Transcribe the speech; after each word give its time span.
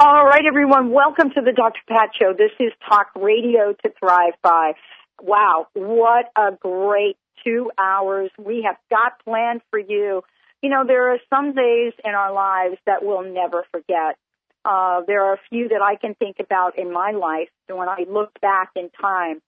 All 0.00 0.24
right, 0.24 0.44
everyone. 0.46 0.92
Welcome 0.92 1.30
to 1.30 1.40
the 1.40 1.50
Dr. 1.50 1.80
Pat 1.88 2.10
Show. 2.16 2.32
This 2.32 2.52
is 2.60 2.72
Talk 2.88 3.08
Radio 3.16 3.72
to 3.82 3.92
Thrive 3.98 4.34
By. 4.44 4.74
Wow, 5.20 5.66
what 5.72 6.26
a 6.36 6.52
great 6.52 7.16
two 7.44 7.72
hours 7.76 8.30
we 8.38 8.62
have 8.64 8.76
got 8.90 9.18
planned 9.24 9.60
for 9.70 9.80
you. 9.80 10.22
You 10.62 10.70
know, 10.70 10.84
there 10.86 11.12
are 11.12 11.18
some 11.28 11.52
days 11.52 11.94
in 12.04 12.14
our 12.14 12.32
lives 12.32 12.76
that 12.86 13.04
we'll 13.04 13.24
never 13.24 13.64
forget. 13.72 14.16
Uh, 14.64 15.00
there 15.04 15.24
are 15.24 15.34
a 15.34 15.40
few 15.50 15.68
that 15.70 15.82
I 15.82 15.96
can 15.96 16.14
think 16.14 16.36
about 16.38 16.78
in 16.78 16.92
my 16.92 17.10
life. 17.10 17.48
And 17.68 17.76
when 17.76 17.88
I 17.88 18.04
look 18.08 18.40
back 18.40 18.70
in 18.76 18.90
time, 19.02 19.40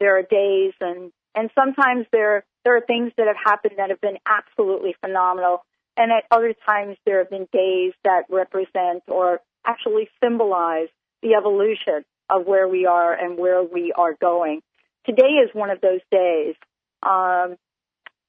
there 0.00 0.16
are 0.16 0.22
days 0.22 0.72
and, 0.80 1.12
and 1.34 1.50
sometimes 1.54 2.06
there, 2.12 2.44
there 2.64 2.74
are 2.78 2.80
things 2.80 3.12
that 3.18 3.26
have 3.26 3.36
happened 3.36 3.74
that 3.76 3.90
have 3.90 4.00
been 4.00 4.16
absolutely 4.24 4.96
phenomenal. 5.02 5.66
And 5.98 6.10
at 6.12 6.24
other 6.30 6.54
times 6.64 6.96
there 7.04 7.18
have 7.18 7.28
been 7.28 7.46
days 7.52 7.92
that 8.04 8.22
represent 8.30 9.02
or 9.06 9.42
actually 9.68 10.08
symbolize 10.22 10.88
the 11.22 11.34
evolution 11.34 12.04
of 12.30 12.46
where 12.46 12.68
we 12.68 12.86
are 12.86 13.12
and 13.12 13.38
where 13.38 13.62
we 13.62 13.92
are 13.92 14.14
going. 14.14 14.60
Today 15.06 15.40
is 15.44 15.50
one 15.52 15.70
of 15.70 15.80
those 15.80 16.00
days. 16.10 16.54
Um, 17.02 17.56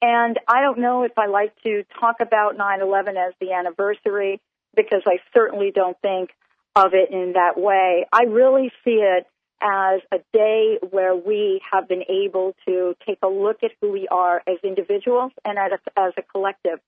and 0.02 0.38
I 0.48 0.62
don't 0.62 0.78
know 0.78 1.02
if 1.04 1.12
I 1.18 1.26
like 1.26 1.52
to 1.62 1.84
talk 1.98 2.16
about 2.20 2.56
9-11 2.56 3.10
as 3.10 3.34
the 3.40 3.52
anniversary 3.52 4.40
because 4.74 5.02
I 5.06 5.18
certainly 5.34 5.72
don't 5.74 5.96
think 6.00 6.30
of 6.74 6.94
it 6.94 7.10
in 7.10 7.34
that 7.34 7.60
way. 7.60 8.06
I 8.12 8.22
really 8.22 8.70
see 8.84 9.02
it 9.02 9.26
as 9.62 10.00
a 10.10 10.18
day 10.32 10.78
where 10.90 11.14
we 11.14 11.60
have 11.70 11.86
been 11.86 12.04
able 12.08 12.54
to 12.66 12.94
take 13.06 13.18
a 13.22 13.28
look 13.28 13.58
at 13.62 13.72
who 13.80 13.92
we 13.92 14.08
are 14.08 14.42
as 14.46 14.56
individuals 14.64 15.32
and 15.44 15.58
as 15.58 15.72
a, 15.72 16.00
as 16.00 16.12
a 16.16 16.22
collective 16.22 16.78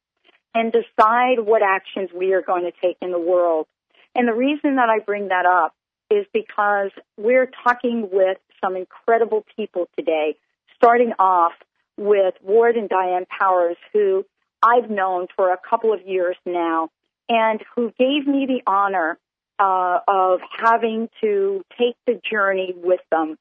and 0.54 0.72
decide 0.72 1.40
what 1.40 1.62
actions 1.62 2.10
we 2.14 2.32
are 2.32 2.42
going 2.42 2.64
to 2.64 2.72
take 2.80 2.96
in 3.02 3.10
the 3.10 3.18
world. 3.18 3.66
And 4.14 4.28
the 4.28 4.34
reason 4.34 4.76
that 4.76 4.88
I 4.88 4.98
bring 4.98 5.28
that 5.28 5.46
up 5.46 5.74
is 6.10 6.26
because 6.32 6.90
we're 7.16 7.50
talking 7.64 8.08
with 8.12 8.38
some 8.62 8.76
incredible 8.76 9.44
people 9.56 9.88
today, 9.96 10.36
starting 10.76 11.12
off 11.18 11.52
with 11.96 12.34
Ward 12.42 12.76
and 12.76 12.88
Diane 12.88 13.26
Powers, 13.26 13.76
who 13.92 14.24
I've 14.62 14.90
known 14.90 15.26
for 15.34 15.52
a 15.52 15.58
couple 15.68 15.92
of 15.92 16.06
years 16.06 16.36
now, 16.44 16.90
and 17.28 17.60
who 17.74 17.92
gave 17.98 18.26
me 18.26 18.46
the 18.46 18.60
honor 18.66 19.18
uh, 19.58 19.98
of 20.06 20.40
having 20.58 21.08
to 21.20 21.64
take 21.78 21.96
the 22.06 22.20
journey 22.30 22.74
with 22.76 23.00
them 23.10 23.38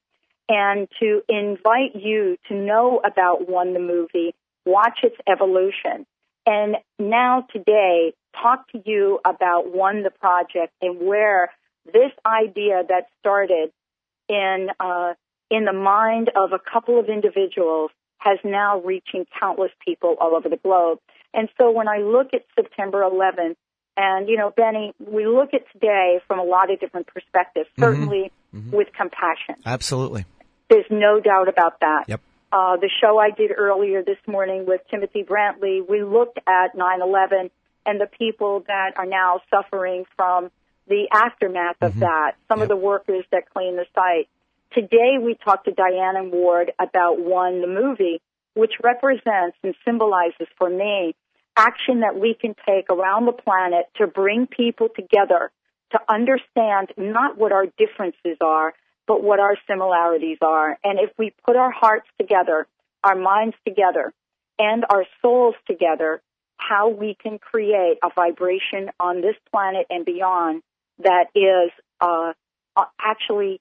and 0.48 0.88
to 1.00 1.22
invite 1.28 1.94
you 1.94 2.36
to 2.48 2.54
know 2.54 3.00
about 3.04 3.48
One 3.48 3.74
the 3.74 3.80
movie, 3.80 4.34
watch 4.64 5.00
its 5.02 5.16
evolution, 5.28 6.06
and 6.46 6.76
now 6.98 7.46
today 7.52 8.14
talk 8.40 8.70
to 8.72 8.82
you 8.84 9.20
about 9.24 9.72
One 9.72 10.02
the 10.02 10.10
project 10.10 10.72
and 10.80 11.06
where 11.06 11.50
this 11.84 12.12
idea 12.24 12.82
that 12.88 13.06
started 13.20 13.72
in 14.28 14.68
uh, 14.78 15.14
in 15.50 15.64
the 15.64 15.72
mind 15.72 16.30
of 16.34 16.52
a 16.52 16.58
couple 16.58 16.98
of 16.98 17.08
individuals 17.08 17.90
has 18.18 18.38
now 18.44 18.80
reaching 18.80 19.26
countless 19.38 19.72
people 19.84 20.16
all 20.20 20.34
over 20.34 20.48
the 20.48 20.56
globe. 20.56 20.98
And 21.34 21.48
so 21.60 21.70
when 21.72 21.88
I 21.88 21.98
look 21.98 22.28
at 22.32 22.44
September 22.54 23.02
11th, 23.02 23.56
and 23.96 24.28
you 24.28 24.36
know, 24.36 24.52
Benny, 24.56 24.94
we 24.98 25.26
look 25.26 25.52
at 25.52 25.62
today 25.72 26.20
from 26.26 26.38
a 26.38 26.44
lot 26.44 26.72
of 26.72 26.80
different 26.80 27.08
perspectives. 27.08 27.68
Mm-hmm. 27.70 27.82
Certainly 27.82 28.32
mm-hmm. 28.54 28.70
with 28.70 28.88
compassion. 28.96 29.56
Absolutely. 29.66 30.24
There's 30.70 30.86
no 30.90 31.20
doubt 31.20 31.48
about 31.48 31.80
that. 31.80 32.04
Yep. 32.08 32.20
Uh, 32.52 32.76
the 32.76 32.90
show 33.00 33.18
I 33.18 33.30
did 33.30 33.50
earlier 33.56 34.02
this 34.02 34.18
morning 34.26 34.66
with 34.66 34.80
Timothy 34.90 35.24
Brantley, 35.24 35.80
we 35.86 36.02
looked 36.02 36.38
at 36.46 36.76
9/11 36.76 37.50
and 37.86 38.00
the 38.00 38.06
people 38.06 38.64
that 38.66 38.92
are 38.96 39.06
now 39.06 39.40
suffering 39.50 40.04
from 40.16 40.50
the 40.88 41.08
aftermath 41.12 41.76
of 41.80 41.92
mm-hmm. 41.92 42.00
that. 42.00 42.32
Some 42.48 42.58
yep. 42.58 42.64
of 42.64 42.68
the 42.68 42.76
workers 42.76 43.24
that 43.30 43.50
clean 43.50 43.76
the 43.76 43.86
site. 43.94 44.28
Today 44.72 45.18
we 45.20 45.36
talked 45.44 45.66
to 45.66 45.72
Diane 45.72 46.16
and 46.16 46.32
Ward 46.32 46.72
about 46.78 47.20
One 47.20 47.60
the 47.60 47.66
movie, 47.66 48.20
which 48.54 48.72
represents 48.82 49.56
and 49.62 49.74
symbolizes 49.84 50.48
for 50.58 50.68
me 50.68 51.14
action 51.56 52.00
that 52.00 52.18
we 52.18 52.34
can 52.34 52.54
take 52.66 52.86
around 52.90 53.26
the 53.26 53.32
planet 53.32 53.86
to 53.96 54.06
bring 54.06 54.46
people 54.46 54.88
together 54.94 55.50
to 55.92 56.00
understand 56.08 56.88
not 56.96 57.36
what 57.36 57.52
our 57.52 57.66
differences 57.66 58.38
are, 58.40 58.72
but 59.06 59.22
what 59.22 59.38
our 59.38 59.56
similarities 59.66 60.38
are. 60.40 60.78
And 60.82 60.98
if 60.98 61.10
we 61.18 61.34
put 61.44 61.56
our 61.56 61.70
hearts 61.70 62.06
together, 62.18 62.66
our 63.04 63.14
minds 63.14 63.56
together, 63.66 64.12
and 64.58 64.84
our 64.88 65.04
souls 65.20 65.54
together, 65.66 66.22
how 66.68 66.88
we 66.88 67.16
can 67.20 67.38
create 67.38 67.98
a 68.02 68.08
vibration 68.14 68.90
on 69.00 69.20
this 69.20 69.36
planet 69.50 69.86
and 69.90 70.04
beyond 70.04 70.62
that 70.98 71.26
is 71.34 71.70
uh, 72.00 72.32
uh, 72.76 72.84
actually 73.00 73.60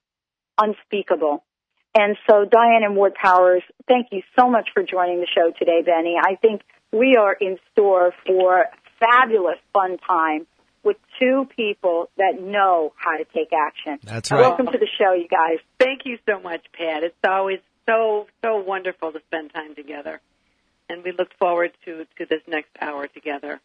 unspeakable. 0.58 1.44
And 1.98 2.16
so, 2.30 2.46
Diane 2.46 2.84
and 2.84 2.96
Ward 2.96 3.14
Powers, 3.16 3.64
thank 3.88 4.08
you 4.12 4.22
so 4.40 4.50
much 4.50 4.70
for 4.74 4.84
joining 4.84 5.20
the 5.20 5.28
show 5.28 5.52
today, 5.58 5.82
Benny. 5.86 6.16
I 6.22 6.36
think 6.36 6.62
we 6.92 7.18
are 7.20 7.34
in 7.34 7.58
store 7.72 8.14
for 8.26 8.66
fabulous 9.00 9.58
fun 9.74 9.98
time 10.08 10.48
with 10.84 10.98
two 11.20 11.48
people 11.56 12.10
that 12.18 12.42
know 12.42 12.94
how 12.96 13.18
to 13.18 13.26
take 13.26 13.50
action. 13.54 14.00
That's 14.04 14.32
right. 14.32 14.42
Welcome 14.42 14.68
to 14.68 14.78
the 14.78 14.88
show, 14.98 15.14
you 15.14 15.28
guys. 15.28 15.60
Thank 15.80 16.02
you 16.06 16.18
so 16.28 16.40
much, 16.40 16.66
Pat. 16.74 17.04
It's 17.04 17.16
always 17.28 17.60
so 17.88 18.28
so 18.44 18.62
wonderful 18.62 19.12
to 19.12 19.20
spend 19.28 19.54
time 19.54 19.76
together, 19.76 20.22
and 20.92 21.04
we 21.04 21.12
look 21.12 21.34
forward 21.40 21.72
to 21.86 22.06
to 22.18 22.26
this 22.26 22.42
next 22.48 22.72
hour 22.80 23.08
together. 23.08 23.60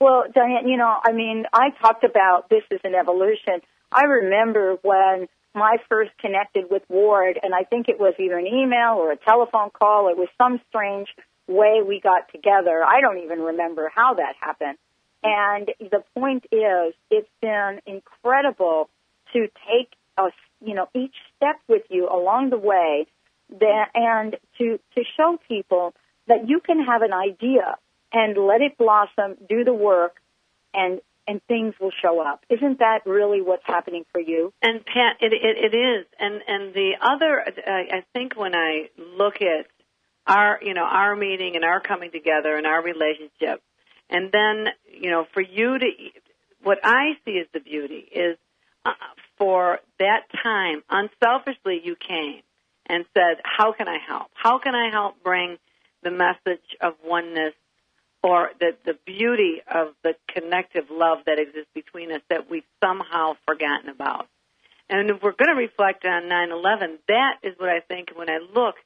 Well, 0.00 0.24
Diane, 0.32 0.68
you 0.68 0.76
know, 0.76 0.94
I 1.02 1.12
mean, 1.12 1.44
I 1.52 1.70
talked 1.80 2.04
about 2.04 2.48
this 2.48 2.62
as 2.70 2.80
an 2.84 2.94
evolution. 2.94 3.60
I 3.90 4.04
remember 4.04 4.76
when 4.82 5.26
I 5.54 5.78
first 5.88 6.10
connected 6.18 6.66
with 6.70 6.82
Ward, 6.88 7.38
and 7.42 7.54
I 7.54 7.62
think 7.62 7.88
it 7.88 7.98
was 7.98 8.14
either 8.18 8.36
an 8.36 8.46
email 8.46 8.96
or 8.96 9.12
a 9.12 9.16
telephone 9.16 9.70
call. 9.70 10.08
It 10.10 10.18
was 10.18 10.28
some 10.36 10.60
strange 10.68 11.08
way 11.46 11.80
we 11.86 12.00
got 12.00 12.30
together. 12.30 12.84
I 12.84 13.00
don't 13.00 13.18
even 13.24 13.40
remember 13.40 13.90
how 13.94 14.14
that 14.14 14.34
happened. 14.38 14.76
And 15.22 15.70
the 15.80 16.04
point 16.14 16.44
is, 16.52 16.94
it's 17.10 17.28
been 17.40 17.80
incredible 17.86 18.90
to 19.32 19.48
take 19.66 19.92
a, 20.18 20.28
you 20.64 20.74
know, 20.74 20.88
each 20.94 21.14
step 21.36 21.56
with 21.68 21.82
you 21.88 22.06
along 22.08 22.50
the 22.50 22.58
way 22.58 23.06
that, 23.60 23.86
and 23.94 24.36
to, 24.58 24.78
to 24.94 25.04
show 25.16 25.38
people 25.48 25.94
that 26.28 26.48
you 26.48 26.60
can 26.60 26.84
have 26.84 27.02
an 27.02 27.12
idea 27.12 27.76
and 28.12 28.36
let 28.36 28.60
it 28.60 28.78
blossom, 28.78 29.36
do 29.48 29.64
the 29.64 29.74
work, 29.74 30.16
and 30.74 31.00
and 31.28 31.40
things 31.48 31.74
will 31.80 31.90
show 32.02 32.20
up. 32.20 32.44
Isn't 32.48 32.78
that 32.78 33.00
really 33.04 33.40
what's 33.40 33.66
happening 33.66 34.04
for 34.12 34.20
you? 34.20 34.52
And 34.62 34.84
Pat, 34.84 35.16
it 35.20 35.32
it, 35.32 35.72
it 35.72 35.76
is. 35.76 36.06
And 36.18 36.40
and 36.46 36.74
the 36.74 36.92
other, 37.00 37.40
uh, 37.40 37.70
I 37.70 38.04
think 38.12 38.36
when 38.36 38.54
I 38.54 38.90
look 38.96 39.36
at 39.42 39.66
our 40.26 40.58
you 40.62 40.74
know 40.74 40.84
our 40.84 41.16
meeting 41.16 41.56
and 41.56 41.64
our 41.64 41.80
coming 41.80 42.10
together 42.12 42.56
and 42.56 42.66
our 42.66 42.82
relationship, 42.82 43.62
and 44.08 44.30
then 44.32 44.68
you 44.92 45.10
know 45.10 45.26
for 45.32 45.40
you 45.40 45.78
to, 45.78 45.86
what 46.62 46.78
I 46.84 47.14
see 47.24 47.38
as 47.40 47.46
the 47.52 47.60
beauty 47.60 48.08
is 48.12 48.36
uh, 48.84 48.92
for 49.36 49.80
that 49.98 50.22
time 50.42 50.82
unselfishly 50.88 51.80
you 51.82 51.96
came 51.96 52.42
and 52.88 53.04
said, 53.14 53.42
how 53.42 53.72
can 53.72 53.88
I 53.88 53.98
help? 54.06 54.28
How 54.34 54.58
can 54.58 54.74
I 54.74 54.90
help 54.90 55.22
bring 55.22 55.58
the 56.02 56.10
message 56.10 56.76
of 56.80 56.94
oneness 57.04 57.54
or 58.22 58.50
the, 58.58 58.76
the 58.84 58.98
beauty 59.04 59.62
of 59.72 59.88
the 60.02 60.14
connective 60.28 60.86
love 60.90 61.18
that 61.26 61.38
exists 61.38 61.70
between 61.74 62.12
us 62.12 62.22
that 62.28 62.50
we've 62.50 62.64
somehow 62.82 63.34
forgotten 63.46 63.88
about. 63.88 64.26
And 64.88 65.10
if 65.10 65.22
we're 65.22 65.32
going 65.32 65.54
to 65.54 65.60
reflect 65.60 66.04
on 66.04 66.24
9-11, 66.24 66.98
that 67.08 67.38
is 67.42 67.54
what 67.58 67.68
I 67.68 67.80
think 67.80 68.10
when 68.14 68.30
I 68.30 68.38
look 68.54 68.76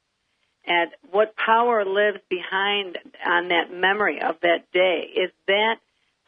at 0.67 0.93
what 1.11 1.35
power 1.35 1.85
lives 1.85 2.19
behind 2.29 2.97
on 3.25 3.49
that 3.49 3.71
memory 3.73 4.21
of 4.21 4.35
that 4.41 4.71
day 4.71 5.09
is 5.15 5.31
that 5.47 5.75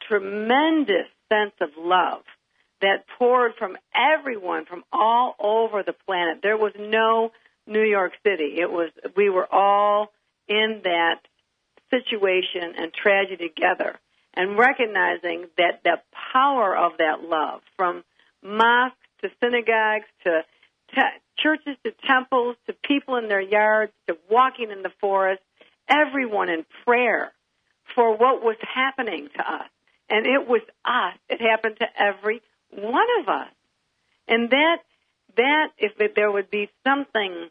tremendous 0.08 1.06
sense 1.32 1.54
of 1.60 1.70
love 1.78 2.22
that 2.80 3.04
poured 3.18 3.54
from 3.58 3.76
everyone 3.94 4.64
from 4.66 4.84
all 4.92 5.34
over 5.38 5.82
the 5.82 5.94
planet. 6.06 6.40
There 6.42 6.56
was 6.56 6.72
no 6.78 7.32
New 7.66 7.82
York 7.82 8.12
City. 8.24 8.56
It 8.58 8.70
was 8.70 8.90
we 9.16 9.30
were 9.30 9.46
all 9.52 10.12
in 10.48 10.82
that 10.84 11.20
situation 11.90 12.74
and 12.76 12.92
tragedy 12.92 13.48
together 13.48 13.98
and 14.34 14.58
recognizing 14.58 15.46
that 15.56 15.80
the 15.84 16.00
power 16.32 16.76
of 16.76 16.92
that 16.98 17.22
love 17.22 17.60
from 17.76 18.02
mosques 18.42 18.96
to 19.22 19.28
synagogues 19.40 20.06
to 20.24 20.42
te- 20.94 21.20
churches 21.38 21.76
to 21.84 21.92
temples 22.06 22.56
to 22.66 22.74
people 22.84 23.16
in 23.16 23.28
their 23.28 23.40
yards 23.40 23.92
to 24.08 24.16
walking 24.30 24.70
in 24.70 24.82
the 24.82 24.92
forest 25.00 25.40
everyone 25.88 26.48
in 26.48 26.64
prayer 26.84 27.32
for 27.94 28.16
what 28.16 28.42
was 28.42 28.56
happening 28.62 29.28
to 29.36 29.40
us. 29.40 29.68
And 30.08 30.26
it 30.26 30.48
was 30.48 30.62
us. 30.84 31.18
It 31.28 31.40
happened 31.40 31.76
to 31.78 31.86
every 31.98 32.42
one 32.70 33.06
of 33.20 33.28
us. 33.28 33.50
And 34.28 34.50
that 34.50 34.78
that 35.36 35.68
if 35.78 36.14
there 36.14 36.30
would 36.30 36.50
be 36.50 36.70
something 36.86 37.48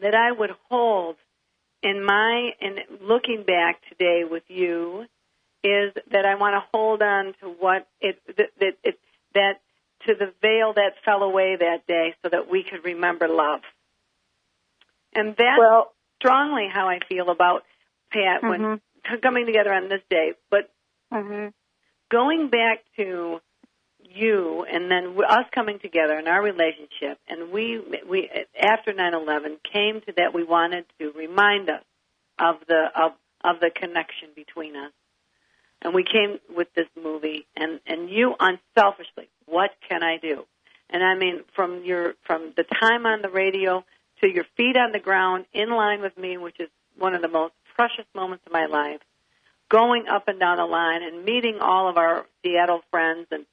that 0.00 0.14
I 0.14 0.32
would 0.32 0.50
hold 0.70 1.16
in 1.82 2.04
my 2.04 2.50
in 2.60 2.76
looking 3.02 3.44
back 3.46 3.80
today 3.88 4.22
with 4.28 4.44
you 4.48 5.06
is 5.64 5.92
that 6.10 6.24
I 6.24 6.34
want 6.36 6.54
to 6.54 6.68
hold 6.72 7.02
on 7.02 7.34
to 7.40 7.48
what 7.48 7.86
it 8.00 8.18
that 8.36 8.50
it, 8.60 8.78
it, 8.82 8.98
that 9.34 9.60
to 10.06 10.14
the 10.14 10.32
veil 10.42 10.72
that 10.74 10.94
fell 11.04 11.22
away 11.22 11.56
that 11.56 11.86
day 11.86 12.14
so 12.22 12.28
that 12.28 12.50
we 12.50 12.64
could 12.64 12.84
remember 12.84 13.28
love. 13.28 13.60
And 15.14 15.36
that's 15.36 15.58
well, 15.58 15.92
strongly 16.18 16.68
how 16.72 16.88
I 16.88 16.98
feel 17.08 17.30
about 17.30 17.64
Pat 18.12 18.42
when 18.42 18.60
mm-hmm. 18.60 19.14
coming 19.22 19.46
together 19.46 19.72
on 19.72 19.88
this 19.88 20.00
day. 20.08 20.32
But 20.50 20.70
mm-hmm. 21.12 21.48
going 22.10 22.48
back 22.48 22.80
to 22.96 23.40
you 24.00 24.51
and 24.72 24.90
then 24.90 25.14
us 25.28 25.44
coming 25.54 25.78
together 25.78 26.18
in 26.18 26.26
our 26.26 26.42
relationship 26.42 27.18
and 27.28 27.52
we 27.52 27.78
we 28.08 28.30
after 28.58 28.92
9/11 28.92 29.58
came 29.70 30.00
to 30.00 30.12
that 30.16 30.32
we 30.34 30.42
wanted 30.42 30.86
to 30.98 31.12
remind 31.12 31.68
us 31.68 31.84
of 32.38 32.56
the 32.66 32.90
of 32.96 33.12
of 33.44 33.60
the 33.60 33.70
connection 33.70 34.30
between 34.34 34.76
us. 34.76 34.92
And 35.82 35.94
we 35.94 36.04
came 36.04 36.38
with 36.56 36.72
this 36.74 36.88
movie 37.00 37.46
and 37.54 37.80
and 37.86 38.08
you 38.08 38.34
unselfishly 38.40 39.28
what 39.46 39.70
can 39.88 40.02
I 40.02 40.16
do? 40.16 40.46
And 40.88 41.04
I 41.04 41.14
mean 41.16 41.44
from 41.54 41.84
your 41.84 42.14
from 42.22 42.52
the 42.56 42.64
time 42.64 43.04
on 43.04 43.20
the 43.20 43.30
radio 43.30 43.84
to 44.22 44.28
your 44.28 44.44
feet 44.56 44.76
on 44.76 44.92
the 44.92 45.00
ground 45.00 45.44
in 45.52 45.70
line 45.70 46.00
with 46.00 46.16
me 46.16 46.38
which 46.38 46.58
is 46.58 46.70
one 46.96 47.14
of 47.14 47.20
the 47.20 47.28
most 47.28 47.54
precious 47.76 48.06
moments 48.14 48.44
of 48.46 48.52
my 48.52 48.66
life 48.66 49.00
going 49.68 50.06
up 50.06 50.28
and 50.28 50.38
down 50.38 50.58
the 50.58 50.66
line 50.66 51.02
and 51.02 51.24
meeting 51.24 51.58
all 51.60 51.88
of 51.88 51.96
our 51.96 52.26
Seattle 52.42 52.82
friends 52.90 53.26
and 53.30 53.46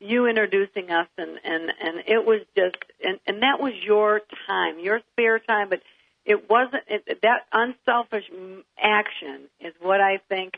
you 0.00 0.26
introducing 0.26 0.90
us 0.90 1.08
and 1.16 1.38
and 1.44 1.70
and 1.80 1.98
it 2.06 2.24
was 2.24 2.40
just 2.56 2.76
and 3.02 3.18
and 3.26 3.42
that 3.42 3.60
was 3.60 3.72
your 3.84 4.20
time 4.46 4.78
your 4.78 5.00
spare 5.12 5.38
time 5.38 5.68
but 5.68 5.80
it 6.24 6.48
wasn't 6.50 6.82
it, 6.88 7.20
that 7.22 7.46
unselfish 7.52 8.24
action 8.78 9.48
is 9.60 9.72
what 9.80 10.00
i 10.00 10.18
think 10.28 10.54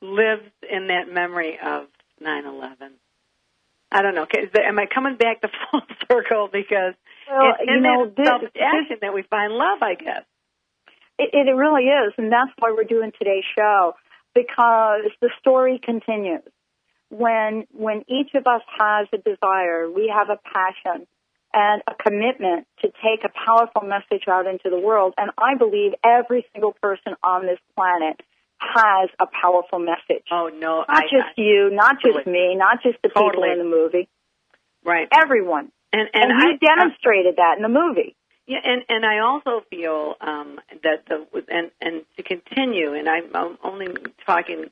lives 0.00 0.50
in 0.70 0.88
that 0.88 1.12
memory 1.12 1.58
of 1.62 1.86
9/11 2.22 2.74
i 3.92 4.02
don't 4.02 4.14
know 4.14 4.22
okay, 4.22 4.48
there, 4.52 4.66
am 4.66 4.78
i 4.78 4.86
coming 4.92 5.16
back 5.16 5.42
to 5.42 5.48
full 5.70 5.82
circle 6.10 6.48
because 6.50 6.94
well, 7.30 7.52
it's 7.60 7.68
in 7.68 7.74
you 7.76 7.80
know, 7.80 8.06
that 8.06 8.16
this, 8.16 8.26
selfish 8.26 8.50
action 8.60 8.96
that 9.02 9.14
we 9.14 9.22
find 9.22 9.52
love 9.52 9.78
i 9.82 9.94
guess. 9.94 10.24
It, 11.18 11.30
it 11.34 11.52
really 11.52 11.84
is 11.84 12.14
and 12.16 12.32
that's 12.32 12.50
why 12.58 12.72
we're 12.74 12.84
doing 12.84 13.12
today's 13.18 13.44
show 13.56 13.94
because 14.34 15.02
the 15.20 15.30
story 15.40 15.80
continues 15.82 16.42
when 17.10 17.66
when 17.72 18.04
each 18.08 18.34
of 18.34 18.46
us 18.46 18.62
has 18.78 19.08
a 19.12 19.18
desire, 19.18 19.90
we 19.90 20.12
have 20.14 20.28
a 20.30 20.38
passion 20.52 21.06
and 21.52 21.82
a 21.86 21.94
commitment 21.94 22.66
to 22.82 22.88
take 22.88 23.24
a 23.24 23.32
powerful 23.46 23.82
message 23.82 24.28
out 24.28 24.46
into 24.46 24.68
the 24.70 24.78
world. 24.78 25.14
And 25.16 25.30
I 25.38 25.56
believe 25.56 25.92
every 26.04 26.44
single 26.52 26.72
person 26.72 27.14
on 27.22 27.46
this 27.46 27.58
planet 27.74 28.20
has 28.58 29.08
a 29.18 29.26
powerful 29.26 29.78
message. 29.78 30.24
Oh 30.30 30.50
no, 30.52 30.84
not 30.86 30.90
I, 30.90 31.02
just 31.02 31.32
I, 31.36 31.40
you, 31.40 31.70
not 31.72 31.96
just 32.02 32.18
totally. 32.18 32.32
me, 32.32 32.54
not 32.56 32.82
just 32.82 32.98
the 33.02 33.08
totally. 33.08 33.30
people 33.30 33.44
in 33.52 33.58
the 33.58 33.64
movie. 33.64 34.08
Right. 34.84 35.08
Everyone. 35.12 35.70
And 35.92 36.08
and, 36.12 36.30
and 36.30 36.42
you 36.42 36.58
I, 36.60 36.74
demonstrated 36.76 37.36
that 37.36 37.56
in 37.56 37.62
the 37.62 37.68
movie. 37.68 38.14
Yeah, 38.46 38.60
and 38.64 38.82
and 38.88 39.04
I 39.04 39.18
also 39.18 39.62
feel 39.70 40.14
um, 40.20 40.58
that 40.82 41.04
the 41.06 41.26
and 41.48 41.70
and 41.80 42.04
to 42.16 42.22
continue, 42.22 42.94
and 42.94 43.08
I'm, 43.08 43.24
I'm 43.34 43.58
only 43.62 43.88
talking 44.24 44.70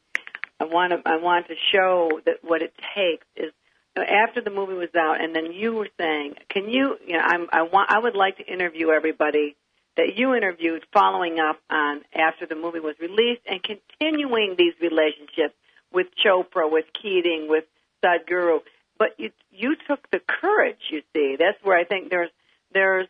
I 0.61 0.65
want 0.65 0.93
to 0.93 1.03
I 1.09 1.17
want 1.19 1.49
to 1.49 1.55
show 1.73 2.21
that 2.25 2.39
what 2.43 2.63
it 2.63 2.73
takes 2.95 3.27
is 3.37 3.53
after 3.97 4.41
the 4.41 4.51
movie 4.51 4.75
was 4.75 4.95
out, 4.97 5.21
and 5.21 5.35
then 5.35 5.53
you 5.53 5.75
were 5.75 5.89
saying, 5.99 6.35
can 6.49 6.69
you? 6.69 6.97
You 7.07 7.15
know, 7.15 7.23
I'm, 7.23 7.47
I 7.53 7.63
want 7.63 7.91
I 7.91 7.99
would 7.99 8.15
like 8.15 8.39
to 8.39 8.45
interview 8.45 8.91
everybody 8.91 9.57
that 9.97 10.17
you 10.17 10.35
interviewed 10.35 10.85
following 10.93 11.39
up 11.41 11.59
on 11.71 12.03
after 12.15 12.47
the 12.47 12.55
movie 12.55 12.81
was 12.81 12.95
released 13.01 13.43
and 13.47 13.63
continuing 13.63 14.55
these 14.59 14.75
relationships 14.81 15.55
with 15.93 16.09
Chopra, 16.23 16.71
with 16.71 16.85
Keating, 16.93 17.49
with 17.49 17.65
Sadhguru. 18.05 18.61
But 18.99 19.19
you 19.19 19.31
you 19.51 19.77
took 19.87 20.11
the 20.11 20.21
courage. 20.21 20.81
You 20.91 21.03
see, 21.15 21.37
that's 21.39 21.59
where 21.63 21.79
I 21.79 21.85
think 21.85 22.11
there's 22.11 22.31
there's 22.73 23.09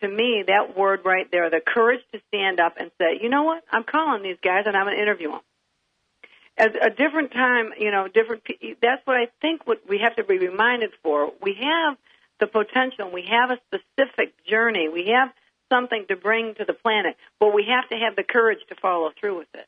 to 0.00 0.08
me 0.08 0.44
that 0.46 0.76
word 0.76 1.00
right 1.04 1.28
there, 1.30 1.50
the 1.50 1.60
courage 1.60 2.00
to 2.12 2.20
stand 2.28 2.60
up 2.60 2.76
and 2.78 2.90
say, 2.98 3.18
you 3.20 3.28
know 3.28 3.42
what, 3.42 3.64
I'm 3.70 3.82
calling 3.82 4.22
these 4.22 4.36
guys 4.42 4.64
and 4.66 4.76
I'm 4.76 4.84
going 4.84 4.96
to 4.96 5.02
interview 5.02 5.30
them 5.30 5.40
at 6.58 6.74
a 6.74 6.90
different 6.90 7.32
time, 7.32 7.72
you 7.78 7.90
know, 7.90 8.08
different. 8.08 8.42
That's 8.82 9.06
what 9.06 9.16
I 9.16 9.28
think. 9.40 9.66
What 9.66 9.82
we 9.88 9.98
have 9.98 10.16
to 10.16 10.24
be 10.24 10.38
reminded 10.38 10.90
for. 11.02 11.32
We 11.40 11.54
have 11.60 11.96
the 12.40 12.46
potential. 12.46 13.10
We 13.12 13.28
have 13.30 13.50
a 13.50 13.58
specific 13.66 14.34
journey. 14.44 14.88
We 14.88 15.12
have 15.14 15.30
something 15.70 16.06
to 16.08 16.16
bring 16.16 16.54
to 16.54 16.64
the 16.64 16.72
planet, 16.72 17.16
but 17.38 17.54
we 17.54 17.66
have 17.68 17.88
to 17.90 17.96
have 17.96 18.16
the 18.16 18.24
courage 18.24 18.60
to 18.68 18.74
follow 18.74 19.10
through 19.18 19.38
with 19.38 19.48
it. 19.54 19.66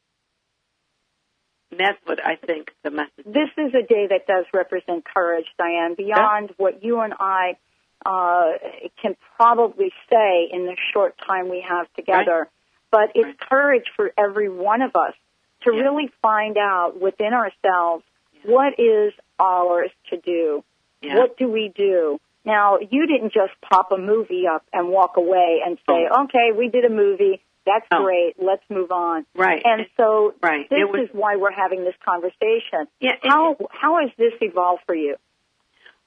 And 1.70 1.80
that's 1.80 1.98
what 2.04 2.24
I 2.24 2.36
think 2.36 2.72
the 2.82 2.90
message. 2.90 3.24
This 3.24 3.50
is 3.56 3.72
a 3.74 3.86
day 3.86 4.08
that 4.08 4.26
does 4.26 4.46
represent 4.52 5.04
courage, 5.04 5.46
Diane. 5.56 5.94
Beyond 5.94 6.48
yeah. 6.48 6.54
what 6.56 6.82
you 6.82 7.00
and 7.00 7.14
I 7.18 7.56
uh, 8.04 8.52
can 9.00 9.14
probably 9.36 9.92
say 10.10 10.48
in 10.50 10.66
the 10.66 10.76
short 10.92 11.14
time 11.24 11.48
we 11.48 11.64
have 11.68 11.86
together, 11.94 12.38
right. 12.38 12.48
but 12.90 13.10
it's 13.14 13.24
right. 13.24 13.48
courage 13.48 13.84
for 13.94 14.10
every 14.18 14.48
one 14.48 14.82
of 14.82 14.96
us 14.96 15.14
to 15.62 15.72
yeah. 15.74 15.80
really 15.80 16.10
find 16.22 16.56
out 16.56 17.00
within 17.00 17.32
ourselves 17.32 18.04
yeah. 18.32 18.50
what 18.50 18.78
is 18.78 19.12
ours 19.38 19.90
to 20.10 20.16
do. 20.16 20.64
Yeah. 21.02 21.16
What 21.16 21.36
do 21.36 21.50
we 21.50 21.72
do? 21.74 22.18
Now, 22.44 22.78
you 22.78 23.06
didn't 23.06 23.32
just 23.32 23.52
pop 23.60 23.92
a 23.92 23.98
movie 23.98 24.46
up 24.46 24.64
and 24.72 24.88
walk 24.88 25.16
away 25.16 25.60
and 25.64 25.76
say, 25.88 26.08
oh. 26.10 26.24
okay, 26.24 26.52
we 26.56 26.68
did 26.68 26.84
a 26.84 26.90
movie. 26.90 27.42
That's 27.66 27.86
oh. 27.92 28.02
great. 28.02 28.34
Let's 28.38 28.62
move 28.70 28.90
on. 28.90 29.26
Right. 29.34 29.62
And 29.64 29.86
so 29.96 30.34
right. 30.42 30.68
this 30.68 30.78
was, 30.90 31.08
is 31.08 31.10
why 31.12 31.36
we're 31.36 31.52
having 31.52 31.84
this 31.84 31.94
conversation. 32.04 32.86
Yeah. 33.00 33.12
How, 33.22 33.56
how 33.70 34.00
has 34.00 34.10
this 34.16 34.32
evolved 34.40 34.82
for 34.86 34.94
you? 34.94 35.16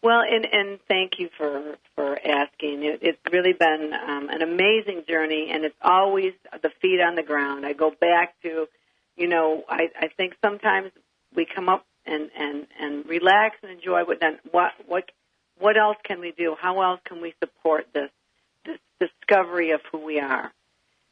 Well, 0.04 0.20
and 0.20 0.46
and 0.52 0.80
thank 0.90 1.18
you 1.18 1.30
for 1.38 1.78
for 1.96 2.20
asking. 2.20 2.84
It, 2.84 3.00
it's 3.02 3.20
really 3.32 3.54
been 3.54 3.94
um, 3.94 4.28
an 4.28 4.42
amazing 4.42 5.06
journey, 5.08 5.50
and 5.50 5.64
it's 5.64 5.78
always 5.82 6.34
the 6.62 6.72
feet 6.82 7.00
on 7.00 7.16
the 7.16 7.24
ground. 7.24 7.66
I 7.66 7.72
go 7.72 7.90
back 7.90 8.36
to 8.42 8.68
you 9.16 9.28
know, 9.28 9.64
I, 9.70 9.90
I 10.00 10.08
think 10.08 10.36
sometimes 10.44 10.92
we 11.36 11.46
come 11.46 11.70
up 11.70 11.86
and, 12.06 12.30
and, 12.38 12.68
and 12.80 13.06
relax 13.06 13.58
and 13.64 13.72
enjoy, 13.72 14.04
but 14.06 14.20
then 14.20 14.40
what, 14.52 14.72
what, 14.88 15.10
what 15.60 15.78
else 15.78 15.98
can 16.04 16.20
we 16.20 16.32
do? 16.32 16.56
How 16.60 16.82
else 16.82 17.00
can 17.06 17.22
we 17.22 17.34
support 17.40 17.88
this 17.94 18.10
this 18.66 18.80
discovery 19.00 19.72
of 19.72 19.82
who 19.92 20.00
we 20.00 20.20
are? 20.20 20.52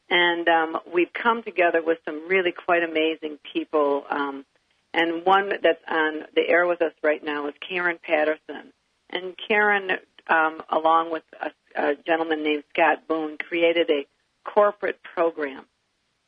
And 0.08 0.48
um, 0.48 0.78
we've 0.92 1.12
come 1.12 1.42
together 1.42 1.82
with 1.82 1.98
some 2.04 2.28
really 2.28 2.52
quite 2.52 2.82
amazing 2.82 3.38
people. 3.52 4.04
Um, 4.10 4.44
and 4.92 5.24
one 5.24 5.48
that's 5.48 5.82
on 5.88 6.24
the 6.34 6.46
air 6.48 6.66
with 6.66 6.82
us 6.82 6.92
right 7.02 7.22
now 7.22 7.46
is 7.48 7.54
Karen 7.66 7.98
Patterson. 8.02 8.72
And 9.08 9.34
Karen, 9.48 9.92
um, 10.26 10.62
along 10.68 11.12
with 11.12 11.22
a, 11.40 11.50
a 11.74 11.94
gentleman 12.06 12.42
named 12.42 12.64
Scott 12.74 13.06
Boone, 13.08 13.38
created 13.38 13.90
a 13.90 14.06
corporate 14.44 15.02
program 15.02 15.64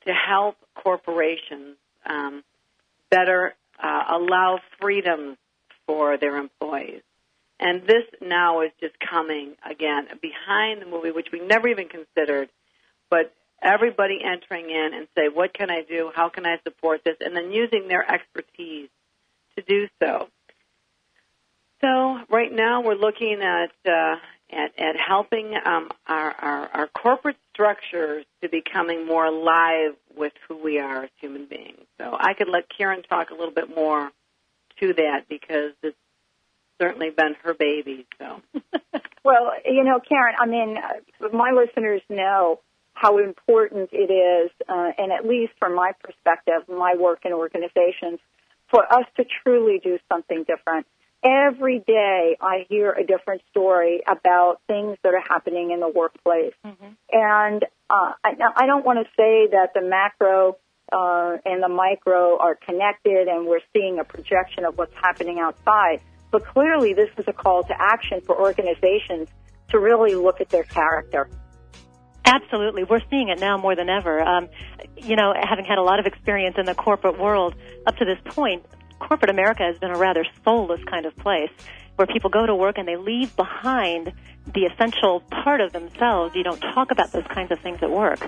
to 0.07 0.13
help 0.13 0.57
corporations 0.75 1.77
um, 2.07 2.43
better 3.11 3.55
uh, 3.83 4.05
allow 4.11 4.59
freedom 4.81 5.37
for 5.87 6.17
their 6.17 6.37
employees. 6.37 7.03
And 7.61 7.83
this 7.83 8.05
now 8.21 8.63
is 8.63 8.71
just 8.81 8.95
coming 8.99 9.55
again 9.69 10.07
behind 10.21 10.83
the 10.83 10.87
movie, 10.87 11.13
which 11.13 11.29
we 11.33 11.41
never 11.41 11.69
even 11.69 11.89
considered, 11.89 12.49
but 13.11 13.33
everybody 13.63 14.19
entering 14.23 14.71
in 14.71 14.91
and 14.95 15.09
say, 15.17 15.29
what 15.33 15.55
can 15.55 15.71
I 15.71 15.83
do? 15.89 16.11
How 16.15 16.29
can 16.29 16.47
I 16.47 16.59
support 16.65 17.03
this? 17.05 17.17
And 17.21 17.35
then 17.37 17.53
using 17.53 17.89
their 17.89 18.09
expertise 18.11 18.89
to 19.57 19.63
do 19.63 19.89
so. 20.03 20.29
So 21.81 22.19
right 22.29 22.53
now 22.53 22.83
we're 22.83 22.95
looking 22.95 23.41
at 23.43 23.73
uh, 23.91 24.17
at, 24.51 24.79
at 24.79 24.97
helping 24.97 25.55
um, 25.65 25.91
our, 26.07 26.31
our, 26.33 26.69
our 26.69 26.87
corporate 26.89 27.37
structures 27.53 28.25
to 28.43 28.49
becoming 28.49 29.07
more 29.07 29.27
alive 29.27 29.95
with 30.17 30.33
who 30.49 30.57
we 30.57 30.79
are 30.79 31.05
as 31.05 31.11
human 31.21 31.47
beings. 31.47 31.81
So 31.99 32.17
I 32.19 32.35
could 32.35 32.49
let 32.49 32.65
Karen 32.77 33.03
talk 33.03 33.31
a 33.31 33.35
little 33.35 33.55
bit 33.55 33.75
more 33.75 34.11
to 34.81 34.93
that 34.95 35.25
because 35.29 35.73
it's 35.83 35.97
certainly 36.81 37.11
been 37.11 37.35
her 37.43 37.55
baby. 37.55 38.07
So. 38.19 38.41
well, 39.25 39.53
you 39.65 39.85
know, 39.85 40.01
Karen, 40.01 40.35
I 40.39 40.47
mean, 40.47 40.77
my 41.33 41.53
listeners 41.53 42.03
know 42.09 42.61
how 42.95 43.19
important 43.19 43.91
it 43.93 44.13
is, 44.13 44.51
uh, 44.69 44.91
and 44.99 45.13
at 45.13 45.27
least 45.27 45.53
from 45.59 45.75
my 45.75 45.93
perspective, 46.01 46.69
my 46.69 46.95
work 46.99 47.21
in 47.25 47.33
organizations, 47.33 48.21
for 48.71 48.85
us 48.93 49.05
to 49.17 49.25
truly 49.43 49.81
do 49.83 49.99
something 50.11 50.45
different. 50.45 50.87
Every 51.25 51.79
day 51.79 52.37
I 52.41 52.67
hear 52.69 52.93
a 52.93 53.05
different 53.05 53.43
story 53.51 54.03
about 54.07 54.61
things 54.67 54.99
that 55.03 55.15
are 55.15 55.25
happening 55.27 55.71
in 55.71 55.81
the 55.81 55.89
workplace. 55.89 56.53
Mm-hmm. 56.65 56.87
And 57.13 57.65
uh, 57.89 58.13
I, 58.23 58.35
I 58.57 58.67
don't 58.67 58.85
want 58.85 58.99
to 58.99 59.05
say 59.17 59.49
that 59.53 59.71
the 59.75 59.81
macro 59.81 60.59
uh, 60.93 61.39
and 61.47 61.63
the 61.63 61.69
micro 61.69 62.39
are 62.39 62.55
connected 62.55 63.29
and 63.29 63.47
we're 63.47 63.63
seeing 63.75 63.99
a 63.99 64.05
projection 64.05 64.65
of 64.67 64.77
what's 64.77 64.95
happening 64.95 65.39
outside. 65.41 66.01
But 66.31 66.45
clearly 66.45 66.93
this 66.93 67.09
is 67.17 67.25
a 67.27 67.33
call 67.33 67.63
to 67.65 67.75
action 67.79 68.21
for 68.21 68.39
organizations 68.39 69.29
to 69.71 69.79
really 69.79 70.15
look 70.15 70.43
at 70.43 70.51
their 70.51 70.65
character 70.65 71.31
Absolutely. 72.25 72.85
We're 72.85 73.03
seeing 73.11 73.29
it 73.29 73.39
now 73.39 73.59
more 73.59 73.77
than 73.77 73.91
ever. 73.91 74.23
Um, 74.23 74.49
you 74.97 75.15
know, 75.15 75.35
having 75.39 75.65
had 75.65 75.79
a 75.79 75.83
lot 75.83 76.01
of 76.01 76.07
experience 76.07 76.57
in 76.59 76.65
the 76.65 76.75
corporate 76.75 77.19
world 77.19 77.55
up 77.87 77.97
to 77.99 78.05
this 78.05 78.19
point, 78.25 78.65
corporate 79.07 79.31
America 79.31 79.63
has 79.63 79.79
been 79.79 79.91
a 79.91 79.99
rather 79.99 80.25
soulless 80.45 80.81
kind 80.85 81.07
of 81.07 81.17
place 81.17 81.51
where 81.97 82.07
people 82.07 82.31
go 82.31 82.45
to 82.47 82.55
work 82.55 82.79
and 82.79 82.89
they 82.89 82.97
leave 82.97 83.35
behind 83.37 84.13
the 84.53 84.65
essential 84.65 85.21
part 85.21 85.61
of 85.61 85.73
themselves. 85.73 86.35
You 86.35 86.43
don't 86.43 86.61
talk 86.61 86.91
about 86.91 87.13
those 87.13 87.27
kinds 87.33 87.51
of 87.51 87.61
things 87.61 87.79
at 87.83 87.91
work. 87.91 88.21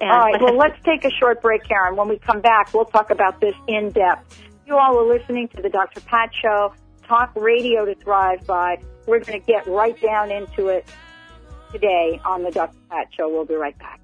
And 0.00 0.10
all 0.10 0.18
right. 0.18 0.40
Well, 0.40 0.56
let's 0.56 0.78
take 0.84 1.04
a 1.04 1.10
short 1.10 1.40
break, 1.40 1.64
Karen. 1.64 1.96
When 1.96 2.08
we 2.08 2.18
come 2.18 2.40
back, 2.40 2.74
we'll 2.74 2.84
talk 2.84 3.10
about 3.10 3.40
this 3.40 3.54
in 3.66 3.90
depth. 3.90 4.42
You 4.66 4.76
all 4.76 4.98
are 4.98 5.06
listening 5.06 5.48
to 5.48 5.62
the 5.62 5.70
Dr. 5.70 6.00
Pat 6.00 6.30
Show, 6.34 6.74
talk 7.06 7.32
radio 7.34 7.84
to 7.84 7.94
thrive 7.94 8.46
by. 8.46 8.78
We're 9.06 9.20
going 9.20 9.40
to 9.40 9.46
get 9.46 9.66
right 9.66 9.98
down 10.00 10.30
into 10.30 10.68
it 10.68 10.86
today 11.72 12.20
on 12.24 12.42
the 12.42 12.50
Dr. 12.50 12.76
Pat 12.90 13.06
Show. 13.16 13.28
We'll 13.28 13.44
be 13.44 13.54
right 13.54 13.78
back. 13.78 14.00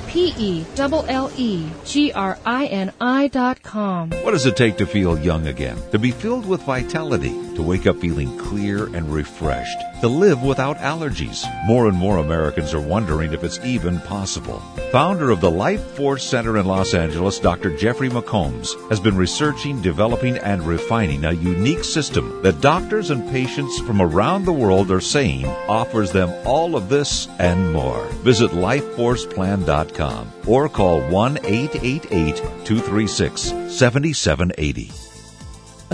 ini.com. 2.74 4.10
What 4.24 4.32
does 4.32 4.46
it 4.46 4.58
take 4.58 4.78
to 4.78 4.86
feel 4.86 5.18
young 5.20 5.48
again? 5.48 5.78
To 5.92 6.00
be 6.00 6.12
filled 6.12 6.46
with 6.46 6.62
vitality, 6.64 7.32
to 7.56 7.64
wake 7.64 7.88
up 7.88 7.98
feeling 7.98 8.38
clear 8.38 8.86
and 8.96 9.12
refreshed, 9.12 9.78
to 10.02 10.08
live 10.08 10.42
without 10.44 10.78
allergies. 10.78 11.46
More 11.66 11.88
and 11.88 11.98
more 11.98 12.18
Americans 12.18 12.74
are 12.74 12.82
wondering 12.82 13.34
if 13.34 13.44
it's 13.44 13.60
even 13.64 14.00
possible. 14.02 14.60
Founder 14.92 15.32
of 15.32 15.42
the 15.42 15.50
Life 15.50 15.82
Force 15.96 16.24
Center 16.24 16.58
in 16.58 16.66
Los 16.66 16.94
Angeles, 16.94 17.40
Dr. 17.40 17.76
Jeffrey 17.78 18.10
McCombs, 18.10 18.90
has 18.90 19.00
been 19.00 19.16
researching, 19.16 19.82
developing, 19.82 20.38
and 20.38 20.62
refining 20.64 21.26
a 21.26 21.32
unique 21.32 21.84
system 21.84 22.42
that 22.44 22.62
doctors 22.62 23.10
and 23.10 23.30
patients 23.32 23.80
from 23.80 24.02
around 24.02 24.46
the 24.46 24.54
world 24.54 24.92
are 24.92 25.02
saying 25.02 25.46
offers 25.68 26.12
them 26.12 26.30
all 26.46 26.76
of 26.76 26.90
this 26.90 27.28
and 27.40 27.72
more. 27.72 28.06
Visit 28.24 28.52
lifeforceplan.com 28.52 30.32
or 30.48 30.70
call 30.70 31.02
1 31.10 31.38
888 31.44 32.36
236 32.66 33.42
7780. 33.42 35.13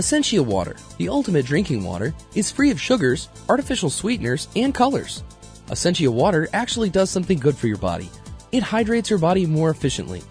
Essentia 0.00 0.42
Water, 0.42 0.76
the 0.96 1.10
ultimate 1.10 1.44
drinking 1.44 1.84
water, 1.84 2.14
is 2.34 2.50
free 2.50 2.70
of 2.70 2.80
sugars, 2.80 3.28
artificial 3.50 3.90
sweeteners, 3.90 4.48
and 4.56 4.74
colors. 4.74 5.22
Essentia 5.70 6.10
Water 6.10 6.48
actually 6.54 6.88
does 6.88 7.10
something 7.10 7.38
good 7.38 7.54
for 7.54 7.66
your 7.66 7.76
body. 7.76 8.08
It 8.50 8.62
hydrates 8.62 9.10
your 9.10 9.18
body 9.18 9.44
more 9.44 9.68
efficiently. 9.68 10.22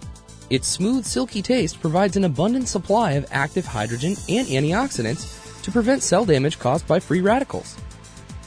Its 0.50 0.68
smooth, 0.68 1.06
silky 1.06 1.44
taste 1.44 1.80
provides 1.82 2.18
an 2.18 2.24
abundant 2.24 2.68
supply 2.68 3.12
of 3.12 3.28
active 3.30 3.64
hydrogen 3.64 4.16
and 4.28 4.48
antioxidants 4.48 5.62
to 5.62 5.72
prevent 5.72 6.02
cell 6.02 6.26
damage 6.26 6.58
caused 6.58 6.88
by 6.88 7.00
free 7.00 7.22
radicals. 7.22 7.78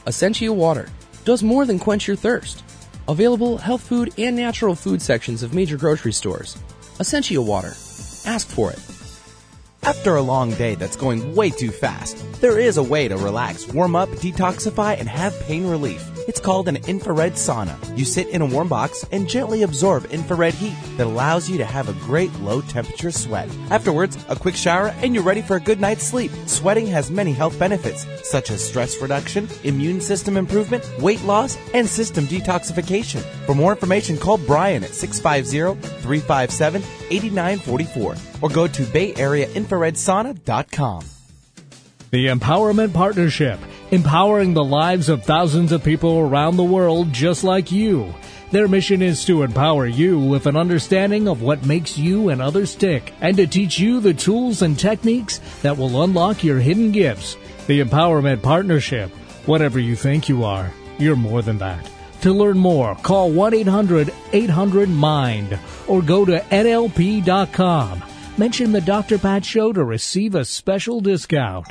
Essentia 0.05 0.51
Water 0.51 0.89
does 1.23 1.41
more 1.41 1.65
than 1.65 1.79
quench 1.79 2.05
your 2.05 2.17
thirst. 2.17 2.65
Available 3.07 3.57
health 3.57 3.81
food 3.81 4.13
and 4.17 4.35
natural 4.35 4.75
food 4.75 5.01
sections 5.01 5.41
of 5.41 5.53
major 5.53 5.77
grocery 5.77 6.11
stores. 6.11 6.57
Essentia 6.99 7.41
Water. 7.41 7.71
Ask 8.25 8.49
for 8.49 8.73
it. 8.73 9.02
After 9.85 10.15
a 10.15 10.21
long 10.21 10.51
day 10.51 10.75
that's 10.75 10.95
going 10.95 11.35
way 11.35 11.49
too 11.49 11.69
fast, 11.69 12.17
there 12.39 12.57
is 12.57 12.77
a 12.77 12.83
way 12.83 13.09
to 13.09 13.17
relax, 13.17 13.67
warm 13.67 13.97
up, 13.97 14.07
detoxify, 14.09 14.97
and 14.97 15.09
have 15.09 15.37
pain 15.41 15.67
relief. 15.67 16.09
It's 16.25 16.39
called 16.39 16.69
an 16.69 16.77
infrared 16.87 17.33
sauna. 17.33 17.75
You 17.97 18.05
sit 18.05 18.29
in 18.29 18.41
a 18.41 18.45
warm 18.45 18.69
box 18.69 19.05
and 19.11 19.27
gently 19.27 19.63
absorb 19.63 20.05
infrared 20.05 20.53
heat 20.53 20.75
that 20.95 21.07
allows 21.07 21.49
you 21.49 21.57
to 21.57 21.65
have 21.65 21.89
a 21.89 22.05
great 22.05 22.33
low 22.39 22.61
temperature 22.61 23.11
sweat. 23.11 23.49
Afterwards, 23.71 24.17
a 24.29 24.37
quick 24.37 24.55
shower 24.55 24.95
and 25.01 25.13
you're 25.13 25.21
ready 25.21 25.41
for 25.41 25.57
a 25.57 25.59
good 25.59 25.81
night's 25.81 26.07
sleep. 26.07 26.31
Sweating 26.45 26.87
has 26.87 27.11
many 27.11 27.33
health 27.33 27.59
benefits, 27.59 28.05
such 28.23 28.51
as 28.51 28.65
stress 28.65 29.01
reduction, 29.01 29.49
immune 29.65 29.99
system 29.99 30.37
improvement, 30.37 30.89
weight 30.99 31.21
loss, 31.23 31.57
and 31.73 31.85
system 31.85 32.23
detoxification. 32.25 33.21
For 33.45 33.53
more 33.53 33.73
information, 33.73 34.15
call 34.15 34.37
Brian 34.37 34.85
at 34.85 34.91
650-357-8944 37.19 38.43
or 38.43 38.49
go 38.49 38.67
to 38.67 38.83
bayareainfraredsauna.com. 38.83 41.05
The 42.11 42.27
Empowerment 42.27 42.93
Partnership, 42.93 43.59
empowering 43.89 44.53
the 44.53 44.63
lives 44.63 45.09
of 45.09 45.23
thousands 45.23 45.71
of 45.71 45.83
people 45.83 46.19
around 46.19 46.57
the 46.57 46.63
world 46.63 47.11
just 47.11 47.43
like 47.43 47.71
you. 47.71 48.13
Their 48.51 48.67
mission 48.67 49.01
is 49.01 49.25
to 49.25 49.41
empower 49.41 49.87
you 49.87 50.19
with 50.19 50.45
an 50.45 50.55
understanding 50.55 51.27
of 51.27 51.41
what 51.41 51.65
makes 51.65 51.97
you 51.97 52.29
and 52.29 52.39
others 52.39 52.75
tick 52.75 53.11
and 53.19 53.35
to 53.37 53.47
teach 53.47 53.79
you 53.79 53.99
the 53.99 54.13
tools 54.13 54.61
and 54.61 54.77
techniques 54.77 55.39
that 55.63 55.75
will 55.75 56.03
unlock 56.03 56.43
your 56.43 56.59
hidden 56.59 56.91
gifts. 56.91 57.35
The 57.65 57.81
Empowerment 57.81 58.43
Partnership. 58.43 59.09
Whatever 59.47 59.79
you 59.79 59.95
think 59.95 60.29
you 60.29 60.43
are, 60.43 60.71
you're 60.99 61.15
more 61.15 61.41
than 61.41 61.57
that. 61.57 61.89
To 62.23 62.31
learn 62.31 62.57
more, 62.57 62.95
call 62.95 63.31
1 63.31 63.53
800 63.53 64.13
800 64.31 64.87
MIND 64.87 65.59
or 65.89 66.01
go 66.01 66.23
to 66.23 66.39
NLP.com. 66.39 68.01
Mention 68.37 68.71
the 68.71 68.79
Dr. 68.79 69.17
Pat 69.17 69.43
Show 69.43 69.73
to 69.73 69.83
receive 69.83 70.33
a 70.33 70.45
special 70.45 71.01
discount. 71.01 71.67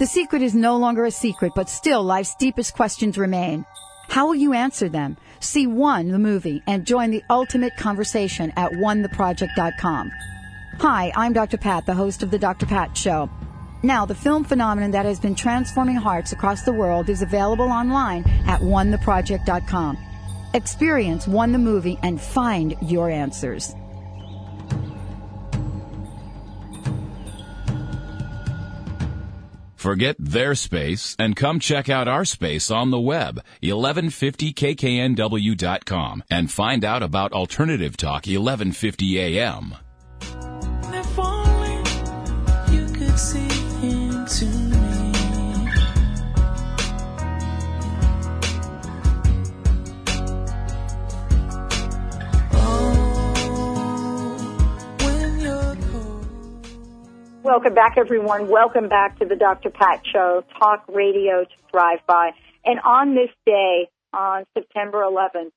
The 0.00 0.06
secret 0.06 0.42
is 0.42 0.56
no 0.56 0.76
longer 0.76 1.04
a 1.04 1.12
secret, 1.12 1.52
but 1.54 1.68
still 1.68 2.02
life's 2.02 2.34
deepest 2.34 2.74
questions 2.74 3.16
remain. 3.16 3.64
How 4.08 4.26
will 4.26 4.34
you 4.34 4.54
answer 4.54 4.88
them? 4.88 5.18
See 5.38 5.68
One, 5.68 6.08
the 6.08 6.18
movie, 6.18 6.64
and 6.66 6.84
join 6.84 7.12
the 7.12 7.22
ultimate 7.30 7.76
conversation 7.76 8.52
at 8.56 8.72
onetheproject.com. 8.72 10.10
Hi, 10.80 11.12
I'm 11.14 11.32
Dr. 11.32 11.58
Pat, 11.58 11.86
the 11.86 11.94
host 11.94 12.24
of 12.24 12.32
the 12.32 12.40
Dr. 12.40 12.66
Pat 12.66 12.96
Show. 12.98 13.30
Now, 13.86 14.04
the 14.04 14.14
film 14.16 14.42
phenomenon 14.42 14.90
that 14.90 15.06
has 15.06 15.20
been 15.20 15.36
transforming 15.36 15.94
hearts 15.94 16.32
across 16.32 16.62
the 16.62 16.72
world 16.72 17.08
is 17.08 17.22
available 17.22 17.70
online 17.70 18.24
at 18.44 18.60
onetheproject.com. 18.60 19.96
Experience 20.54 21.28
One 21.28 21.52
the 21.52 21.58
Movie 21.58 21.96
and 22.02 22.20
find 22.20 22.74
your 22.82 23.08
answers. 23.08 23.76
Forget 29.76 30.16
their 30.18 30.56
space 30.56 31.14
and 31.16 31.36
come 31.36 31.60
check 31.60 31.88
out 31.88 32.08
our 32.08 32.24
space 32.24 32.72
on 32.72 32.90
the 32.90 32.98
web, 32.98 33.40
1150kknw.com, 33.62 36.24
and 36.28 36.50
find 36.50 36.84
out 36.84 37.04
about 37.04 37.32
Alternative 37.32 37.96
Talk 37.96 38.26
1150 38.26 39.20
AM. 39.20 39.76
Welcome 57.46 57.74
back, 57.74 57.94
everyone. 57.96 58.48
Welcome 58.48 58.88
back 58.88 59.20
to 59.20 59.24
the 59.24 59.36
Dr. 59.36 59.70
Pat 59.70 60.02
Show, 60.12 60.42
talk 60.58 60.84
radio 60.88 61.44
to 61.44 61.56
thrive 61.70 62.00
by. 62.04 62.32
And 62.64 62.80
on 62.80 63.14
this 63.14 63.30
day, 63.46 63.88
on 64.12 64.46
September 64.52 65.02
11th, 65.02 65.52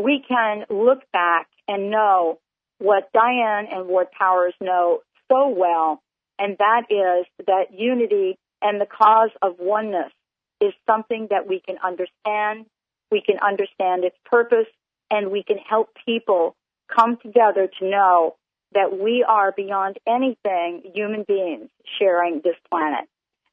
we 0.00 0.24
can 0.26 0.64
look 0.70 1.00
back 1.12 1.48
and 1.66 1.90
know 1.90 2.38
what 2.78 3.10
Diane 3.12 3.66
and 3.72 3.88
Ward 3.88 4.06
Powers 4.16 4.54
know 4.60 5.00
so 5.28 5.48
well, 5.48 6.00
and 6.38 6.56
that 6.58 6.82
is 6.88 7.26
that 7.44 7.76
unity 7.76 8.38
and 8.62 8.80
the 8.80 8.86
cause 8.86 9.30
of 9.42 9.56
oneness 9.58 10.12
is 10.60 10.72
something 10.86 11.26
that 11.30 11.48
we 11.48 11.58
can 11.58 11.74
understand, 11.84 12.66
we 13.10 13.20
can 13.20 13.40
understand 13.40 14.04
its 14.04 14.16
purpose, 14.24 14.68
and 15.10 15.32
we 15.32 15.42
can 15.42 15.58
help 15.58 15.88
people 16.06 16.54
come 16.86 17.18
together 17.20 17.68
to 17.80 17.90
know 17.90 18.36
that 18.74 18.98
we 18.98 19.24
are 19.26 19.52
beyond 19.52 19.98
anything 20.06 20.82
human 20.94 21.24
beings 21.26 21.68
sharing 21.98 22.40
this 22.42 22.56
planet. 22.70 23.08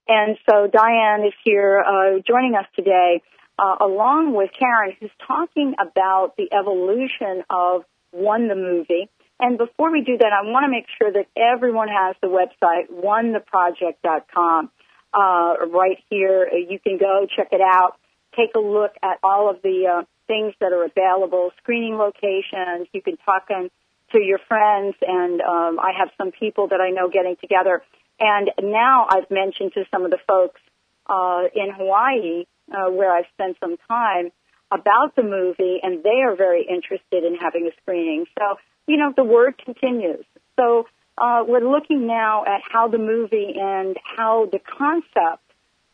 And 0.07 0.37
so 0.49 0.67
Diane 0.67 1.25
is 1.25 1.33
here 1.43 1.79
uh, 1.79 2.19
joining 2.27 2.55
us 2.55 2.65
today, 2.75 3.21
uh, 3.59 3.75
along 3.81 4.33
with 4.33 4.49
Karen, 4.57 4.95
who's 4.99 5.11
talking 5.27 5.75
about 5.79 6.35
the 6.35 6.49
evolution 6.51 7.43
of 7.49 7.83
One 8.11 8.47
the 8.47 8.55
movie. 8.55 9.09
And 9.39 9.57
before 9.57 9.91
we 9.91 10.01
do 10.01 10.17
that, 10.17 10.33
I 10.33 10.49
want 10.49 10.65
to 10.65 10.71
make 10.71 10.87
sure 10.97 11.11
that 11.11 11.27
everyone 11.37 11.87
has 11.87 12.15
the 12.21 12.27
website, 12.27 12.91
onetheproject.com. 12.91 14.71
Uh, 15.13 15.67
right 15.67 15.97
here, 16.09 16.49
you 16.53 16.79
can 16.79 16.97
go 16.97 17.25
check 17.35 17.49
it 17.51 17.61
out. 17.61 17.97
Take 18.35 18.55
a 18.55 18.59
look 18.59 18.91
at 19.01 19.19
all 19.23 19.49
of 19.49 19.61
the 19.61 19.87
uh, 19.87 20.03
things 20.27 20.53
that 20.59 20.73
are 20.73 20.85
available, 20.85 21.51
screening 21.61 21.95
locations. 21.97 22.87
You 22.93 23.01
can 23.01 23.17
talk 23.17 23.45
in 23.49 23.69
to 24.11 24.19
your 24.19 24.39
friends, 24.47 24.95
and 25.01 25.41
um, 25.41 25.79
I 25.79 25.91
have 25.97 26.09
some 26.17 26.31
people 26.31 26.67
that 26.69 26.81
I 26.81 26.89
know 26.89 27.09
getting 27.09 27.35
together. 27.39 27.83
And 28.19 28.51
now 28.61 29.07
I've 29.09 29.29
mentioned 29.31 29.73
to 29.73 29.85
some 29.91 30.05
of 30.05 30.11
the 30.11 30.19
folks 30.27 30.61
uh, 31.07 31.43
in 31.55 31.71
Hawaii, 31.71 32.45
uh, 32.71 32.91
where 32.91 33.11
I've 33.11 33.25
spent 33.33 33.57
some 33.59 33.77
time, 33.87 34.31
about 34.71 35.15
the 35.15 35.23
movie, 35.23 35.79
and 35.81 36.03
they 36.03 36.21
are 36.23 36.35
very 36.35 36.65
interested 36.69 37.23
in 37.23 37.35
having 37.35 37.67
a 37.67 37.71
screening. 37.81 38.25
So, 38.37 38.57
you 38.87 38.97
know, 38.97 39.13
the 39.15 39.23
word 39.23 39.57
continues. 39.57 40.23
So 40.59 40.85
uh, 41.17 41.43
we're 41.47 41.67
looking 41.67 42.05
now 42.05 42.43
at 42.45 42.61
how 42.69 42.87
the 42.87 42.97
movie 42.97 43.55
and 43.59 43.97
how 44.03 44.47
the 44.51 44.59
concept 44.59 45.43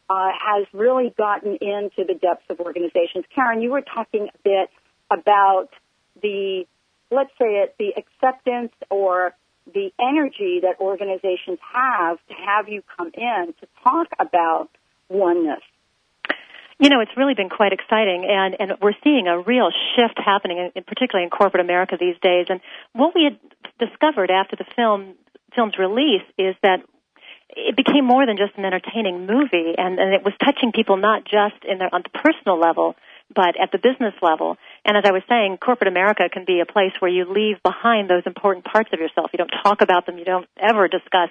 uh, 0.10 0.30
has 0.40 0.68
really 0.74 1.14
gotten 1.18 1.58
into 1.62 2.04
the 2.06 2.14
depths 2.14 2.46
of 2.50 2.60
organizations. 2.60 3.26
Karen, 3.34 3.62
you 3.62 3.72
were 3.72 3.82
talking 3.82 4.28
a 4.34 4.38
bit 4.44 4.70
about 5.10 5.70
the, 6.22 6.68
let's 7.12 7.32
say 7.40 7.64
it, 7.64 7.76
the 7.78 7.94
acceptance 7.98 8.74
or 8.90 9.34
the 9.74 9.92
energy 10.00 10.60
that 10.62 10.80
organizations 10.80 11.60
have 11.74 12.18
to 12.28 12.34
have 12.34 12.70
you 12.70 12.84
come 12.98 13.12
in 13.14 13.54
to 13.60 13.68
talk 13.84 14.08
about 14.20 14.70
oneness. 15.10 15.62
You 16.78 16.90
know, 16.90 17.00
it's 17.00 17.16
really 17.16 17.36
been 17.36 17.50
quite 17.50 17.72
exciting, 17.72 18.28
and, 18.30 18.56
and 18.60 18.78
we're 18.82 19.00
seeing 19.02 19.28
a 19.28 19.40
real 19.40 19.70
shift 19.96 20.20
happening, 20.24 20.72
in, 20.76 20.84
particularly 20.84 21.24
in 21.24 21.30
corporate 21.30 21.64
America 21.64 21.96
these 21.98 22.18
days. 22.22 22.48
And 22.50 22.60
what 22.92 23.16
we 23.16 23.24
had 23.24 23.40
discovered 23.80 24.30
after 24.30 24.58
the 24.58 24.66
film 24.76 25.16
film's 25.56 25.78
release 25.80 26.28
is 26.38 26.54
that 26.64 26.84
it 27.50 27.78
became 27.78 28.04
more 28.04 28.26
than 28.26 28.36
just 28.36 28.58
an 28.58 28.66
entertaining 28.66 29.26
movie, 29.26 29.74
and, 29.78 29.98
and 30.00 30.14
it 30.14 30.26
was 30.26 30.34
touching 30.44 30.74
people 30.74 30.98
not 30.98 31.24
just 31.24 31.64
in 31.64 31.78
their 31.78 31.94
on 31.96 32.04
the 32.04 32.10
personal 32.10 32.60
level, 32.60 32.96
but 33.34 33.60
at 33.60 33.72
the 33.72 33.78
business 33.78 34.14
level. 34.22 34.58
And 34.84 34.96
as 34.98 35.04
I 35.06 35.12
was 35.12 35.24
saying, 35.28 35.58
corporate 35.58 35.88
America 35.88 36.30
can 36.32 36.46
be 36.46 36.60
a 36.60 36.72
place 36.72 36.94
where 37.00 37.10
you 37.10 37.26
leave 37.26 37.62
behind 37.64 38.10
those 38.10 38.24
important 38.26 38.66
parts 38.66 38.90
of 38.94 39.00
yourself. 39.00 39.32
You 39.34 39.38
don't 39.38 39.54
talk 39.64 39.82
about 39.82 40.06
them. 40.06 40.18
You 40.18 40.26
don't 40.26 40.48
ever 40.60 40.88
discuss 40.88 41.30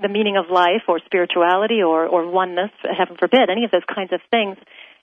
the 0.00 0.08
meaning 0.08 0.36
of 0.36 0.50
life 0.50 0.88
or 0.88 1.00
spirituality 1.04 1.82
or, 1.82 2.06
or 2.06 2.30
oneness, 2.30 2.70
heaven 2.82 3.16
forbid, 3.18 3.50
any 3.50 3.64
of 3.64 3.70
those 3.70 3.84
kinds 3.92 4.12
of 4.12 4.20
things. 4.30 4.56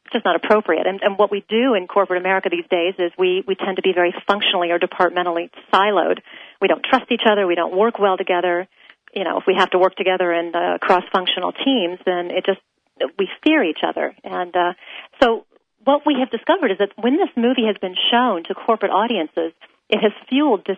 It's 0.06 0.14
just 0.14 0.26
not 0.26 0.36
appropriate. 0.36 0.88
And, 0.88 1.02
and 1.04 1.18
what 1.18 1.30
we 1.30 1.46
do 1.48 1.76
in 1.76 1.88
corporate 1.88 2.20
America 2.20 2.50
these 2.50 2.66
days 2.72 2.96
is 2.98 3.12
we, 3.18 3.44
we 3.46 3.56
tend 3.56 3.76
to 3.76 3.84
be 3.84 3.94
very 3.94 4.14
functionally 4.28 4.72
or 4.72 4.80
departmentally 4.80 5.52
siloed. 5.72 6.20
We 6.62 6.68
don't 6.68 6.84
trust 6.84 7.12
each 7.12 7.28
other. 7.30 7.46
We 7.46 7.56
don't 7.56 7.76
work 7.76 8.00
well 8.00 8.18
together. 8.18 8.68
You 9.14 9.24
know, 9.24 9.38
if 9.38 9.44
we 9.46 9.56
have 9.58 9.70
to 9.72 9.78
work 9.78 9.96
together 9.96 10.32
in 10.32 10.56
uh, 10.56 10.78
cross-functional 10.82 11.54
teams, 11.64 12.00
then 12.06 12.32
it 12.32 12.46
just 12.46 12.60
we 13.18 13.30
fear 13.44 13.64
each 13.64 13.80
other. 13.88 14.14
And 14.24 14.56
uh, 14.56 14.74
so 15.22 15.46
what 15.84 16.06
we 16.06 16.18
have 16.20 16.30
discovered 16.30 16.72
is 16.72 16.78
that 16.80 16.92
when 16.98 17.18
this 17.18 17.30
movie 17.36 17.66
has 17.66 17.78
been 17.82 17.96
shown 18.12 18.44
to 18.46 18.54
corporate 18.54 18.92
audiences, 18.92 19.54
it 19.90 20.00
has 20.02 20.12
fueled 20.28 20.66
this 20.68 20.78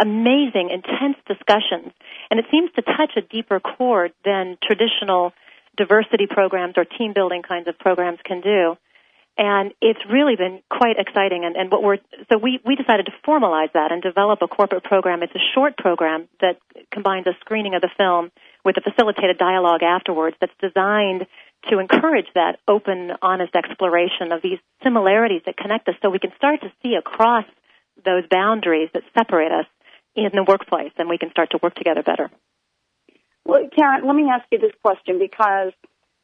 amazing, 0.00 0.70
intense 0.70 1.16
discussions, 1.26 1.92
and 2.30 2.38
it 2.38 2.46
seems 2.50 2.70
to 2.76 2.82
touch 2.82 3.12
a 3.16 3.22
deeper 3.22 3.60
chord 3.60 4.12
than 4.24 4.58
traditional 4.62 5.32
diversity 5.76 6.26
programs 6.28 6.74
or 6.76 6.84
team 6.84 7.12
building 7.14 7.42
kinds 7.42 7.66
of 7.66 7.78
programs 7.78 8.18
can 8.24 8.40
do. 8.40 8.76
And 9.36 9.72
it's 9.80 9.98
really 10.08 10.36
been 10.36 10.62
quite 10.70 10.96
exciting. 10.96 11.44
And, 11.44 11.56
and 11.56 11.72
what 11.72 11.82
we're 11.82 11.98
so 12.30 12.38
we 12.38 12.60
we 12.64 12.76
decided 12.76 13.06
to 13.06 13.12
formalize 13.26 13.72
that 13.72 13.90
and 13.90 14.00
develop 14.00 14.42
a 14.42 14.46
corporate 14.46 14.84
program. 14.84 15.24
It's 15.24 15.34
a 15.34 15.42
short 15.54 15.76
program 15.76 16.28
that 16.40 16.58
combines 16.92 17.26
a 17.26 17.32
screening 17.40 17.74
of 17.74 17.82
the 17.82 17.90
film 17.96 18.30
with 18.64 18.76
a 18.76 18.80
facilitated 18.80 19.36
dialogue 19.36 19.82
afterwards. 19.82 20.36
That's 20.40 20.52
designed 20.60 21.26
to 21.70 21.78
encourage 21.78 22.26
that 22.34 22.58
open, 22.68 23.12
honest 23.22 23.54
exploration 23.54 24.32
of 24.32 24.42
these 24.42 24.58
similarities 24.82 25.42
that 25.46 25.56
connect 25.56 25.88
us, 25.88 25.94
so 26.02 26.10
we 26.10 26.18
can 26.18 26.32
start 26.36 26.60
to 26.62 26.72
see 26.82 26.94
across 26.94 27.44
those 28.04 28.24
boundaries 28.30 28.90
that 28.94 29.02
separate 29.16 29.52
us 29.52 29.66
in 30.14 30.30
the 30.32 30.44
workplace, 30.44 30.92
and 30.98 31.08
we 31.08 31.18
can 31.18 31.30
start 31.30 31.50
to 31.50 31.58
work 31.62 31.74
together 31.74 32.02
better. 32.02 32.30
Well, 33.44 33.68
Karen, 33.76 34.06
let 34.06 34.16
me 34.16 34.28
ask 34.30 34.44
you 34.50 34.58
this 34.58 34.72
question 34.82 35.18
because, 35.18 35.72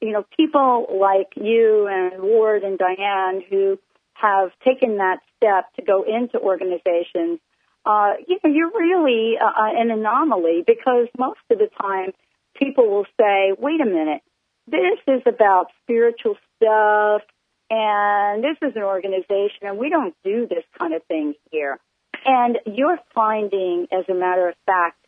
you 0.01 0.13
know, 0.13 0.25
people 0.37 0.87
like 1.01 1.33
you 1.37 1.87
and 1.87 2.23
Ward 2.23 2.63
and 2.63 2.79
Diane 2.79 3.43
who 3.49 3.79
have 4.15 4.51
taken 4.65 4.99
that 4.99 5.19
step 5.37 5.73
to 5.77 5.83
go 5.83 6.05
into 6.05 6.39
organizations, 6.39 7.41
uh, 7.85 8.13
you 8.27 8.39
know, 8.43 8.51
you're 8.51 8.71
really 8.71 9.37
uh, 9.39 9.51
an 9.57 9.91
anomaly 9.91 10.63
because 10.67 11.09
most 11.19 11.41
of 11.51 11.59
the 11.59 11.69
time 11.81 12.13
people 12.55 12.89
will 12.89 13.07
say, 13.19 13.53
wait 13.59 13.81
a 13.81 13.87
minute, 13.87 14.23
this 14.71 14.99
is 15.07 15.23
about 15.27 15.67
spiritual 15.83 16.37
stuff 16.57 17.23
and 17.71 18.43
this 18.43 18.57
is 18.63 18.75
an 18.77 18.83
organization 18.83 19.63
and 19.63 19.79
we 19.79 19.91
don't 19.91 20.15
do 20.25 20.47
this 20.49 20.65
kind 20.79 20.95
of 20.95 21.03
thing 21.05 21.35
here. 21.51 21.79
And 22.25 22.59
you're 22.67 22.99
finding, 23.15 23.87
as 23.93 24.05
a 24.09 24.15
matter 24.15 24.49
of 24.49 24.55
fact, 24.67 24.99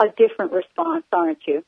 a 0.00 0.06
different 0.16 0.52
response, 0.52 1.04
aren't 1.12 1.40
you? 1.46 1.64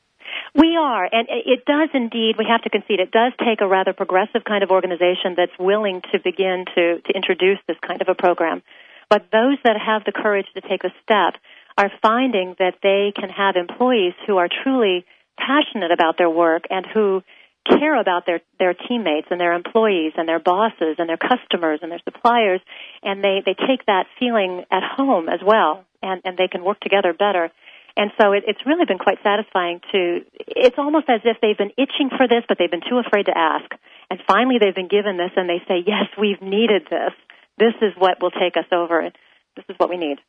We 0.55 0.77
are, 0.79 1.03
and 1.11 1.27
it 1.29 1.65
does 1.65 1.89
indeed, 1.93 2.35
we 2.37 2.45
have 2.49 2.61
to 2.61 2.69
concede, 2.69 2.99
it 2.99 3.11
does 3.11 3.33
take 3.39 3.59
a 3.59 3.67
rather 3.67 3.91
progressive 3.91 4.45
kind 4.47 4.63
of 4.63 4.71
organization 4.71 5.35
that's 5.35 5.51
willing 5.59 6.01
to 6.13 6.19
begin 6.23 6.63
to, 6.75 7.01
to 7.01 7.11
introduce 7.13 7.59
this 7.67 7.77
kind 7.85 8.01
of 8.01 8.07
a 8.07 8.15
program. 8.15 8.63
But 9.09 9.27
those 9.31 9.57
that 9.65 9.75
have 9.77 10.05
the 10.05 10.13
courage 10.13 10.47
to 10.53 10.61
take 10.61 10.83
a 10.85 10.93
step 11.03 11.41
are 11.77 11.91
finding 12.01 12.55
that 12.59 12.75
they 12.81 13.11
can 13.19 13.29
have 13.29 13.55
employees 13.55 14.13
who 14.25 14.37
are 14.37 14.47
truly 14.63 15.05
passionate 15.37 15.91
about 15.91 16.17
their 16.17 16.29
work 16.29 16.63
and 16.69 16.85
who 16.85 17.21
care 17.65 17.99
about 17.99 18.25
their 18.25 18.41
their 18.59 18.73
teammates 18.73 19.27
and 19.31 19.39
their 19.39 19.53
employees 19.53 20.13
and 20.17 20.27
their 20.27 20.39
bosses 20.39 20.95
and 20.97 21.07
their 21.07 21.17
customers 21.17 21.79
and 21.81 21.91
their 21.91 22.01
suppliers 22.03 22.61
and 23.01 23.23
they 23.23 23.41
they 23.45 23.53
take 23.53 23.85
that 23.85 24.05
feeling 24.19 24.63
at 24.71 24.83
home 24.83 25.29
as 25.29 25.39
well 25.45 25.85
and 26.01 26.21
and 26.25 26.37
they 26.37 26.47
can 26.47 26.63
work 26.63 26.79
together 26.79 27.13
better. 27.13 27.51
And 27.95 28.09
so 28.19 28.31
it, 28.31 28.43
it's 28.47 28.65
really 28.65 28.85
been 28.85 28.97
quite 28.97 29.19
satisfying 29.23 29.79
to 29.91 30.21
it's 30.47 30.77
almost 30.77 31.07
as 31.09 31.21
if 31.23 31.37
they've 31.41 31.57
been 31.57 31.71
itching 31.77 32.09
for 32.09 32.27
this 32.27 32.43
but 32.47 32.57
they've 32.57 32.71
been 32.71 32.87
too 32.87 32.99
afraid 32.99 33.27
to 33.27 33.37
ask. 33.37 33.71
And 34.09 34.19
finally 34.27 34.57
they've 34.59 34.75
been 34.75 34.89
given 34.91 35.17
this 35.17 35.31
and 35.35 35.47
they 35.47 35.61
say 35.67 35.83
yes 35.85 36.07
we've 36.19 36.41
needed 36.41 36.87
this. 36.89 37.13
This 37.57 37.75
is 37.81 37.93
what 37.97 38.21
will 38.21 38.31
take 38.31 38.57
us 38.57 38.67
over 38.71 38.99
and 38.99 39.15
this 39.55 39.65
is 39.69 39.75
what 39.77 39.89
we 39.89 39.97
need 39.97 40.19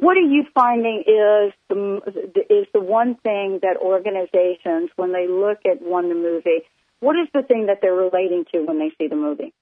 what 0.00 0.16
are 0.16 0.20
you 0.20 0.44
finding 0.54 1.04
is 1.06 1.52
the 1.68 2.00
is 2.48 2.66
the 2.72 2.80
one 2.80 3.16
thing 3.16 3.60
that 3.62 3.76
organizations, 3.80 4.90
when 4.96 5.12
they 5.12 5.28
look 5.28 5.58
at 5.70 5.82
one 5.82 6.08
the 6.08 6.14
movie, 6.14 6.62
what 7.00 7.16
is 7.16 7.28
the 7.34 7.42
thing 7.42 7.66
that 7.66 7.78
they're 7.82 7.94
relating 7.94 8.44
to 8.52 8.62
when 8.64 8.78
they 8.78 8.90
see 8.98 9.08
the 9.08 9.16
movie? 9.16 9.52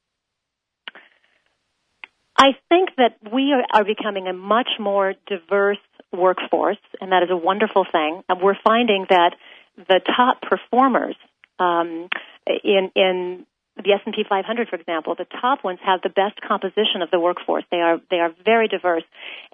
I 2.36 2.52
think 2.68 2.90
that 2.96 3.18
we 3.32 3.52
are, 3.52 3.64
are 3.80 3.84
becoming 3.84 4.28
a 4.28 4.32
much 4.32 4.68
more 4.78 5.14
diverse 5.26 5.78
workforce, 6.12 6.78
and 7.00 7.10
that 7.10 7.24
is 7.24 7.30
a 7.30 7.36
wonderful 7.36 7.84
thing. 7.90 8.22
And 8.28 8.40
we're 8.40 8.58
finding 8.64 9.06
that 9.10 9.34
the 9.76 10.00
top 10.06 10.40
performers 10.42 11.16
um, 11.58 12.08
in 12.46 12.90
in 12.94 13.46
the 13.84 13.92
S&P 13.92 14.24
500, 14.28 14.68
for 14.68 14.76
example, 14.76 15.14
the 15.14 15.26
top 15.40 15.62
ones 15.62 15.78
have 15.84 16.02
the 16.02 16.08
best 16.08 16.40
composition 16.40 17.02
of 17.02 17.10
the 17.10 17.20
workforce. 17.20 17.64
They 17.70 17.78
are 17.78 18.00
they 18.10 18.18
are 18.18 18.32
very 18.44 18.66
diverse, 18.66 19.04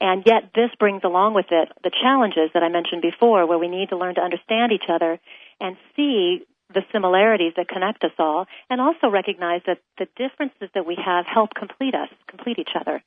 and 0.00 0.22
yet 0.24 0.50
this 0.54 0.70
brings 0.78 1.02
along 1.04 1.34
with 1.34 1.46
it 1.50 1.68
the 1.82 1.90
challenges 1.90 2.50
that 2.54 2.62
I 2.62 2.68
mentioned 2.68 3.02
before, 3.02 3.46
where 3.46 3.58
we 3.58 3.68
need 3.68 3.90
to 3.90 3.96
learn 3.96 4.14
to 4.14 4.22
understand 4.22 4.72
each 4.72 4.88
other 4.88 5.20
and 5.60 5.76
see 5.94 6.40
the 6.72 6.82
similarities 6.90 7.52
that 7.56 7.68
connect 7.68 8.02
us 8.02 8.12
all, 8.18 8.46
and 8.70 8.80
also 8.80 9.08
recognize 9.08 9.60
that 9.66 9.78
the 9.98 10.08
differences 10.16 10.68
that 10.74 10.86
we 10.86 10.96
have 10.96 11.26
help 11.26 11.50
complete 11.54 11.94
us, 11.94 12.08
complete 12.26 12.58
each 12.58 12.74
other. 12.78 13.02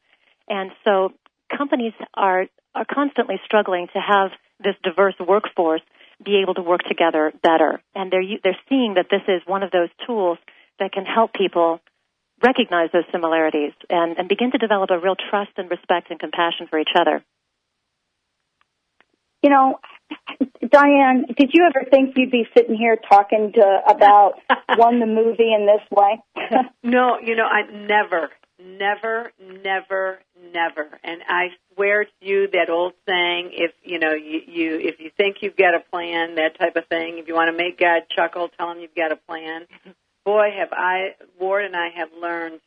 And 0.47 0.71
so 0.83 1.13
companies 1.55 1.93
are 2.13 2.45
are 2.75 2.85
constantly 2.85 3.39
struggling 3.43 3.87
to 3.93 3.99
have 3.99 4.31
this 4.59 4.75
diverse 4.83 5.15
workforce 5.19 5.81
be 6.23 6.41
able 6.41 6.53
to 6.55 6.61
work 6.61 6.81
together 6.83 7.33
better, 7.41 7.81
and 7.95 8.11
they're 8.11 8.23
they're 8.43 8.59
seeing 8.69 8.95
that 8.95 9.07
this 9.09 9.23
is 9.27 9.41
one 9.47 9.63
of 9.63 9.71
those 9.71 9.89
tools 10.05 10.37
that 10.79 10.91
can 10.91 11.05
help 11.05 11.33
people 11.33 11.79
recognize 12.43 12.89
those 12.93 13.05
similarities 13.11 13.73
and, 13.89 14.17
and 14.17 14.29
begin 14.29 14.51
to 14.51 14.57
develop 14.57 14.89
a 14.91 14.99
real 14.99 15.15
trust 15.29 15.51
and 15.57 15.69
respect 15.69 16.11
and 16.11 16.19
compassion 16.19 16.67
for 16.69 16.79
each 16.79 16.93
other. 16.99 17.23
You 19.41 19.49
know, 19.49 19.79
Diane, 20.69 21.25
did 21.37 21.51
you 21.53 21.65
ever 21.65 21.89
think 21.89 22.15
you'd 22.15 22.31
be 22.31 22.47
sitting 22.55 22.75
here 22.75 22.97
talking 23.09 23.53
to, 23.53 23.79
about 23.87 24.33
one 24.75 24.99
the 24.99 25.05
movie 25.05 25.53
in 25.53 25.65
this 25.65 25.81
way? 25.91 26.21
no, 26.83 27.19
you 27.23 27.35
know, 27.35 27.45
I 27.45 27.71
never, 27.71 28.29
never, 28.59 29.31
never, 29.63 30.19
never. 30.53 30.99
And 31.03 31.21
I 31.27 31.49
swear 31.73 32.05
to 32.05 32.11
you 32.21 32.47
that 32.53 32.69
old 32.69 32.93
saying, 33.07 33.51
if 33.53 33.71
you 33.83 33.99
know, 33.99 34.13
you, 34.13 34.41
you 34.47 34.79
if 34.79 34.99
you 34.99 35.11
think 35.15 35.37
you've 35.41 35.55
got 35.55 35.75
a 35.75 35.79
plan, 35.91 36.35
that 36.35 36.59
type 36.59 36.75
of 36.75 36.87
thing. 36.87 37.19
If 37.19 37.27
you 37.27 37.35
want 37.35 37.55
to 37.55 37.57
make 37.57 37.79
God 37.79 38.03
chuckle, 38.13 38.49
tell 38.57 38.71
him 38.71 38.79
you've 38.79 38.95
got 38.95 39.11
a 39.11 39.15
plan 39.15 39.67
boy, 40.27 40.49
have 40.59 40.73
I, 40.73 41.15
Ward 41.39 41.63
and 41.63 41.73
I 41.73 41.87
have 41.95 42.09
learned 42.21 42.59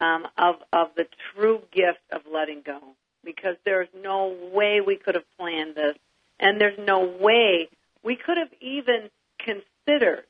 um, 0.00 0.26
of 0.36 0.56
of 0.72 0.88
the 0.96 1.06
true 1.32 1.60
gift 1.70 2.00
of 2.10 2.22
letting 2.30 2.62
go 2.66 2.80
because 3.24 3.54
there's 3.64 3.86
no 4.02 4.36
way 4.52 4.80
we 4.84 4.96
could 4.96 5.14
have 5.14 5.24
planned 5.38 5.76
this, 5.76 5.94
and 6.40 6.60
there's 6.60 6.78
no 6.84 7.04
way 7.20 7.68
we 8.02 8.16
could 8.16 8.38
have 8.38 8.50
even 8.60 9.08
considered 9.38 10.24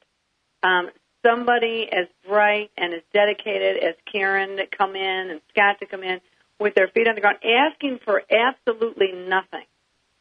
um, 0.62 0.90
somebody 1.24 1.88
as 1.90 2.08
bright 2.28 2.70
and 2.76 2.92
as 2.92 3.00
dedicated 3.14 3.82
as 3.82 3.94
Karen 4.12 4.58
to 4.58 4.66
come 4.66 4.96
in 4.96 5.30
and 5.30 5.40
Scott 5.48 5.78
to 5.80 5.86
come 5.86 6.02
in 6.02 6.20
with 6.60 6.74
their 6.74 6.88
feet 6.88 7.08
on 7.08 7.14
the 7.14 7.22
ground, 7.22 7.38
asking 7.42 8.00
for 8.04 8.22
absolutely 8.30 9.12
nothing 9.12 9.64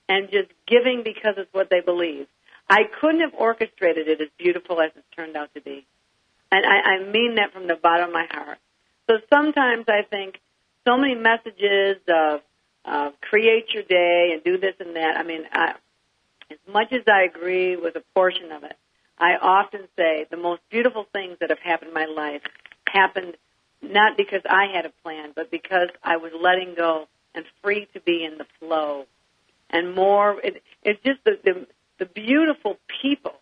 and 0.08 0.32
just 0.32 0.52
giving 0.68 1.04
because 1.04 1.34
it's 1.36 1.54
what 1.54 1.70
they 1.70 1.82
believe. 1.82 2.28
I 2.70 2.84
couldn't 3.00 3.22
have 3.22 3.34
orchestrated 3.34 4.08
it 4.08 4.22
as 4.22 4.30
beautiful 4.38 4.82
as 4.82 4.92
it's 4.96 5.06
turned 5.16 5.36
out 5.36 5.54
to 5.54 5.62
be. 5.62 5.86
And 6.52 6.66
I, 6.66 6.96
I 6.96 7.12
mean 7.12 7.36
that 7.36 7.54
from 7.54 7.68
the 7.68 7.76
bottom 7.76 8.08
of 8.08 8.14
my 8.14 8.28
heart. 8.30 8.58
So 9.10 9.18
sometimes 9.32 9.86
I 9.88 10.02
think 10.04 10.40
so 10.88 10.98
many 10.98 11.16
messages 11.16 11.98
of 12.08 12.42
uh, 12.86 13.12
create 13.22 13.74
your 13.74 13.84
day 13.84 14.32
and 14.34 14.44
do 14.44 14.58
this 14.58 14.76
and 14.80 14.96
that. 14.96 15.18
I 15.18 15.24
mean, 15.24 15.44
I, 15.52 15.76
as 16.52 16.58
much 16.72 16.92
as 16.92 17.02
I 17.08 17.24
agree 17.24 17.76
with 17.76 17.96
a 17.96 18.04
portion 18.14 18.52
of 18.52 18.64
it, 18.64 18.78
I 19.18 19.36
often 19.42 19.82
say 19.96 20.26
the 20.30 20.38
most 20.38 20.62
beautiful 20.70 21.06
things 21.14 21.38
that 21.40 21.50
have 21.50 21.60
happened 21.60 21.90
in 21.90 21.94
my 21.94 22.06
life 22.06 22.42
happened 22.88 23.38
not 23.82 24.18
because 24.18 24.42
I 24.50 24.68
had 24.74 24.86
a 24.86 24.92
plan, 25.04 25.32
but 25.36 25.52
because 25.52 25.90
I 26.04 26.18
was 26.18 26.32
letting 26.40 26.76
go 26.76 27.08
and 27.34 27.46
free 27.62 27.88
to 27.94 28.00
be 28.02 28.24
in 28.24 28.38
the 28.38 28.46
flow. 28.60 29.06
And 29.70 29.96
more, 29.96 30.40
it, 30.44 30.64
it's 30.84 31.02
just 31.04 31.24
the, 31.24 31.40
the 31.44 31.68
the 32.00 32.06
beautiful 32.06 32.78
people 33.02 33.34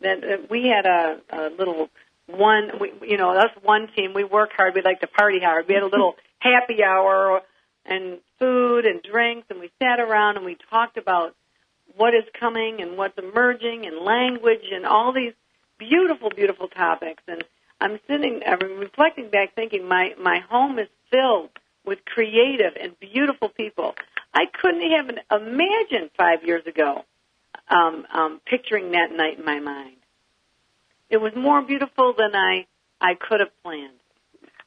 that, 0.00 0.20
that 0.22 0.50
we 0.50 0.66
had 0.66 0.86
a, 0.86 1.20
a 1.30 1.50
little 1.50 1.90
one 2.26 2.70
we 2.80 2.92
you 3.02 3.16
know 3.16 3.30
us 3.36 3.50
one 3.62 3.88
team 3.96 4.14
we 4.14 4.24
work 4.24 4.50
hard 4.56 4.74
we 4.74 4.82
like 4.82 5.00
to 5.00 5.06
party 5.06 5.40
hard. 5.40 5.66
We 5.68 5.74
had 5.74 5.82
a 5.82 5.86
little 5.94 6.16
happy 6.38 6.82
hour 6.82 7.42
and 7.84 8.18
food 8.38 8.86
and 8.86 9.02
drinks 9.02 9.46
and 9.50 9.60
we 9.60 9.70
sat 9.80 10.00
around 10.00 10.36
and 10.36 10.44
we 10.44 10.56
talked 10.70 10.96
about 10.96 11.34
what 11.96 12.14
is 12.14 12.24
coming 12.38 12.80
and 12.80 12.96
what's 12.96 13.18
emerging 13.18 13.86
and 13.86 13.98
language 13.98 14.64
and 14.72 14.86
all 14.86 15.12
these 15.12 15.32
beautiful 15.78 16.30
beautiful 16.30 16.68
topics. 16.68 17.22
And 17.26 17.44
i'm 17.80 17.98
sitting 18.06 18.42
i'm 18.46 18.78
reflecting 18.78 19.28
back 19.30 19.54
thinking 19.54 19.86
my 19.88 20.14
my 20.18 20.38
home 20.38 20.78
is 20.78 20.88
filled 21.10 21.50
with 21.84 22.04
creative 22.04 22.74
and 22.80 22.98
beautiful 23.00 23.48
people. 23.48 23.94
I 24.32 24.46
couldn't 24.46 24.82
even 24.82 25.18
imagine 25.30 26.10
five 26.16 26.44
years 26.44 26.64
ago 26.66 27.04
um, 27.70 28.06
um, 28.12 28.40
picturing 28.46 28.90
that 28.92 29.12
night 29.12 29.38
in 29.38 29.44
my 29.44 29.60
mind. 29.60 29.96
It 31.08 31.18
was 31.18 31.32
more 31.36 31.62
beautiful 31.62 32.14
than 32.16 32.34
I 32.34 32.66
I 33.00 33.14
could 33.14 33.40
have 33.40 33.50
planned. 33.62 33.98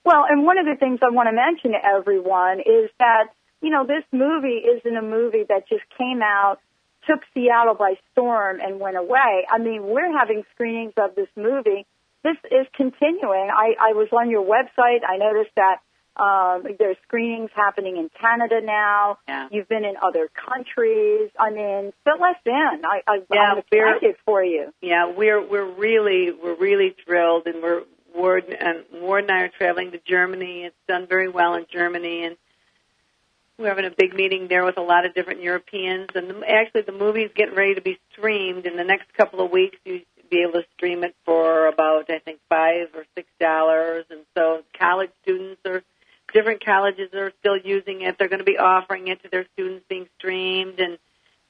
Well, 0.03 0.25
and 0.27 0.45
one 0.45 0.57
of 0.57 0.65
the 0.65 0.75
things 0.77 0.99
I 1.01 1.11
want 1.11 1.29
to 1.29 1.35
mention 1.35 1.71
to 1.71 1.85
everyone 1.85 2.59
is 2.59 2.89
that 2.99 3.27
you 3.61 3.69
know 3.69 3.85
this 3.85 4.03
movie 4.11 4.63
isn't 4.63 4.97
a 4.97 5.01
movie 5.01 5.43
that 5.47 5.69
just 5.69 5.83
came 5.97 6.21
out, 6.21 6.59
took 7.07 7.19
Seattle 7.33 7.75
by 7.75 7.95
storm, 8.11 8.59
and 8.59 8.79
went 8.79 8.97
away. 8.97 9.45
I 9.49 9.59
mean, 9.59 9.83
we're 9.83 10.11
having 10.17 10.43
screenings 10.53 10.93
of 10.97 11.15
this 11.15 11.29
movie. 11.35 11.85
This 12.23 12.37
is 12.45 12.67
continuing. 12.75 13.49
I, 13.51 13.75
I 13.79 13.93
was 13.93 14.07
on 14.13 14.29
your 14.29 14.45
website. 14.45 15.03
I 15.07 15.17
noticed 15.17 15.51
that 15.57 15.79
um, 16.15 16.63
there's 16.77 16.97
screenings 17.07 17.49
happening 17.55 17.97
in 17.97 18.09
Canada 18.19 18.61
now. 18.63 19.17
Yeah. 19.27 19.47
You've 19.51 19.67
been 19.67 19.83
in 19.83 19.95
other 20.01 20.29
countries. 20.33 21.31
I 21.39 21.49
mean, 21.49 21.91
fill 22.03 22.23
us 22.23 22.35
in. 22.45 22.81
I, 22.85 23.01
I, 23.07 23.19
Yeah, 23.31 23.39
I'm 23.39 23.57
excited 23.59 24.15
for 24.25 24.43
you. 24.43 24.71
Yeah, 24.81 25.11
we're 25.15 25.41
we're 25.45 25.71
really 25.71 26.31
we're 26.31 26.55
really 26.55 26.95
thrilled, 27.03 27.47
and 27.47 27.63
we're 27.63 27.83
Ward 28.15 28.45
and 28.59 28.83
Ward 29.01 29.23
and 29.23 29.31
I 29.31 29.43
are 29.43 29.49
traveling 29.49 29.91
to 29.91 29.99
Germany. 30.07 30.65
It's 30.65 30.75
done 30.87 31.07
very 31.07 31.29
well 31.29 31.55
in 31.55 31.65
Germany, 31.71 32.25
and 32.25 32.37
we're 33.57 33.69
having 33.69 33.85
a 33.85 33.91
big 33.95 34.13
meeting 34.13 34.47
there 34.47 34.65
with 34.65 34.77
a 34.77 34.81
lot 34.81 35.05
of 35.07 35.15
different 35.15 35.41
Europeans. 35.41 36.09
And 36.13 36.29
the, 36.29 36.41
actually, 36.47 36.81
the 36.81 36.91
movie's 36.91 37.31
getting 37.35 37.55
ready 37.55 37.73
to 37.73 37.81
be 37.81 37.97
streamed 38.11 38.67
in 38.67 38.77
the 38.77 38.83
next 38.83 39.11
couple 39.15 39.43
of 39.43 39.51
weeks. 39.51 39.77
You 39.83 40.01
be 40.33 40.41
able 40.41 40.53
to 40.53 40.67
stream 40.75 41.03
it 41.03 41.15
for 41.25 41.67
about 41.67 42.09
I 42.09 42.19
think 42.19 42.39
five 42.49 42.89
or 42.95 43.05
six 43.15 43.27
dollars, 43.39 44.05
and 44.09 44.21
so 44.35 44.61
college 44.77 45.11
students 45.21 45.61
are 45.65 45.83
different 46.33 46.65
colleges 46.65 47.13
are 47.13 47.31
still 47.39 47.57
using 47.57 48.01
it. 48.01 48.17
They're 48.17 48.27
going 48.27 48.39
to 48.39 48.45
be 48.45 48.57
offering 48.57 49.07
it 49.07 49.21
to 49.23 49.29
their 49.29 49.45
students 49.53 49.85
being 49.87 50.07
streamed, 50.17 50.79
and 50.79 50.97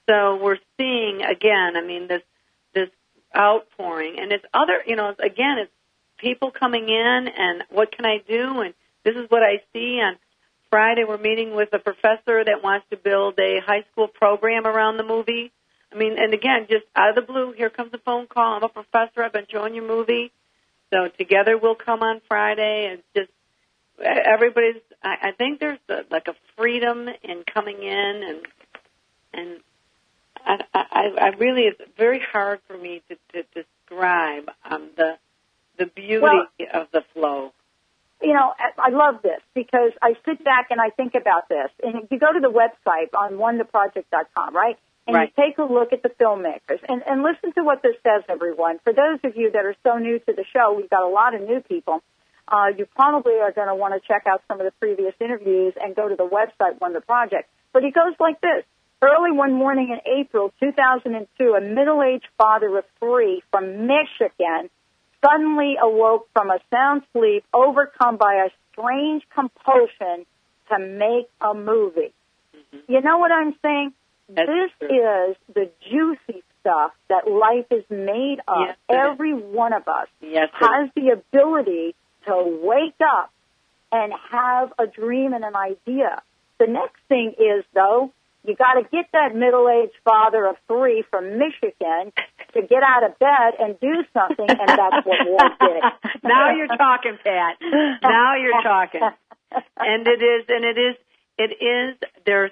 so 0.09 0.35
we're 0.35 0.59
seeing 0.77 1.21
again. 1.21 1.75
I 1.75 1.81
mean, 1.81 2.07
this 2.07 2.21
this 2.73 2.89
outpouring, 3.35 4.19
and 4.19 4.31
it's 4.31 4.45
other. 4.53 4.83
You 4.85 4.95
know, 4.95 5.09
it's, 5.09 5.19
again, 5.19 5.57
it's 5.59 5.71
people 6.17 6.51
coming 6.51 6.89
in, 6.89 7.27
and 7.35 7.63
what 7.69 7.91
can 7.91 8.05
I 8.05 8.17
do? 8.27 8.61
And 8.61 8.73
this 9.03 9.15
is 9.15 9.29
what 9.29 9.43
I 9.43 9.63
see 9.73 9.99
on 9.99 10.17
Friday. 10.69 11.03
We're 11.07 11.17
meeting 11.17 11.55
with 11.55 11.69
a 11.73 11.79
professor 11.79 12.43
that 12.43 12.63
wants 12.63 12.85
to 12.91 12.97
build 12.97 13.39
a 13.39 13.59
high 13.65 13.85
school 13.91 14.07
program 14.07 14.65
around 14.65 14.97
the 14.97 15.03
movie. 15.03 15.51
I 15.91 15.95
mean, 15.95 16.15
and 16.17 16.33
again, 16.33 16.67
just 16.69 16.85
out 16.95 17.09
of 17.09 17.15
the 17.15 17.21
blue, 17.21 17.51
here 17.51 17.69
comes 17.69 17.93
a 17.93 17.99
phone 17.99 18.27
call. 18.27 18.57
I'm 18.57 18.63
a 18.63 18.69
professor. 18.69 19.23
I've 19.23 19.33
been 19.33 19.45
showing 19.49 19.75
your 19.75 19.87
movie. 19.87 20.31
So 20.91 21.07
together 21.07 21.57
we'll 21.57 21.75
come 21.75 22.01
on 22.01 22.21
Friday 22.27 22.89
and 22.91 23.03
just 23.15 23.31
everybody's 24.01 24.81
I, 25.03 25.29
I 25.29 25.31
think 25.31 25.59
there's 25.59 25.79
a, 25.89 26.01
like 26.09 26.27
a 26.27 26.35
freedom 26.57 27.07
in 27.23 27.43
coming 27.51 27.81
in 27.83 28.23
and 28.23 28.41
and 29.33 29.59
I, 30.45 30.59
I, 30.73 31.11
I 31.21 31.27
really 31.37 31.63
it's 31.63 31.81
very 31.97 32.19
hard 32.19 32.59
for 32.67 32.77
me 32.77 33.01
to, 33.09 33.15
to 33.33 33.43
describe 33.53 34.49
um, 34.69 34.89
the 34.97 35.17
the 35.77 35.85
beauty 35.87 36.19
Well- 36.21 36.47
of 36.73 36.87
the 36.91 37.03
flow. 37.13 37.51
you 38.21 38.33
know, 38.33 38.53
I 38.77 38.89
love 38.89 39.21
this 39.21 39.41
because 39.53 39.91
I 40.01 40.15
sit 40.25 40.43
back 40.43 40.67
and 40.69 40.79
I 40.79 40.89
think 40.91 41.13
about 41.15 41.49
this. 41.49 41.69
And 41.83 42.03
if 42.03 42.11
you 42.11 42.19
go 42.19 42.31
to 42.31 42.39
the 42.39 42.51
website 42.51 43.09
on 43.17 43.33
onetheproject.com, 43.33 44.55
right? 44.55 44.77
And 45.07 45.15
Right. 45.15 45.33
you 45.35 45.43
take 45.43 45.57
a 45.57 45.63
look 45.63 45.91
at 45.91 46.01
the 46.03 46.09
filmmakers 46.09 46.79
and, 46.87 47.03
and 47.05 47.23
listen 47.23 47.51
to 47.53 47.63
what 47.63 47.81
this 47.81 47.95
says, 48.03 48.23
everyone. 48.29 48.79
For 48.85 48.93
those 48.93 49.19
of 49.25 49.35
you 49.35 49.51
that 49.51 49.65
are 49.65 49.75
so 49.83 49.97
new 49.97 50.19
to 50.19 50.31
the 50.33 50.45
show, 50.53 50.73
we've 50.73 50.89
got 50.89 51.03
a 51.03 51.09
lot 51.09 51.35
of 51.35 51.41
new 51.41 51.59
people. 51.59 52.01
Uh, 52.53 52.67
you 52.77 52.85
probably 52.85 53.39
are 53.41 53.51
going 53.51 53.67
to 53.67 53.73
want 53.73 53.95
to 53.95 54.07
check 54.07 54.27
out 54.27 54.43
some 54.47 54.61
of 54.61 54.65
the 54.65 54.71
previous 54.79 55.15
interviews 55.19 55.73
and 55.81 55.95
go 55.95 56.07
to 56.07 56.15
the 56.15 56.27
website, 56.27 56.77
the 56.79 57.01
Project. 57.01 57.49
But 57.73 57.81
he 57.81 57.89
goes 57.89 58.13
like 58.19 58.39
this. 58.41 58.63
Early 59.01 59.31
one 59.31 59.53
morning 59.53 59.89
in 59.89 59.99
April 60.21 60.53
2002, 60.59 61.55
a 61.55 61.61
middle-aged 61.61 62.27
father 62.37 62.77
of 62.77 62.85
three 62.99 63.41
from 63.49 63.87
Michigan 63.87 64.69
suddenly 65.25 65.77
awoke 65.81 66.29
from 66.33 66.51
a 66.51 66.59
sound 66.71 67.01
sleep, 67.11 67.43
overcome 67.55 68.17
by 68.17 68.45
a 68.45 68.49
strange 68.71 69.23
compulsion 69.33 70.27
to 70.69 70.77
make 70.77 71.27
a 71.41 71.55
movie. 71.55 72.13
You 72.87 73.01
know 73.01 73.17
what 73.17 73.31
I'm 73.31 73.55
saying? 73.63 73.93
That's 74.29 74.47
this 74.47 74.71
true. 74.79 75.29
is 75.29 75.35
the 75.55 75.71
juicy 75.89 76.43
stuff 76.61 76.91
that 77.09 77.27
life 77.27 77.65
is 77.71 77.83
made 77.89 78.37
of. 78.47 78.67
Yes, 78.67 78.77
it 78.87 78.93
is. 78.93 78.99
Every 79.11 79.33
one 79.33 79.73
of 79.73 79.87
us 79.87 80.07
Yes, 80.21 80.49
has 80.53 80.89
the 80.95 81.09
ability 81.09 81.95
to 82.25 82.59
wake 82.63 82.99
up 83.01 83.31
and 83.91 84.11
have 84.31 84.73
a 84.79 84.87
dream 84.87 85.33
and 85.33 85.43
an 85.43 85.55
idea. 85.55 86.21
The 86.59 86.67
next 86.67 86.99
thing 87.07 87.33
is, 87.37 87.63
though, 87.73 88.11
you 88.45 88.55
got 88.55 88.73
to 88.73 88.83
get 88.83 89.05
that 89.13 89.35
middle-aged 89.35 89.95
father 90.03 90.45
of 90.47 90.57
three 90.67 91.03
from 91.09 91.37
Michigan 91.37 92.11
to 92.53 92.61
get 92.61 92.83
out 92.83 93.03
of 93.03 93.17
bed 93.17 93.53
and 93.59 93.79
do 93.79 94.03
something, 94.13 94.49
and 94.49 94.67
that's 94.67 95.05
what 95.05 95.17
Ward 95.25 95.51
did. 95.59 95.83
now 96.23 96.53
you're 96.55 96.67
talking, 96.67 97.17
Pat. 97.23 97.55
Now 98.01 98.35
you're 98.35 98.61
talking. 98.61 99.01
And 99.77 100.07
it 100.07 100.21
is, 100.21 100.45
and 100.49 100.65
it 100.65 100.77
is, 100.77 100.95
it 101.37 101.63
is. 101.63 102.09
There's, 102.25 102.51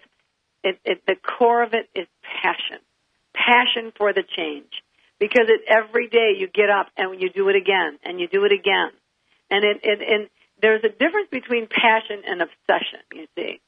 it, 0.63 0.79
it. 0.85 1.01
The 1.07 1.15
core 1.15 1.63
of 1.63 1.73
it 1.73 1.89
is 1.93 2.07
passion, 2.41 2.77
passion 3.33 3.91
for 3.97 4.13
the 4.13 4.23
change. 4.23 4.71
Because 5.19 5.49
it, 5.49 5.61
every 5.67 6.07
day 6.07 6.33
you 6.37 6.47
get 6.47 6.69
up 6.69 6.87
and 6.97 7.21
you 7.21 7.29
do 7.29 7.49
it 7.49 7.55
again, 7.55 7.99
and 8.03 8.19
you 8.19 8.27
do 8.27 8.45
it 8.45 8.51
again, 8.51 8.91
and 9.51 9.63
it, 9.63 9.81
it, 9.83 9.99
and 10.01 10.29
there's 10.61 10.83
a 10.83 10.89
difference 10.89 11.29
between 11.29 11.67
passion 11.67 12.23
and 12.27 12.41
obsession. 12.41 12.99
You 13.13 13.27
see, 13.37 13.59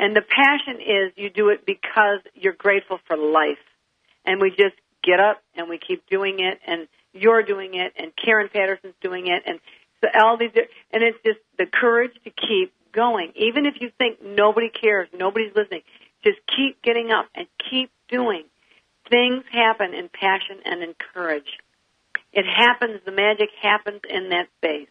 and 0.00 0.16
the 0.16 0.22
passion 0.22 0.80
is 0.80 1.12
you 1.16 1.30
do 1.30 1.50
it 1.50 1.64
because 1.64 2.20
you're 2.34 2.54
grateful 2.54 2.98
for 3.06 3.16
life, 3.16 3.62
and 4.24 4.40
we 4.40 4.50
just 4.50 4.74
get 5.04 5.20
up 5.20 5.42
and 5.54 5.68
we 5.68 5.78
keep 5.78 6.08
doing 6.10 6.40
it, 6.40 6.58
and 6.66 6.88
you're 7.12 7.42
doing 7.44 7.74
it, 7.74 7.92
and 7.96 8.12
Karen 8.16 8.48
Patterson's 8.52 8.94
doing 9.00 9.28
it, 9.28 9.44
and 9.46 9.60
so 10.00 10.08
all 10.20 10.36
these, 10.36 10.50
and 10.92 11.02
it's 11.02 11.18
just 11.24 11.38
the 11.58 11.66
courage 11.66 12.12
to 12.24 12.30
keep 12.30 12.72
going, 12.92 13.32
even 13.36 13.66
if 13.66 13.74
you 13.80 13.90
think 13.98 14.22
nobody 14.22 14.68
cares, 14.68 15.08
nobody's 15.16 15.54
listening. 15.54 15.82
Just 16.24 16.38
keep 16.54 16.82
getting 16.82 17.10
up 17.10 17.26
and 17.34 17.46
keep 17.70 17.90
doing. 18.08 18.44
Things 19.08 19.44
happen 19.52 19.94
in 19.94 20.08
passion 20.08 20.58
and 20.64 20.82
in 20.82 20.94
courage. 21.14 21.58
It 22.32 22.44
happens. 22.44 23.00
The 23.04 23.12
magic 23.12 23.50
happens 23.62 24.00
in 24.08 24.30
that 24.30 24.48
space, 24.58 24.88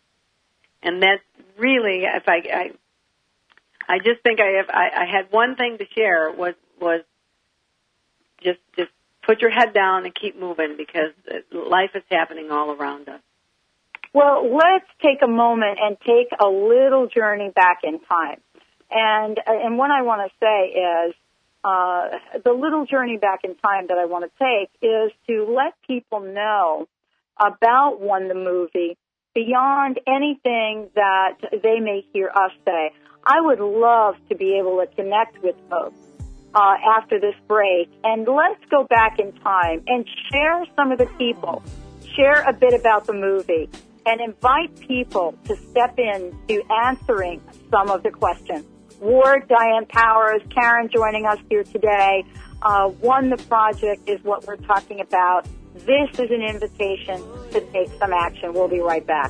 and 0.84 1.02
that's 1.02 1.24
really, 1.58 2.04
if 2.04 2.24
I, 2.28 2.42
I, 2.54 2.72
I 3.88 4.00
just 4.00 4.22
think 4.24 4.40
I 4.40 4.58
have. 4.58 4.70
I, 4.70 5.04
I 5.04 5.06
had 5.06 5.32
one 5.32 5.56
thing 5.56 5.78
to 5.78 5.86
share 5.96 6.32
was 6.32 6.56
was 6.80 7.02
just 8.44 8.60
just 8.78 8.92
put 9.24 9.42
your 9.42 9.52
head 9.52 9.74
down 9.74 10.06
and 10.06 10.14
keep 10.14 10.40
moving 10.40 10.76
because 10.78 11.12
life 11.52 11.92
is 11.96 12.04
happening 12.10 12.52
all 12.52 12.72
around 12.72 13.10
us. 13.10 13.22
Well, 14.14 14.56
let's 14.56 14.90
take 15.02 15.22
a 15.24 15.28
moment 15.28 15.78
and 15.82 15.98
take 16.00 16.30
a 16.40 16.48
little 16.48 17.08
journey 17.08 17.52
back 17.54 17.80
in 17.84 18.00
time. 18.00 18.42
And 18.90 19.40
and 19.46 19.78
what 19.78 19.92
I 19.92 20.02
want 20.02 20.30
to 20.30 20.36
say 20.40 20.80
is 20.80 21.16
uh, 21.64 22.40
the 22.44 22.54
little 22.54 22.86
journey 22.86 23.18
back 23.18 23.42
in 23.44 23.56
time 23.56 23.88
that 23.88 23.98
I 23.98 24.06
want 24.06 24.26
to 24.26 24.32
take 24.40 24.70
is 24.82 25.12
to 25.28 25.46
let 25.54 25.74
people 25.88 26.22
know 26.22 26.88
about 27.40 28.00
one 28.00 28.28
the 28.28 28.36
movie 28.36 28.98
beyond 29.36 30.00
anything 30.08 30.90
that 30.96 31.38
they 31.62 31.80
may 31.80 32.04
hear 32.14 32.30
us 32.30 32.52
say. 32.66 32.92
I 33.28 33.42
would 33.42 33.60
love 33.60 34.16
to 34.30 34.36
be 34.36 34.58
able 34.58 34.78
to 34.78 34.88
connect 34.96 35.44
with 35.44 35.56
folks 35.70 35.98
uh, 36.56 36.76
after 36.98 37.20
this 37.20 37.36
break, 37.48 37.90
and 38.04 38.26
let's 38.28 38.64
go 38.72 38.86
back 38.86 39.20
in 39.20 39.34
time 39.34 39.84
and 39.88 40.08
share 40.32 40.64
some 40.76 40.92
of 40.92 40.98
the 40.98 41.08
people, 41.18 41.62
share 42.16 42.44
a 42.48 42.54
bit 42.54 42.74
about 42.74 43.06
the 43.06 43.14
movie, 43.14 43.70
and 44.06 44.22
invite 44.22 44.80
people 44.80 45.36
to 45.46 45.56
step 45.56 46.00
in 46.00 46.38
to 46.48 46.64
answering 46.86 47.42
some 47.70 47.90
of 47.90 48.04
the 48.04 48.12
questions. 48.12 48.66
Ward, 49.02 49.48
Diane 49.50 49.86
Powers, 49.88 50.42
Karen 50.50 50.90
joining 50.94 51.26
us 51.26 51.40
here 51.50 51.64
today. 51.64 52.24
Uh, 52.62 52.88
one, 52.88 53.30
the 53.30 53.38
project 53.38 54.08
is 54.08 54.24
what 54.24 54.48
we're 54.48 54.56
talking 54.56 55.02
about. 55.02 55.46
This 55.84 56.10
is 56.20 56.32
an 56.32 56.42
invitation 56.42 57.22
to 57.52 57.60
take 57.74 57.90
some 58.00 58.14
action. 58.14 58.54
We'll 58.54 58.70
be 58.70 58.80
right 58.80 59.06
back. 59.06 59.30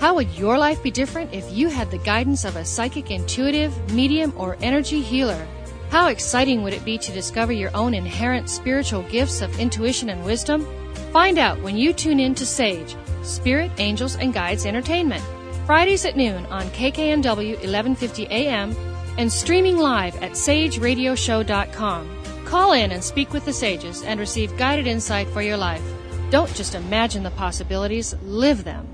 How 0.00 0.14
would 0.14 0.30
your 0.30 0.56
life 0.56 0.82
be 0.82 0.90
different 0.90 1.34
if 1.34 1.52
you 1.52 1.68
had 1.68 1.90
the 1.90 1.98
guidance 1.98 2.46
of 2.46 2.56
a 2.56 2.64
psychic 2.64 3.10
intuitive, 3.10 3.92
medium, 3.92 4.32
or 4.38 4.56
energy 4.62 5.02
healer? 5.02 5.46
How 5.90 6.08
exciting 6.08 6.62
would 6.62 6.72
it 6.72 6.86
be 6.86 6.96
to 6.96 7.12
discover 7.12 7.52
your 7.52 7.70
own 7.76 7.92
inherent 7.92 8.48
spiritual 8.48 9.02
gifts 9.02 9.42
of 9.42 9.60
intuition 9.60 10.08
and 10.08 10.24
wisdom? 10.24 10.66
Find 11.12 11.38
out 11.38 11.60
when 11.60 11.76
you 11.76 11.92
tune 11.92 12.20
in 12.20 12.34
to 12.36 12.46
Sage, 12.46 12.96
Spirit, 13.22 13.70
Angels, 13.76 14.16
and 14.16 14.32
Guides 14.32 14.64
Entertainment, 14.64 15.22
Fridays 15.66 16.06
at 16.06 16.16
noon 16.16 16.46
on 16.46 16.70
KKNW 16.70 17.56
1150 17.56 18.26
AM 18.28 18.89
and 19.18 19.32
streaming 19.32 19.78
live 19.78 20.16
at 20.22 20.32
sageradioshow.com. 20.32 22.16
Call 22.44 22.72
in 22.72 22.90
and 22.92 23.02
speak 23.02 23.32
with 23.32 23.44
the 23.44 23.52
sages 23.52 24.02
and 24.02 24.18
receive 24.18 24.56
guided 24.56 24.86
insight 24.86 25.28
for 25.28 25.42
your 25.42 25.56
life. 25.56 25.82
Don't 26.30 26.52
just 26.54 26.74
imagine 26.74 27.22
the 27.22 27.30
possibilities, 27.32 28.14
live 28.22 28.64
them. 28.64 28.86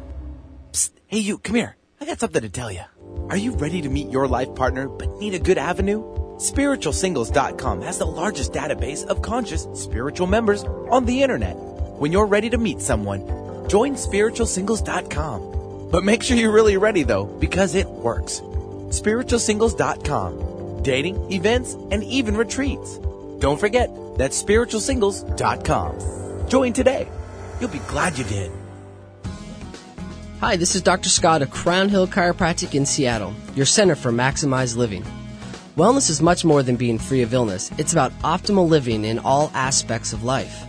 Psst, 0.73 0.91
hey 1.07 1.19
you, 1.19 1.39
come 1.39 1.57
here. 1.57 1.77
I 2.01 2.05
got 2.05 2.21
something 2.21 2.43
to 2.43 2.49
tell 2.49 2.71
you. 2.71 2.83
Are 3.31 3.37
you 3.37 3.53
ready 3.53 3.81
to 3.83 3.89
meet 3.89 4.11
your 4.11 4.29
life 4.29 4.55
partner 4.55 4.89
but 4.89 5.19
need 5.19 5.35
a 5.35 5.39
good 5.39 5.59
avenue? 5.59 6.03
SpiritualSingles.com 6.37 7.81
has 7.83 7.99
the 7.99 8.07
largest 8.07 8.53
database 8.53 9.07
of 9.07 9.23
conscious 9.23 9.67
spiritual 9.73 10.27
members 10.27 10.65
on 10.65 11.07
the 11.07 11.23
internet. 11.23 11.57
When 11.99 12.13
you're 12.13 12.27
ready 12.27 12.51
to 12.51 12.59
meet 12.59 12.83
someone, 12.83 13.27
join 13.69 13.95
SpiritualSingles.com. 13.95 15.89
But 15.91 16.05
make 16.05 16.23
sure 16.23 16.37
you're 16.37 16.53
really 16.53 16.77
ready 16.77 17.05
though, 17.05 17.25
because 17.25 17.75
it 17.75 17.89
works. 17.89 18.43
SpiritualSingles.com. 18.89 20.83
Dating, 20.83 21.33
events, 21.33 21.75
and 21.91 22.05
even 22.05 22.37
retreats. 22.37 22.99
Don't 23.39 23.59
forget, 23.59 23.91
that's 24.17 24.43
SpiritualSingles.com. 24.43 26.49
Join 26.49 26.73
today. 26.73 27.09
You'll 27.61 27.71
be 27.71 27.79
glad 27.81 28.19
you 28.19 28.25
did. 28.25 28.51
Hi, 30.41 30.57
this 30.57 30.75
is 30.75 30.83
Dr. 30.83 31.09
Scott 31.09 31.43
of 31.43 31.51
Crown 31.51 31.89
Hill 31.89 32.07
Chiropractic 32.07 32.75
in 32.75 32.85
Seattle, 32.85 33.35
your 33.55 33.67
center 33.67 33.95
for 33.95 34.13
maximized 34.13 34.77
living. 34.77 35.05
Wellness 35.77 36.11
is 36.11 36.23
much 36.23 36.45
more 36.45 36.63
than 36.63 36.77
being 36.77 36.99
free 36.99 37.23
of 37.23 37.35
illness. 37.35 37.71
It's 37.79 37.93
about 37.93 38.13
optimal 38.21 38.69
living 38.69 39.05
in 39.05 39.19
all 39.19 39.51
aspects 39.55 40.13
of 40.13 40.25
life. 40.25 40.65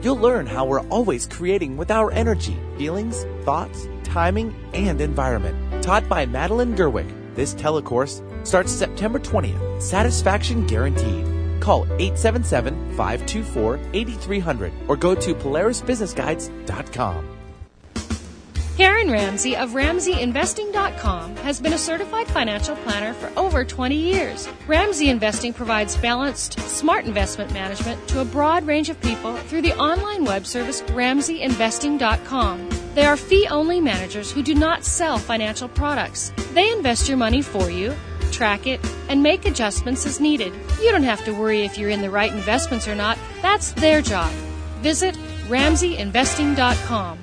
You'll 0.02 0.16
learn 0.16 0.46
how 0.46 0.64
we're 0.66 0.86
always 0.88 1.26
creating 1.26 1.76
with 1.76 1.90
our 1.90 2.10
energy, 2.12 2.56
feelings, 2.78 3.26
thoughts, 3.44 3.86
timing, 4.10 4.54
and 4.74 5.00
environment. 5.00 5.82
Taught 5.82 6.06
by 6.08 6.26
Madeline 6.26 6.76
Gerwick, 6.76 7.08
this 7.34 7.54
telecourse 7.54 8.22
starts 8.46 8.70
September 8.72 9.18
20th. 9.18 9.80
Satisfaction 9.80 10.66
guaranteed. 10.66 11.24
Call 11.60 11.86
877-524-8300 11.86 14.72
or 14.88 14.96
go 14.96 15.14
to 15.14 15.34
polarisbusinessguides.com. 15.34 17.40
Karen 18.80 19.10
Ramsey 19.10 19.56
of 19.56 19.72
RamseyInvesting.com 19.72 21.36
has 21.36 21.60
been 21.60 21.74
a 21.74 21.78
certified 21.78 22.26
financial 22.28 22.74
planner 22.76 23.12
for 23.12 23.30
over 23.38 23.62
20 23.62 23.94
years. 23.94 24.48
Ramsey 24.66 25.10
Investing 25.10 25.52
provides 25.52 25.98
balanced, 25.98 26.58
smart 26.60 27.04
investment 27.04 27.52
management 27.52 28.08
to 28.08 28.22
a 28.22 28.24
broad 28.24 28.66
range 28.66 28.88
of 28.88 28.98
people 29.02 29.36
through 29.36 29.60
the 29.60 29.76
online 29.76 30.24
web 30.24 30.46
service 30.46 30.80
RamseyInvesting.com. 30.80 32.79
They 32.94 33.04
are 33.04 33.16
fee 33.16 33.46
only 33.48 33.80
managers 33.80 34.32
who 34.32 34.42
do 34.42 34.54
not 34.54 34.84
sell 34.84 35.18
financial 35.18 35.68
products. 35.68 36.32
They 36.52 36.72
invest 36.72 37.08
your 37.08 37.18
money 37.18 37.40
for 37.40 37.70
you, 37.70 37.94
track 38.32 38.66
it, 38.66 38.80
and 39.08 39.22
make 39.22 39.46
adjustments 39.46 40.06
as 40.06 40.20
needed. 40.20 40.52
You 40.82 40.90
don't 40.90 41.04
have 41.04 41.24
to 41.24 41.32
worry 41.32 41.62
if 41.62 41.78
you're 41.78 41.90
in 41.90 42.02
the 42.02 42.10
right 42.10 42.32
investments 42.32 42.88
or 42.88 42.94
not. 42.94 43.16
That's 43.42 43.72
their 43.72 44.02
job. 44.02 44.32
Visit 44.82 45.14
RamseyInvesting.com. 45.48 47.18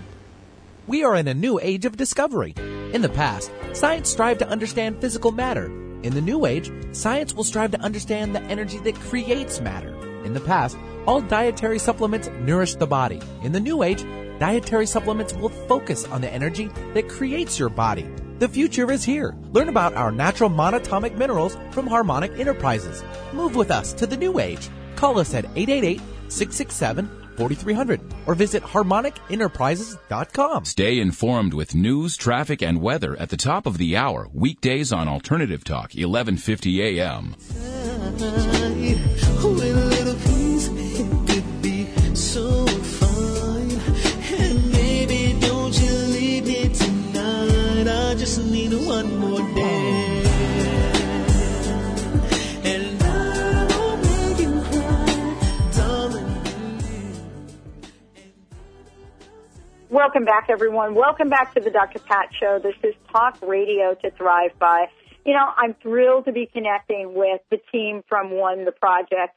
We 0.88 1.03
are 1.03 1.15
in 1.15 1.27
a 1.27 1.34
new 1.34 1.60
age 1.60 1.86
of 1.86 1.97
discovery. 1.97 2.53
In 2.93 3.01
the 3.01 3.10
past, 3.10 3.51
science 3.73 4.10
strived 4.10 4.39
to 4.39 4.47
understand 4.47 5.01
physical 5.01 5.32
matter. 5.32 5.65
In 6.03 6.13
the 6.13 6.21
new 6.21 6.45
age, 6.45 6.71
science 6.93 7.34
will 7.34 7.43
strive 7.43 7.71
to 7.71 7.82
understand 7.82 8.34
the 8.34 8.41
energy 8.43 8.77
that 8.80 8.95
creates 8.95 9.60
matter. 9.60 9.93
In 10.23 10.34
the 10.34 10.39
past, 10.39 10.77
all 11.06 11.19
dietary 11.19 11.80
supplements 11.80 12.30
nourish 12.41 12.75
the 12.75 12.88
body. 12.88 13.19
In 13.43 13.51
the 13.51 13.60
new 13.60 13.84
age, 13.84 14.06
dietary 14.39 14.86
supplements 14.86 15.34
will 15.34 15.50
focus 15.50 16.06
on 16.06 16.21
the 16.21 16.32
energy 16.32 16.69
that 16.93 17.10
creates 17.10 17.60
your 17.60 17.69
body. 17.69 18.08
The 18.39 18.47
future 18.47 18.91
is 18.91 19.04
here. 19.04 19.36
Learn 19.52 19.69
about 19.69 19.95
our 19.95 20.12
natural 20.12 20.50
monatomic 20.50 21.17
minerals 21.17 21.58
from 21.71 21.88
Harmonic 21.88 22.38
Enterprises. 22.38 23.04
Move 23.34 23.56
with 23.56 23.71
us 23.71 23.93
to 23.93 24.06
the 24.06 24.17
new 24.17 24.39
age. 24.39 24.69
Call 24.95 25.19
us 25.19 25.34
at 25.34 25.45
888 25.56 26.02
667 26.30 27.10
4300 27.38 28.02
or 28.26 28.36
visit 28.36 28.63
harmonicenterprises.com. 28.63 30.65
Stay 30.65 31.00
informed 31.00 31.54
with 31.54 31.76
news, 31.76 32.17
traffic, 32.17 32.62
and 32.62 32.82
weather 32.82 33.15
at 33.17 33.30
the 33.30 33.38
top 33.38 33.65
of 33.65 33.78
the 33.78 33.95
hour, 33.95 34.28
weekdays 34.34 34.91
on 34.91 35.08
Alternative 35.08 35.63
Talk, 35.63 35.93
1150 35.93 37.00
a.m. 37.00 37.36
Welcome 59.98 60.26
back, 60.26 60.46
everyone. 60.52 60.94
Welcome 60.94 61.28
back 61.28 61.56
to 61.56 61.60
the 61.60 61.72
Dr. 61.72 61.98
Pat 61.98 62.30
Show. 62.40 62.60
This 62.62 62.76
is 62.84 62.94
Talk 63.12 63.40
Radio 63.42 63.96
to 63.96 64.12
Thrive 64.12 64.52
By. 64.60 64.86
You 65.26 65.34
know, 65.34 65.50
I'm 65.58 65.74
thrilled 65.74 66.26
to 66.26 66.32
be 66.32 66.46
connecting 66.46 67.16
with 67.16 67.42
the 67.50 67.58
team 67.72 68.04
from 68.08 68.30
One 68.30 68.64
the 68.64 68.72
Project 68.72 69.34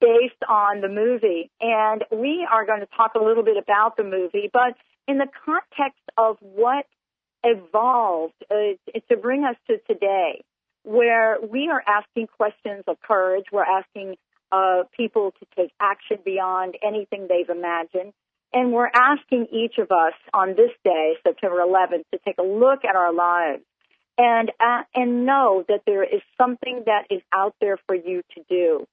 based 0.00 0.40
on 0.48 0.80
the 0.80 0.88
movie. 0.88 1.50
And 1.60 2.04
we 2.12 2.46
are 2.48 2.64
going 2.64 2.78
to 2.82 2.88
talk 2.96 3.16
a 3.16 3.18
little 3.18 3.42
bit 3.42 3.56
about 3.56 3.96
the 3.96 4.04
movie, 4.04 4.48
but 4.52 4.76
in 5.08 5.18
the 5.18 5.26
context 5.44 6.04
of 6.16 6.36
what 6.40 6.86
evolved 7.42 8.34
uh, 8.48 8.78
to 9.08 9.16
bring 9.16 9.42
us 9.42 9.56
to 9.66 9.78
today, 9.92 10.44
where 10.84 11.38
we 11.40 11.68
are 11.68 11.82
asking 11.84 12.28
questions 12.28 12.84
of 12.86 13.00
courage, 13.00 13.46
we're 13.50 13.64
asking 13.64 14.14
uh, 14.52 14.84
people 14.96 15.32
to 15.40 15.46
take 15.56 15.72
action 15.80 16.18
beyond 16.24 16.76
anything 16.80 17.26
they've 17.28 17.50
imagined. 17.50 18.12
And 18.52 18.72
we're 18.72 18.90
asking 18.92 19.48
each 19.52 19.78
of 19.78 19.90
us 19.90 20.14
on 20.32 20.50
this 20.50 20.70
day, 20.84 21.14
September 21.26 21.58
11th, 21.58 22.04
to 22.12 22.20
take 22.24 22.38
a 22.38 22.42
look 22.42 22.84
at 22.84 22.96
our 22.96 23.12
lives 23.12 23.62
and 24.18 24.50
uh, 24.60 24.82
and 24.94 25.26
know 25.26 25.64
that 25.68 25.82
there 25.86 26.04
is 26.04 26.22
something 26.38 26.84
that 26.86 27.06
is 27.10 27.20
out 27.32 27.54
there 27.60 27.78
for 27.86 27.94
you 27.94 28.22
to 28.34 28.42
do. 28.48 28.86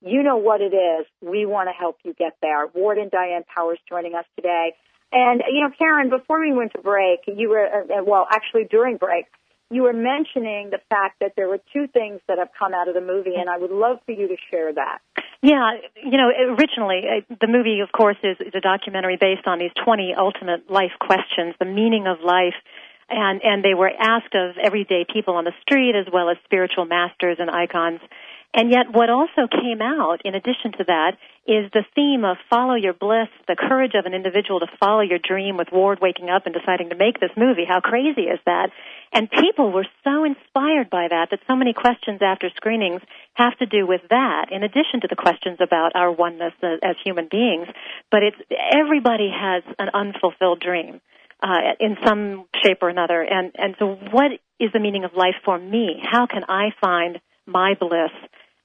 You 0.00 0.22
know 0.22 0.36
what 0.36 0.60
it 0.60 0.74
is. 0.74 1.06
We 1.20 1.46
want 1.46 1.68
to 1.68 1.72
help 1.72 1.96
you 2.04 2.14
get 2.14 2.36
there. 2.40 2.66
Ward 2.74 2.98
and 2.98 3.10
Diane 3.10 3.44
Powers 3.54 3.78
joining 3.88 4.14
us 4.14 4.24
today. 4.36 4.74
And 5.12 5.42
you 5.50 5.62
know, 5.62 5.70
Karen, 5.76 6.10
before 6.10 6.40
we 6.40 6.52
went 6.52 6.72
to 6.72 6.82
break, 6.82 7.20
you 7.26 7.48
were 7.50 7.66
uh, 7.66 8.04
well, 8.04 8.26
actually 8.30 8.64
during 8.64 8.96
break, 8.96 9.26
you 9.70 9.82
were 9.82 9.92
mentioning 9.92 10.70
the 10.70 10.80
fact 10.88 11.20
that 11.20 11.32
there 11.36 11.48
were 11.48 11.60
two 11.72 11.86
things 11.88 12.20
that 12.26 12.38
have 12.38 12.48
come 12.58 12.72
out 12.72 12.88
of 12.88 12.94
the 12.94 13.00
movie, 13.00 13.34
and 13.36 13.50
I 13.50 13.58
would 13.58 13.70
love 13.70 13.98
for 14.06 14.12
you 14.12 14.28
to 14.28 14.36
share 14.50 14.72
that. 14.72 14.98
Yeah, 15.42 15.76
you 15.94 16.16
know, 16.16 16.30
originally 16.58 17.02
uh, 17.06 17.34
the 17.40 17.46
movie, 17.46 17.80
of 17.80 17.92
course, 17.92 18.16
is, 18.22 18.38
is 18.40 18.54
a 18.54 18.60
documentary 18.60 19.16
based 19.20 19.46
on 19.46 19.58
these 19.58 19.70
20 19.84 20.14
ultimate 20.18 20.70
life 20.70 20.92
questions, 20.98 21.54
the 21.60 21.66
meaning 21.66 22.06
of 22.06 22.18
life, 22.24 22.56
and 23.08 23.40
and 23.44 23.64
they 23.64 23.74
were 23.74 23.90
asked 23.90 24.34
of 24.34 24.56
everyday 24.58 25.06
people 25.10 25.34
on 25.34 25.44
the 25.44 25.54
street 25.62 25.94
as 25.94 26.06
well 26.12 26.28
as 26.28 26.36
spiritual 26.44 26.84
masters 26.86 27.36
and 27.38 27.50
icons. 27.50 28.00
And 28.54 28.70
yet, 28.70 28.90
what 28.90 29.10
also 29.10 29.46
came 29.46 29.82
out, 29.82 30.22
in 30.24 30.34
addition 30.34 30.72
to 30.78 30.84
that, 30.88 31.18
is 31.48 31.72
the 31.72 31.84
theme 31.94 32.26
of 32.26 32.36
follow 32.50 32.74
your 32.74 32.92
bliss, 32.92 33.32
the 33.48 33.56
courage 33.56 33.92
of 33.94 34.04
an 34.04 34.12
individual 34.12 34.60
to 34.60 34.66
follow 34.78 35.00
your 35.00 35.18
dream 35.18 35.56
with 35.56 35.68
Ward 35.72 35.98
waking 36.00 36.28
up 36.28 36.44
and 36.44 36.54
deciding 36.54 36.90
to 36.90 36.94
make 36.94 37.18
this 37.18 37.30
movie. 37.38 37.64
How 37.66 37.80
crazy 37.80 38.28
is 38.28 38.38
that? 38.44 38.68
And 39.14 39.30
people 39.30 39.72
were 39.72 39.86
so 40.04 40.24
inspired 40.24 40.90
by 40.90 41.08
that 41.08 41.28
that 41.30 41.40
so 41.48 41.56
many 41.56 41.72
questions 41.72 42.20
after 42.20 42.50
screenings 42.54 43.00
have 43.32 43.56
to 43.58 43.66
do 43.66 43.86
with 43.86 44.02
that, 44.10 44.52
in 44.52 44.62
addition 44.62 45.00
to 45.00 45.08
the 45.08 45.16
questions 45.16 45.56
about 45.60 45.92
our 45.96 46.12
oneness 46.12 46.52
as, 46.62 46.96
human 47.02 47.28
beings. 47.30 47.66
But 48.10 48.22
it's, 48.22 48.36
everybody 48.52 49.32
has 49.32 49.62
an 49.78 49.88
unfulfilled 49.94 50.60
dream. 50.60 51.00
Uh, 51.40 51.78
in 51.78 51.96
some 52.04 52.46
shape 52.64 52.78
or 52.82 52.88
another, 52.88 53.22
and 53.22 53.52
and 53.54 53.76
so 53.78 53.94
what 54.10 54.32
is 54.58 54.72
the 54.72 54.80
meaning 54.80 55.04
of 55.04 55.12
life 55.14 55.36
for 55.44 55.56
me? 55.56 55.94
How 56.02 56.26
can 56.26 56.42
I 56.48 56.70
find 56.80 57.20
my 57.46 57.74
bliss 57.78 58.10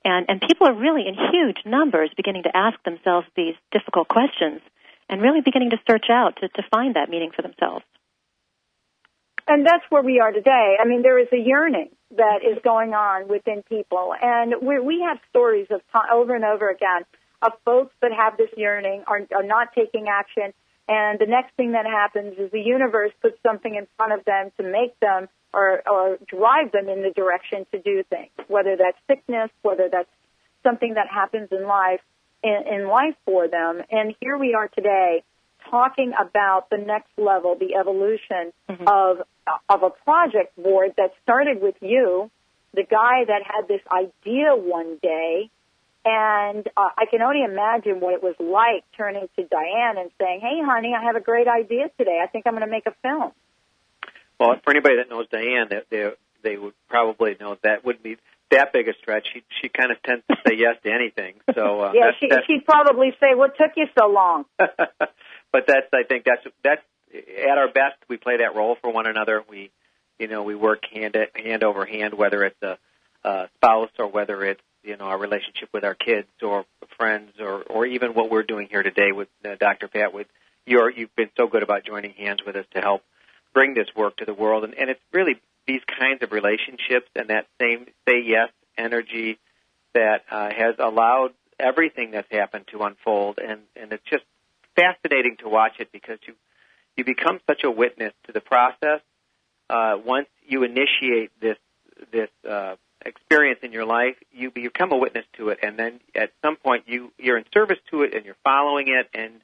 and, 0.05 0.25
and 0.27 0.41
people 0.41 0.67
are 0.67 0.73
really 0.73 1.07
in 1.07 1.15
huge 1.15 1.57
numbers 1.65 2.09
beginning 2.15 2.43
to 2.43 2.55
ask 2.55 2.81
themselves 2.83 3.27
these 3.35 3.55
difficult 3.71 4.07
questions 4.07 4.61
and 5.09 5.21
really 5.21 5.41
beginning 5.41 5.69
to 5.71 5.77
search 5.89 6.05
out 6.09 6.37
to, 6.41 6.47
to 6.49 6.63
find 6.71 6.95
that 6.95 7.09
meaning 7.09 7.31
for 7.35 7.41
themselves. 7.41 7.85
And 9.47 9.65
that's 9.65 9.83
where 9.89 10.01
we 10.01 10.19
are 10.19 10.31
today. 10.31 10.77
I 10.79 10.85
mean, 10.87 11.01
there 11.01 11.19
is 11.19 11.27
a 11.33 11.37
yearning 11.37 11.89
that 12.15 12.39
is 12.43 12.57
going 12.63 12.93
on 12.93 13.27
within 13.27 13.63
people. 13.67 14.13
And 14.19 14.55
we, 14.61 14.79
we 14.79 15.01
have 15.01 15.17
stories 15.29 15.67
of 15.69 15.81
over 16.11 16.33
and 16.33 16.45
over 16.45 16.69
again 16.69 17.03
of 17.41 17.51
folks 17.65 17.93
that 18.01 18.11
have 18.13 18.37
this 18.37 18.49
yearning, 18.55 19.03
are, 19.05 19.19
are 19.35 19.43
not 19.43 19.69
taking 19.75 20.07
action. 20.07 20.53
And 20.87 21.17
the 21.19 21.25
next 21.25 21.55
thing 21.55 21.71
that 21.73 21.85
happens 21.85 22.37
is 22.37 22.51
the 22.51 22.59
universe 22.59 23.11
puts 23.21 23.37
something 23.41 23.73
in 23.73 23.87
front 23.95 24.13
of 24.13 24.25
them 24.25 24.51
to 24.57 24.63
make 24.63 24.99
them 24.99 25.29
or, 25.53 25.81
or 25.87 26.17
drive 26.27 26.71
them 26.71 26.89
in 26.89 27.03
the 27.03 27.11
direction 27.11 27.65
to 27.71 27.79
do 27.79 28.03
things, 28.09 28.31
whether 28.47 28.75
that's 28.75 28.97
sickness, 29.07 29.49
whether 29.61 29.87
that's 29.91 30.09
something 30.63 30.95
that 30.95 31.07
happens 31.07 31.49
in 31.51 31.67
life, 31.67 32.01
in, 32.43 32.63
in 32.69 32.87
life 32.87 33.15
for 33.25 33.47
them. 33.47 33.81
And 33.91 34.15
here 34.19 34.37
we 34.37 34.53
are 34.55 34.67
today 34.67 35.23
talking 35.69 36.13
about 36.19 36.69
the 36.69 36.77
next 36.77 37.11
level, 37.17 37.55
the 37.57 37.75
evolution 37.75 38.51
mm-hmm. 38.69 38.87
of, 38.87 39.21
of 39.69 39.83
a 39.83 39.89
project 40.03 40.57
Ward 40.57 40.93
that 40.97 41.13
started 41.23 41.61
with 41.61 41.75
you, 41.81 42.29
the 42.73 42.83
guy 42.83 43.23
that 43.25 43.43
had 43.45 43.67
this 43.67 43.81
idea 43.91 44.55
one 44.55 44.97
day 45.01 45.49
and 46.05 46.67
uh, 46.75 46.89
I 46.97 47.05
can 47.09 47.21
only 47.21 47.43
imagine 47.43 47.99
what 47.99 48.13
it 48.13 48.21
was 48.21 48.35
like 48.39 48.83
turning 48.97 49.27
to 49.37 49.43
Diane 49.45 49.97
and 49.97 50.11
saying, 50.19 50.41
"Hey, 50.41 50.59
honey, 50.63 50.93
I 50.97 51.03
have 51.03 51.15
a 51.15 51.21
great 51.21 51.47
idea 51.47 51.89
today. 51.97 52.19
I 52.21 52.27
think 52.27 52.45
I'm 52.45 52.53
going 52.53 52.65
to 52.65 52.71
make 52.71 52.85
a 52.85 52.93
film." 53.01 53.31
Well, 54.39 54.55
for 54.63 54.71
anybody 54.71 54.97
that 54.97 55.09
knows 55.09 55.27
Diane, 55.31 55.67
they 55.69 55.81
they, 55.89 56.11
they 56.43 56.57
would 56.57 56.73
probably 56.89 57.37
know 57.39 57.57
that 57.63 57.85
wouldn't 57.85 58.03
be 58.03 58.17
that 58.51 58.73
big 58.73 58.87
a 58.87 58.93
stretch. 59.01 59.27
She 59.33 59.43
she 59.61 59.69
kind 59.69 59.91
of 59.91 60.01
tends 60.03 60.23
to 60.29 60.35
say 60.45 60.55
yes 60.57 60.75
to 60.83 60.91
anything. 60.91 61.35
So 61.55 61.81
uh, 61.81 61.91
yeah, 61.93 62.07
that's, 62.07 62.17
she, 62.19 62.27
that's, 62.29 62.45
she'd 62.47 62.65
probably 62.65 63.11
say, 63.19 63.35
"What 63.35 63.57
took 63.57 63.71
you 63.75 63.87
so 63.97 64.07
long?" 64.07 64.45
but 64.57 65.67
that's 65.67 65.87
I 65.93 66.03
think 66.03 66.25
that's 66.25 66.45
that's 66.63 66.81
at 67.13 67.57
our 67.57 67.67
best. 67.67 67.95
We 68.09 68.17
play 68.17 68.37
that 68.37 68.55
role 68.55 68.75
for 68.81 68.91
one 68.91 69.07
another. 69.07 69.43
We 69.47 69.71
you 70.19 70.27
know 70.27 70.43
we 70.43 70.55
work 70.55 70.83
hand 70.91 71.15
hand 71.33 71.63
over 71.63 71.85
hand, 71.85 72.13
whether 72.13 72.43
it's 72.43 72.61
a, 72.61 72.77
a 73.23 73.49
spouse 73.55 73.91
or 73.99 74.07
whether 74.07 74.43
it's 74.43 74.61
you 74.83 74.97
know 74.97 75.05
our 75.05 75.17
relationship 75.17 75.69
with 75.73 75.83
our 75.83 75.95
kids 75.95 76.27
or 76.41 76.65
friends 76.97 77.31
or 77.39 77.63
or 77.63 77.85
even 77.85 78.13
what 78.13 78.29
we're 78.29 78.43
doing 78.43 78.67
here 78.69 78.83
today 78.83 79.11
with 79.11 79.29
uh, 79.45 79.55
Dr. 79.59 79.87
Pat. 79.87 80.13
With 80.13 80.27
you're 80.65 80.89
you've 80.89 81.15
been 81.15 81.29
so 81.37 81.47
good 81.47 81.63
about 81.63 81.85
joining 81.85 82.11
hands 82.11 82.41
with 82.45 82.55
us 82.55 82.65
to 82.73 82.81
help 82.81 83.03
bring 83.53 83.73
this 83.73 83.87
work 83.95 84.17
to 84.17 84.25
the 84.25 84.33
world, 84.33 84.63
and, 84.63 84.73
and 84.73 84.89
it's 84.89 85.01
really 85.11 85.39
these 85.67 85.81
kinds 85.99 86.21
of 86.23 86.31
relationships 86.31 87.07
and 87.15 87.29
that 87.29 87.47
same 87.61 87.85
say 88.07 88.21
yes 88.25 88.49
energy 88.77 89.39
that 89.93 90.23
uh, 90.29 90.49
has 90.51 90.75
allowed 90.79 91.33
everything 91.59 92.11
that's 92.11 92.31
happened 92.31 92.65
to 92.71 92.81
unfold, 92.83 93.39
and 93.39 93.61
and 93.75 93.93
it's 93.93 94.03
just 94.09 94.23
fascinating 94.75 95.37
to 95.37 95.49
watch 95.49 95.73
it 95.79 95.91
because 95.91 96.19
you 96.27 96.33
you 96.97 97.03
become 97.03 97.39
such 97.47 97.63
a 97.63 97.71
witness 97.71 98.13
to 98.25 98.31
the 98.31 98.41
process 98.41 99.01
uh, 99.69 99.97
once 100.05 100.27
you 100.45 100.63
initiate 100.63 101.31
this 101.39 101.57
this 102.11 102.29
uh, 102.49 102.75
experience 103.05 103.59
in 103.63 103.71
your 103.71 103.85
life, 103.85 104.15
you 104.31 104.51
become 104.51 104.91
a 104.91 104.97
witness 104.97 105.25
to 105.37 105.49
it, 105.49 105.59
and 105.63 105.77
then 105.77 105.99
at 106.15 106.31
some 106.41 106.55
point 106.55 106.83
you 106.87 107.11
you're 107.17 107.37
in 107.37 107.45
service 107.53 107.79
to 107.91 108.03
it, 108.03 108.13
and 108.13 108.25
you're 108.25 108.37
following 108.43 108.87
it, 108.87 109.09
and 109.13 109.41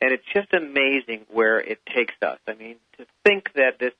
and 0.00 0.12
it's 0.12 0.24
just 0.34 0.52
amazing 0.52 1.26
where 1.30 1.58
it 1.58 1.80
takes 1.86 2.14
us. 2.22 2.38
I 2.46 2.54
mean, 2.54 2.76
to 2.98 3.06
think 3.24 3.52
that 3.54 3.78
this 3.78 3.92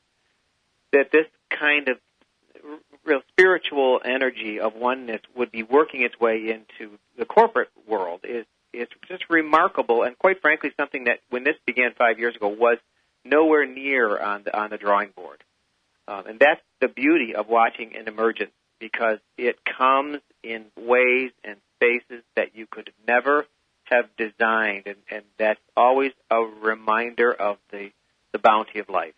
that 0.92 1.10
this 1.12 1.26
kind 1.50 1.88
of 1.88 1.98
real 3.04 3.20
spiritual 3.30 4.00
energy 4.04 4.61
of 4.61 4.74
oneness 4.74 5.20
would 5.36 5.52
be 5.52 5.62
working 5.62 6.02
its 6.02 6.18
way 6.18 6.50
into 6.50 6.98
the 7.16 7.24
corporate 7.24 7.70
world 7.86 8.20
is 8.24 8.44
is 8.72 8.88
just 9.09 9.24
remarkable, 9.30 10.02
and 10.02 10.18
quite 10.18 10.40
frankly, 10.40 10.70
something 10.76 11.04
that 11.04 11.20
when 11.30 11.44
this 11.44 11.57
began 11.66 11.92
five 11.96 12.18
years 12.18 12.36
ago 12.36 12.48
was 12.48 12.78
nowhere 13.24 13.66
near 13.66 14.18
on 14.18 14.42
the 14.44 14.57
on 14.57 14.70
the 14.70 14.78
drawing 14.78 15.11
board. 15.16 15.42
Um, 16.09 16.26
and 16.26 16.38
that's 16.38 16.61
the 16.80 16.88
beauty 16.88 17.34
of 17.34 17.48
watching 17.48 17.96
an 17.96 18.07
emergence 18.07 18.52
because 18.79 19.18
it 19.37 19.57
comes 19.64 20.18
in 20.43 20.66
ways 20.77 21.33
and 21.45 21.57
spaces 21.77 22.22
that 22.37 22.55
you 22.55 22.66
could 22.70 22.93
never 23.07 23.47
have 23.85 24.07
designed, 24.16 24.87
and, 24.87 24.97
and 25.11 25.22
that's 25.39 25.61
always 25.77 26.12
a 26.31 26.41
reminder 26.41 27.33
of 27.33 27.59
the, 27.70 27.91
the 28.33 28.39
bounty 28.39 28.81
of 28.81 28.89
life. 28.89 29.14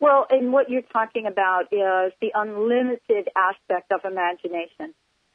Well, 0.00 0.26
and 0.30 0.52
what 0.52 0.70
you're 0.70 0.82
talking 0.82 1.26
about 1.26 1.72
is 1.72 2.12
the 2.20 2.32
unlimited 2.34 3.28
aspect 3.36 3.92
of 3.92 4.00
imagination. 4.10 4.94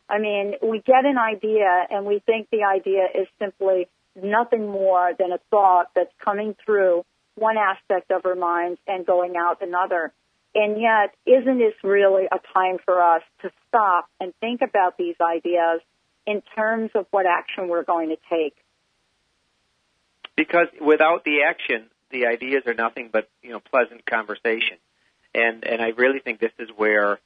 I 0.09 0.19
mean, 0.19 0.55
we 0.61 0.79
get 0.79 1.05
an 1.05 1.17
idea 1.17 1.85
and 1.89 2.05
we 2.05 2.19
think 2.19 2.49
the 2.51 2.63
idea 2.63 3.07
is 3.13 3.27
simply 3.39 3.87
nothing 4.15 4.67
more 4.67 5.11
than 5.17 5.31
a 5.31 5.39
thought 5.51 5.91
that's 5.95 6.13
coming 6.23 6.55
through 6.65 7.05
one 7.35 7.57
aspect 7.57 8.11
of 8.11 8.25
our 8.25 8.35
minds 8.35 8.79
and 8.87 9.05
going 9.05 9.35
out 9.35 9.61
another. 9.61 10.13
And 10.55 10.79
yet, 10.79 11.13
isn't 11.25 11.57
this 11.57 11.73
really 11.83 12.25
a 12.31 12.39
time 12.53 12.77
for 12.85 13.01
us 13.01 13.21
to 13.41 13.51
stop 13.67 14.07
and 14.21 14.33
think 14.39 14.61
about 14.61 14.97
these 14.97 15.15
ideas 15.21 15.81
in 16.25 16.41
terms 16.55 16.91
of 16.95 17.05
what 17.11 17.25
action 17.25 17.67
we're 17.67 17.83
going 17.83 18.09
to 18.09 18.17
take? 18.29 18.55
Because 20.37 20.67
without 20.79 21.25
the 21.25 21.43
action, 21.43 21.87
the 22.09 22.27
ideas 22.27 22.63
are 22.67 22.73
nothing 22.73 23.09
but 23.11 23.29
you 23.41 23.51
know 23.51 23.59
pleasant 23.59 24.05
conversation, 24.05 24.77
and 25.33 25.65
and 25.65 25.81
I 25.81 25.89
really 25.89 26.19
think 26.19 26.39
this 26.39 26.51
is 26.57 26.69
where 26.75 27.19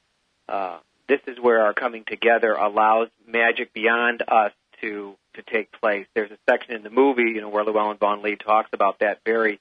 uh, 0.47 0.79
this 1.07 1.21
is 1.27 1.39
where 1.39 1.61
our 1.61 1.73
coming 1.73 2.03
together 2.05 2.53
allows 2.53 3.09
magic 3.27 3.73
beyond 3.73 4.23
us 4.27 4.51
to 4.81 5.15
to 5.35 5.43
take 5.43 5.71
place. 5.71 6.07
There's 6.13 6.31
a 6.31 6.37
section 6.49 6.75
in 6.75 6.83
the 6.83 6.89
movie, 6.89 7.31
you 7.33 7.41
know, 7.41 7.49
where 7.49 7.63
Llewellyn 7.63 7.97
Vaughan 7.97 8.21
Lee 8.21 8.35
talks 8.35 8.69
about 8.73 8.99
that 8.99 9.19
very 9.25 9.59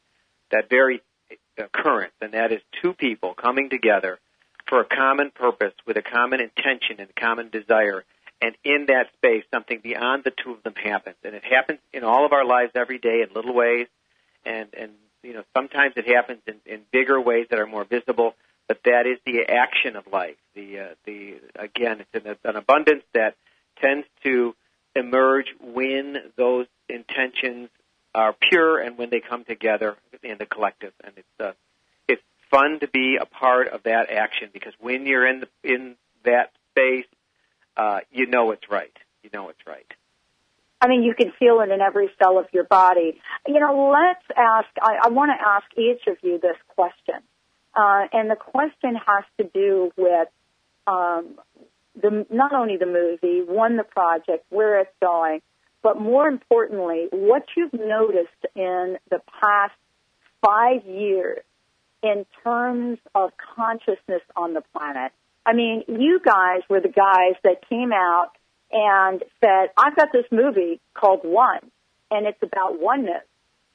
that 0.51 0.71
very 0.71 1.03
occurrence, 1.59 2.15
and 2.21 2.33
that 2.33 2.53
is 2.53 2.61
two 2.83 2.93
people 2.93 3.35
coming 3.35 3.71
together 3.71 4.19
for 4.67 4.81
a 4.81 4.85
common 4.85 5.31
purpose 5.31 5.73
with 5.87 5.97
a 5.97 6.03
common 6.03 6.41
intention 6.41 6.97
and 6.99 7.09
a 7.11 7.21
common 7.21 7.49
desire. 7.49 8.05
And 8.41 8.55
in 8.65 8.87
that 8.87 9.09
space, 9.17 9.45
something 9.53 9.81
beyond 9.83 10.25
the 10.25 10.31
two 10.31 10.53
of 10.53 10.63
them 10.63 10.75
happens, 10.77 11.17
and 11.25 11.35
it 11.35 11.45
happens 11.45 11.81
in 11.93 12.05
all 12.05 12.25
of 12.25 12.33
our 12.33 12.45
lives 12.45 12.73
every 12.75 12.99
day 12.99 13.25
in 13.27 13.35
little 13.35 13.55
ways, 13.55 13.89
and 14.45 14.69
and 14.79 14.93
you 15.23 15.35
know 15.35 15.43
sometimes 15.57 15.95
it 15.97 16.07
happens 16.07 16.41
in, 16.47 16.55
in 16.65 16.83
bigger 16.93 17.21
ways 17.21 17.47
that 17.51 17.59
are 17.59 17.67
more 17.67 17.85
visible. 17.85 18.35
But 18.69 18.83
that 18.85 19.07
is 19.07 19.19
the 19.25 19.47
action 19.49 19.97
of 19.97 20.07
life. 20.13 20.37
The 20.55 20.79
uh, 20.79 20.95
the 21.05 21.41
again, 21.57 22.01
it's 22.01 22.27
an, 22.27 22.37
an 22.45 22.57
abundance 22.57 23.03
that 23.15 23.35
tends 23.83 24.07
to 24.23 24.55
emerge 24.95 25.47
when 25.61 26.17
those 26.37 26.67
intentions 26.89 27.71
are 28.19 28.35
pure 28.51 28.81
and 28.81 28.99
when 28.99 29.11
they 29.11 29.21
come 29.21 29.45
together 29.45 29.97
in 30.25 30.39
the 30.39 30.47
collective. 30.47 30.93
And 31.05 31.12
it's 31.16 31.41
uh, 31.41 31.53
it's 32.09 32.23
fun 32.51 32.81
to 32.81 32.89
be 32.89 33.16
a 33.21 33.27
part 33.27 33.69
of 33.69 33.85
that 33.85 34.11
action 34.11 34.51
because 34.53 34.73
when 34.81 35.07
you're 35.07 35.27
in 35.27 35.41
the, 35.41 35.49
in 35.62 35.95
that 36.25 36.51
space, 36.71 37.07
uh, 37.77 38.01
you 38.11 38.27
know 38.27 38.51
it's 38.51 38.69
right. 38.69 38.97
You 39.23 39.31
know 39.33 39.51
it's 39.51 39.64
right. 39.66 39.87
I 40.81 40.89
mean, 40.89 41.03
you 41.03 41.14
can 41.14 41.33
feel 41.39 41.61
it 41.61 41.71
in 41.71 41.81
every 41.81 42.09
cell 42.21 42.39
of 42.39 42.47
your 42.53 42.64
body. 42.64 43.21
You 43.47 43.61
know, 43.61 43.93
let's 43.93 44.25
ask, 44.37 44.69
I, 44.81 45.07
I 45.07 45.09
want 45.09 45.33
to 45.37 45.49
ask 45.49 45.66
each 45.77 46.07
of 46.07 46.16
you 46.23 46.39
this 46.41 46.57
question. 46.69 47.21
Uh, 47.75 48.07
and 48.12 48.31
the 48.31 48.37
question 48.37 48.95
has 48.95 49.25
to 49.39 49.45
do 49.53 49.91
with 49.97 50.29
um, 50.87 51.35
the, 52.01 52.27
not 52.31 52.53
only 52.53 52.77
the 52.77 52.87
movie, 52.87 53.43
one, 53.43 53.77
the 53.77 53.85
project, 53.85 54.45
where 54.51 54.81
it's 54.81 54.95
going, 55.01 55.41
but 55.83 56.01
more 56.01 56.26
importantly, 56.26 57.07
what 57.12 57.45
you've 57.57 57.72
noticed 57.72 58.47
in 58.55 58.99
the 59.11 59.20
past 59.41 59.74
five 60.45 60.85
years 60.87 61.43
in 62.03 62.26
terms 62.45 62.99
of 63.14 63.31
consciousness 63.57 64.22
on 64.37 64.55
the 64.55 64.62
planet. 64.72 65.12
I 65.45 65.53
mean, 65.53 65.85
you 65.89 66.20
guys 66.24 66.61
were 66.68 66.81
the 66.81 66.89
guys 66.89 67.35
that 67.43 67.68
came 67.68 67.93
out 67.93 68.31
and 68.70 69.22
said, 69.41 69.70
I've 69.76 69.97
got 69.97 70.09
this 70.12 70.26
movie 70.31 70.81
called 70.95 71.20
One, 71.24 71.70
and 72.11 72.26
it's 72.26 72.43
about 72.43 72.81
oneness, 72.81 73.24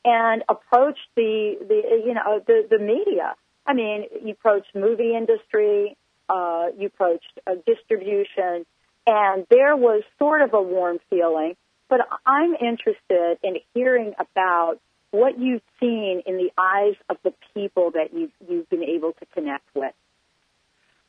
and 0.05 0.43
approached 0.47 1.07
the, 1.15 1.55
the 1.67 2.03
you 2.05 2.13
know, 2.13 2.41
the, 2.45 2.67
the 2.69 2.79
media. 2.79 3.35
I 3.65 3.73
mean, 3.73 4.05
you 4.23 4.33
approached 4.33 4.75
movie 4.75 5.15
industry, 5.15 5.97
uh, 6.29 6.67
you 6.77 6.87
approached 6.87 7.39
uh, 7.47 7.55
distribution, 7.65 8.65
and 9.07 9.45
there 9.49 9.75
was 9.75 10.03
sort 10.19 10.41
of 10.41 10.53
a 10.53 10.61
warm 10.61 10.99
feeling. 11.09 11.55
But 11.93 12.07
I'm 12.25 12.55
interested 12.55 13.37
in 13.43 13.57
hearing 13.75 14.15
about 14.17 14.79
what 15.11 15.39
you've 15.39 15.61
seen 15.79 16.23
in 16.25 16.37
the 16.37 16.49
eyes 16.57 16.95
of 17.07 17.17
the 17.23 17.35
people 17.53 17.91
that 17.91 18.15
you've, 18.15 18.31
you've 18.49 18.67
been 18.67 18.83
able 18.83 19.13
to 19.13 19.25
connect 19.27 19.67
with. 19.75 19.93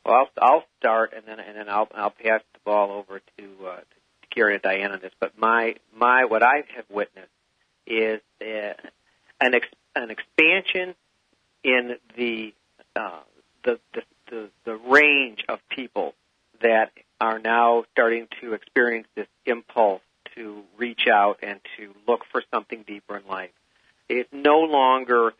Well, 0.05 0.13
I'll, 0.13 0.29
I'll 0.39 0.63
start, 0.77 1.13
and 1.17 1.25
then 1.25 1.39
and 1.39 1.57
then 1.57 1.69
I'll 1.69 1.87
I'll 1.95 2.11
pass 2.11 2.41
the 2.53 2.59
ball 2.63 2.91
over 2.91 3.19
to 3.19 3.67
uh, 3.67 3.77
to 3.77 4.27
Karen 4.29 4.53
and 4.53 4.61
Diane 4.61 4.91
on 4.91 4.99
this. 4.99 5.11
But 5.19 5.31
my 5.39 5.73
my 5.91 6.25
what 6.25 6.43
I 6.43 6.65
have 6.75 6.85
witnessed 6.87 7.29
is 7.87 8.21
uh, 8.39 8.73
an 9.41 9.55
ex, 9.55 9.67
an 9.95 10.11
expansion 10.11 10.93
in 11.63 11.95
the, 12.15 12.53
uh, 12.95 13.21
the 13.63 13.79
the 13.95 14.01
the 14.29 14.49
the 14.65 14.75
range 14.75 15.43
of 15.49 15.57
people 15.67 16.13
that 16.61 16.91
are 17.19 17.39
now 17.39 17.85
starting 17.91 18.27
to 18.41 18.53
experience 18.53 19.07
this 19.15 19.27
impulse 19.47 20.01
to 20.35 20.63
reach 20.77 21.07
out 21.11 21.39
and 21.41 21.59
to 21.77 21.93
look 22.07 22.21
for 22.31 22.43
something 22.51 22.83
deeper 22.85 23.17
in 23.17 23.27
life. 23.27 23.51
It's 24.07 24.29
no 24.31 24.59
longer 24.59 25.33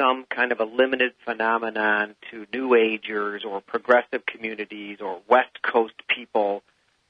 some 0.00 0.24
kind 0.34 0.52
of 0.52 0.60
a 0.60 0.64
limited 0.64 1.12
phenomenon 1.24 2.14
to 2.30 2.46
New 2.52 2.74
Agers 2.74 3.44
or 3.46 3.60
progressive 3.60 4.24
communities 4.26 4.98
or 5.00 5.20
West 5.28 5.60
Coast 5.62 5.94
people. 6.08 6.62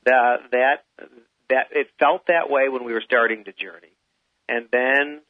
That 0.05 0.39
that 0.53 0.85
that 1.51 1.67
it 1.73 1.89
felt 1.99 2.27
that 2.27 2.51
way 2.51 2.69
when 2.69 2.85
we 2.85 2.93
were 2.93 3.03
starting 3.03 3.43
the 3.45 3.53
journey, 3.53 3.93
and 4.49 4.67
then 4.73 5.21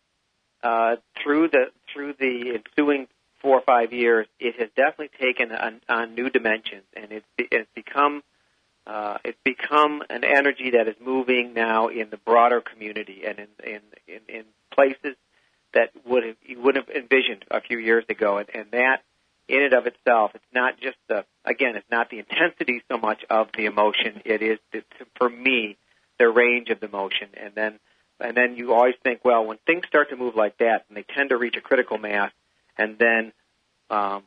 uh, 0.63 0.97
through 1.23 1.49
the 1.49 1.67
through 1.93 2.15
the 2.19 2.59
ensuing 2.59 3.09
four 3.43 3.59
or 3.59 3.63
five 3.63 3.93
years, 3.93 4.27
it 4.39 4.61
has 4.61 4.69
definitely 4.77 5.11
taken 5.21 5.51
on, 5.51 5.81
on 5.89 6.15
new 6.15 6.31
dimensions, 6.31 6.85
and 6.95 7.11
it's 7.11 7.27
it's 7.39 7.69
become 7.75 8.23
uh, 8.91 9.18
it's 9.24 9.38
become 9.45 10.03
an 10.11 10.24
energy 10.24 10.72
that 10.72 10.88
is 10.88 10.97
moving 11.01 11.55
now 11.55 11.86
in 11.88 12.11
the 12.11 12.16
broader 12.16 12.61
community 12.61 13.22
and 13.24 13.38
in 13.38 13.49
in 13.64 13.80
in, 14.09 14.20
in 14.28 14.45
places 14.72 15.16
that 15.72 15.91
would 16.05 16.24
have, 16.24 16.36
you 16.43 16.61
wouldn't 16.61 16.88
have 16.88 16.97
envisioned 16.97 17.45
a 17.53 17.61
few 17.61 17.78
years 17.78 18.05
ago, 18.09 18.38
and, 18.38 18.49
and 18.53 18.72
that 18.72 19.03
in 19.47 19.62
and 19.62 19.74
of 19.74 19.86
itself, 19.86 20.32
it's 20.34 20.53
not 20.53 20.80
just 20.80 20.97
the 21.09 21.24
again, 21.45 21.76
it's 21.76 21.91
not 21.91 22.11
the 22.11 22.18
intensity 22.18 22.82
so 22.91 22.99
much 22.99 23.24
of 23.30 23.49
the 23.57 23.66
emotion. 23.66 24.22
It 24.24 24.43
is 24.43 24.59
the, 24.72 24.82
for 25.16 25.28
me 25.28 25.76
the 26.18 26.28
range 26.28 26.70
of 26.70 26.80
the 26.80 26.86
emotion, 26.86 27.28
and 27.36 27.55
then 27.55 27.78
and 28.18 28.36
then 28.36 28.57
you 28.57 28.74
always 28.74 28.97
think, 29.05 29.20
well, 29.24 29.45
when 29.45 29.59
things 29.66 29.86
start 29.86 30.11
to 30.11 30.16
move 30.16 30.34
like 30.34 30.59
that, 30.59 30.84
and 30.88 30.97
they 30.97 31.05
tend 31.05 31.30
to 31.30 31.36
reach 31.36 31.57
a 31.57 31.61
critical 31.61 31.97
mass, 31.97 32.32
and 32.76 32.99
then 32.99 33.32
um, 33.88 34.24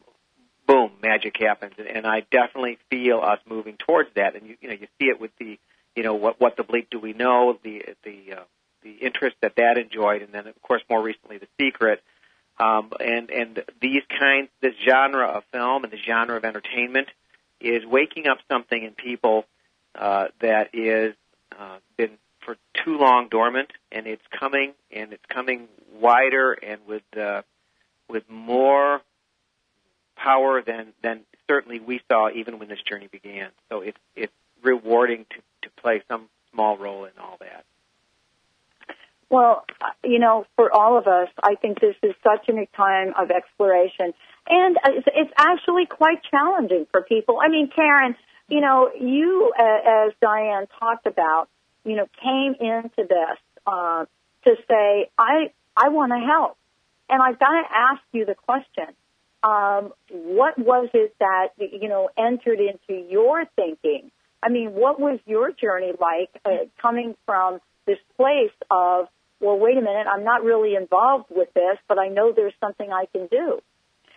boom, 0.68 0.92
magic 1.02 1.36
happens. 1.40 1.74
And, 1.78 1.88
and 1.88 2.08
I 2.08 2.22
definitely 2.32 2.78
feel 2.90 3.20
us 3.20 3.40
moving 3.48 3.78
towards 3.78 4.10
that. 4.16 4.36
And 4.36 4.48
you, 4.48 4.58
you 4.62 4.70
know, 4.70 4.76
you 4.76 4.88
see 5.00 5.08
it 5.08 5.20
with 5.20 5.32
the, 5.40 5.60
you 5.96 6.04
know, 6.04 6.16
what 6.16 6.40
what 6.40 6.58
the 6.58 6.64
Bleep 6.64 6.90
do 6.90 7.00
we 7.00 7.14
know, 7.14 7.58
the 7.64 7.84
the 8.04 8.34
uh, 8.38 8.44
the 8.84 8.92
interest 8.92 9.36
that 9.42 9.56
that 9.56 9.78
enjoyed, 9.78 10.22
and 10.22 10.34
then 10.34 10.48
of 10.48 10.62
course 10.62 10.82
more 10.90 11.02
recently 11.02 11.38
the 11.38 11.48
secret. 11.60 12.02
Um, 12.60 12.92
and 13.00 13.30
and 13.32 13.64
these 13.82 14.04
kinds, 14.20 14.50
this 14.62 14.74
genre 14.88 15.28
of 15.28 15.44
film 15.52 15.84
and 15.84 15.92
the 15.92 15.98
genre 15.98 16.38
of 16.38 16.46
entertainment 16.46 17.08
is 17.60 17.86
waking 17.86 18.28
up 18.28 18.38
something 18.52 18.84
in 18.84 18.92
people 18.92 19.46
uh, 19.96 20.26
that 20.42 20.70
is 20.74 21.16
uh, 21.58 21.78
been 21.98 22.18
for 22.46 22.58
too 22.84 22.98
long 22.98 23.30
dormant, 23.30 23.72
and 23.92 24.06
it's 24.06 24.24
coming 24.38 24.74
and 24.92 25.14
it's 25.14 25.26
coming 25.30 25.68
wider 26.00 26.54
and 26.54 26.82
with 26.88 27.04
uh, 27.18 27.42
with 28.10 28.30
more 28.30 29.02
power 30.24 30.62
than 30.62 30.94
than 31.02 31.22
certainly 31.48 31.80
we 31.80 32.02
saw 32.10 32.30
even 32.30 32.60
when 32.60 32.70
this 32.70 32.82
journey 32.82 33.08
began. 33.12 33.50
So 33.70 33.82
it's 33.82 33.98
it's 34.16 34.34
rewarding 34.62 35.26
to 35.32 35.38
to 35.64 35.70
play 35.82 36.02
some 36.08 36.30
small 36.52 36.78
role 36.78 37.06
in 37.06 37.12
all 37.20 37.38
that. 37.40 37.66
Well, 39.30 39.66
you 40.04 40.20
know, 40.20 40.46
for 40.56 40.72
all 40.72 40.98
of 40.98 41.08
us, 41.08 41.28
I 41.42 41.56
think 41.56 41.80
this 41.80 41.96
is 42.04 42.14
such 42.24 42.48
a 42.50 42.68
time 42.78 43.14
of 43.18 43.32
exploration, 43.32 44.14
and 44.48 44.78
it's 44.86 45.34
actually 45.38 45.88
quite 45.88 46.22
challenging 46.30 46.86
for 46.92 47.02
people. 47.02 47.40
I 47.44 47.50
mean, 47.50 47.70
Karen, 47.76 48.16
you 48.48 48.62
know, 48.62 48.92
you 49.00 49.52
as 49.58 50.14
Diane 50.22 50.68
talked 50.80 51.08
about, 51.08 51.50
you 51.84 51.96
know, 51.96 52.08
came 52.22 52.54
into 52.60 53.08
this 53.10 53.40
uh, 53.66 54.06
to 54.46 54.56
say, 54.70 55.10
I 55.18 55.52
I 55.76 55.90
want 55.90 56.12
to 56.12 56.20
help, 56.20 56.58
and 57.10 57.22
I've 57.22 57.40
got 57.40 57.62
to 57.62 57.64
ask 57.76 58.02
you 58.12 58.26
the 58.26 58.36
question: 58.36 58.94
um, 59.44 59.94
what 60.10 60.58
was 60.58 60.90
it 60.94 61.16
that 61.20 61.50
you 61.58 61.90
know 61.90 62.10
entered 62.18 62.60
into 62.60 63.02
your 63.10 63.46
thinking? 63.56 64.12
I 64.42 64.50
mean, 64.50 64.72
what 64.74 65.00
was 65.00 65.20
your 65.26 65.52
journey 65.52 65.94
like 66.00 66.30
uh, 66.46 66.66
coming 66.82 67.16
from 67.26 67.60
this 67.86 68.00
place 68.18 68.52
of, 68.70 69.08
well, 69.40 69.58
wait 69.58 69.78
a 69.78 69.82
minute, 69.82 70.06
I'm 70.08 70.24
not 70.24 70.44
really 70.44 70.76
involved 70.76 71.26
with 71.30 71.54
this, 71.54 71.78
but 71.88 71.98
I 71.98 72.10
know 72.10 72.34
there's 72.34 72.54
something 72.60 72.92
I 72.92 73.06
can 73.06 73.28
do. 73.28 73.60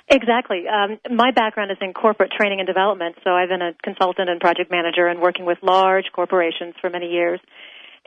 Exactly. 0.09 0.65
Um, 0.69 0.99
my 1.11 1.33
background 1.33 1.71
is 1.73 1.79
in 1.81 1.93
corporate 1.93 2.31
training 2.31 2.61
and 2.61 2.67
development, 2.67 3.17
so 3.25 3.31
I've 3.31 3.49
been 3.49 3.63
a 3.63 3.73
consultant 3.83 4.31
and 4.31 4.41
project 4.41 4.71
manager 4.71 5.07
and 5.07 5.21
working 5.21 5.47
with 5.47 5.59
large 5.63 6.07
corporations 6.13 6.75
for 6.81 6.91
many 6.91 7.11
years. 7.11 7.41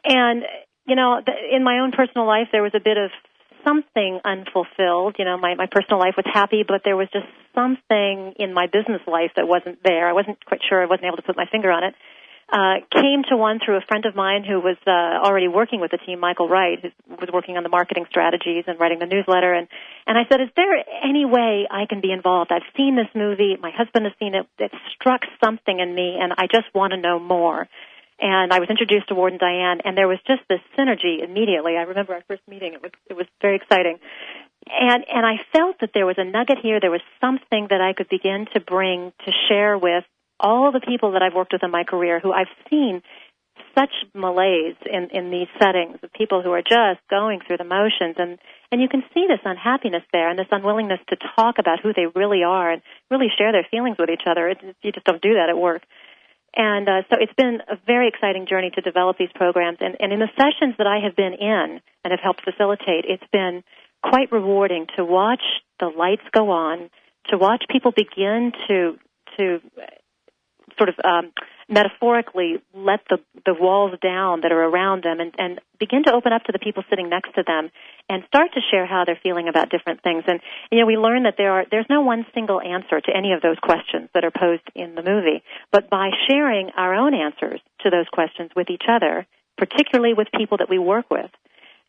And 0.06 0.44
you 0.86 0.96
know, 0.96 1.22
in 1.52 1.64
my 1.64 1.80
own 1.80 1.92
personal 1.92 2.26
life, 2.26 2.48
there 2.52 2.64
was 2.64 2.72
a 2.74 2.80
bit 2.80 2.98
of 2.98 3.12
something 3.64 4.20
unfulfilled. 4.24 5.16
You 5.20 5.26
know, 5.26 5.38
my, 5.38 5.56
my 5.56 5.68
personal 5.70 6.00
life 6.00 6.16
was 6.18 6.26
happy, 6.32 6.64
but 6.68 6.82
there 6.84 6.98
was 6.98 7.08
just 7.12 7.28
something 7.56 8.34
in 8.38 8.54
my 8.54 8.68
business 8.68 9.02
life 9.08 9.32
that 9.36 9.48
wasn't 9.48 9.80
there. 9.84 10.08
I 10.08 10.14
wasn't 10.14 10.44
quite 10.46 10.62
sure. 10.68 10.82
I 10.82 10.86
wasn't 10.86 11.08
able 11.08 11.18
to 11.18 11.24
put 11.24 11.38
my 11.38 11.46
finger 11.52 11.72
on 11.72 11.84
it. 11.84 11.96
uh, 12.52 12.82
came 12.92 13.24
to 13.30 13.38
one 13.38 13.60
through 13.64 13.78
a 13.78 13.82
friend 13.88 14.06
of 14.06 14.16
mine 14.16 14.44
who 14.44 14.60
was 14.60 14.78
uh, 14.88 14.92
already 14.92 15.48
working 15.48 15.80
with 15.80 15.92
the 15.92 15.98
team, 15.98 16.20
Michael 16.20 16.50
Wright, 16.50 16.80
who 16.82 16.90
was 17.16 17.30
working 17.32 17.58
on 17.58 17.64
the 17.64 17.70
marketing 17.70 18.06
strategies 18.10 18.64
and 18.66 18.80
writing 18.80 19.00
the 19.00 19.06
newsletter. 19.06 19.54
And, 19.54 19.68
and 20.08 20.18
I 20.18 20.24
said, 20.30 20.42
is 20.42 20.50
there 20.56 20.74
any 21.04 21.26
way 21.26 21.68
I 21.70 21.86
can 21.86 22.02
be 22.02 22.12
involved? 22.12 22.52
I've 22.52 22.66
seen 22.76 22.96
this 22.96 23.08
movie. 23.14 23.56
My 23.62 23.72
husband 23.72 24.06
has 24.06 24.14
seen 24.20 24.34
it. 24.34 24.48
It 24.58 24.72
struck 24.96 25.22
something 25.44 25.80
in 25.80 25.94
me, 25.94 26.18
and 26.20 26.34
I 26.38 26.48
just 26.48 26.74
want 26.74 26.92
to 26.94 26.98
know 26.98 27.20
more. 27.20 27.68
And 28.22 28.52
I 28.52 28.60
was 28.60 28.70
introduced 28.70 29.08
to 29.08 29.16
Ward 29.16 29.34
and 29.34 29.40
Diane, 29.40 29.80
and 29.86 29.98
there 29.98 30.08
was 30.08 30.20
just 30.28 30.42
this 30.50 30.60
synergy 30.78 31.24
immediately. 31.24 31.78
I 31.78 31.84
remember 31.84 32.14
our 32.14 32.24
first 32.28 32.42
meeting; 32.50 32.74
it 32.74 32.82
was 32.82 32.92
it 33.10 33.16
was 33.16 33.28
very 33.42 33.56
exciting, 33.56 33.98
and 34.68 35.06
and 35.08 35.26
I 35.26 35.40
felt 35.54 35.80
that 35.80 35.92
there 35.94 36.06
was 36.06 36.18
a 36.18 36.26
nugget 36.26 36.58
here. 36.62 36.80
There 36.82 36.92
was 36.92 37.02
something 37.22 37.68
that 37.70 37.80
I 37.80 37.94
could 37.94 38.10
begin 38.10 38.48
to 38.54 38.60
bring 38.60 39.14
to 39.26 39.32
share 39.48 39.78
with 39.78 40.04
all 40.40 40.72
the 40.72 40.82
people 40.82 41.14
that 41.14 41.22
I've 41.22 41.34
worked 41.34 41.54
with 41.54 41.64
in 41.64 41.72
my 41.72 41.84
career 41.84 42.20
who 42.20 42.32
I've 42.32 42.52
seen 42.70 43.02
such 43.78 43.92
malaise 44.14 44.76
in, 44.86 45.10
in 45.12 45.32
these 45.32 45.48
settings 45.62 45.98
of 46.02 46.12
people 46.14 46.42
who 46.42 46.52
are 46.52 46.62
just 46.62 47.00
going 47.10 47.40
through 47.46 47.58
the 47.58 47.64
motions 47.64 48.16
and, 48.18 48.40
and 48.72 48.82
you 48.82 48.88
can 48.88 49.04
see 49.14 49.26
this 49.28 49.40
unhappiness 49.44 50.04
there 50.12 50.30
and 50.30 50.40
this 50.40 50.48
unwillingness 50.52 51.00
to 51.10 51.18
talk 51.36 51.60
about 51.60 51.80
who 51.82 51.94
they 51.94 52.06
really 52.16 52.44
are 52.44 52.72
and 52.72 52.82
really 53.12 53.28
share 53.38 53.52
their 53.52 53.68
feelings 53.70 53.98
with 54.00 54.10
each 54.10 54.24
other. 54.30 54.50
It, 54.50 54.58
you 54.82 54.92
just 54.92 55.06
don't 55.06 55.22
do 55.22 55.36
that 55.36 55.50
at 55.50 55.58
work. 55.58 55.84
And 56.56 56.90
uh, 56.90 57.02
so 57.10 57.18
it's 57.20 57.34
been 57.34 57.60
a 57.70 57.76
very 57.86 58.08
exciting 58.08 58.48
journey 58.48 58.72
to 58.76 58.82
develop 58.82 59.18
these 59.18 59.30
programs. 59.36 59.78
And, 59.82 59.96
and 60.00 60.12
in 60.12 60.20
the 60.20 60.30
sessions 60.36 60.76
that 60.78 60.88
I 60.88 61.00
have 61.04 61.16
been 61.16 61.34
in 61.34 61.80
and 62.04 62.12
have 62.12 62.20
helped 62.22 62.44
facilitate, 62.44 63.06
it's 63.08 63.24
been 63.32 63.64
quite 64.04 64.32
rewarding 64.32 64.88
to 64.96 65.06
watch 65.06 65.44
the 65.80 65.88
lights 65.88 66.24
go 66.32 66.50
on, 66.50 66.90
to 67.30 67.38
watch 67.38 67.64
people 67.70 67.92
begin 67.96 68.52
to 68.68 68.98
to 69.38 69.60
sort 70.78 70.90
of 70.90 70.96
um, 71.04 71.32
metaphorically 71.70 72.62
let 72.74 73.02
the 73.10 73.18
the 73.46 73.54
walls 73.54 73.94
down 74.02 74.42
that 74.42 74.52
are 74.52 74.64
around 74.64 75.04
them 75.04 75.20
and, 75.20 75.34
and 75.38 75.62
begin 75.80 76.04
to 76.04 76.12
open 76.12 76.34
up 76.34 76.44
to 76.44 76.52
the 76.52 76.60
people 76.60 76.84
sitting 76.90 77.10
next 77.10 77.34
to 77.36 77.44
them 77.46 77.70
and 78.10 78.24
start 78.28 78.50
to 78.54 78.62
share 78.72 78.86
how 78.86 79.04
they're 79.06 79.20
feeling 79.22 79.48
about 79.48 79.70
different 79.70 80.02
things. 80.02 80.24
And 80.28 80.40
you 80.72 80.80
know 80.80 80.86
we 80.86 80.98
learn 80.98 81.24
that 81.24 81.36
there 81.38 81.52
are 81.52 81.66
there's 81.70 81.90
no 81.90 82.02
one 82.02 82.26
single 82.34 82.60
answer 82.60 83.00
to 83.00 83.16
any 83.16 83.34
of 83.34 83.42
those 83.42 83.58
questions 83.62 84.10
that 84.14 84.26
are 84.26 84.32
posed 84.32 84.68
in 84.76 84.96
the 84.96 85.04
movie. 85.04 85.44
But 85.72 85.90
by 85.90 86.10
sharing 86.30 86.72
our 86.76 86.94
own 86.96 87.14
answers 87.14 87.62
to 87.82 87.90
those 87.90 88.08
questions 88.12 88.52
with 88.56 88.70
each 88.70 88.90
other 88.90 89.26
particularly 89.58 90.14
with 90.14 90.30
people 90.32 90.58
that 90.58 90.70
we 90.70 90.80
work 90.80 91.06
with 91.12 91.30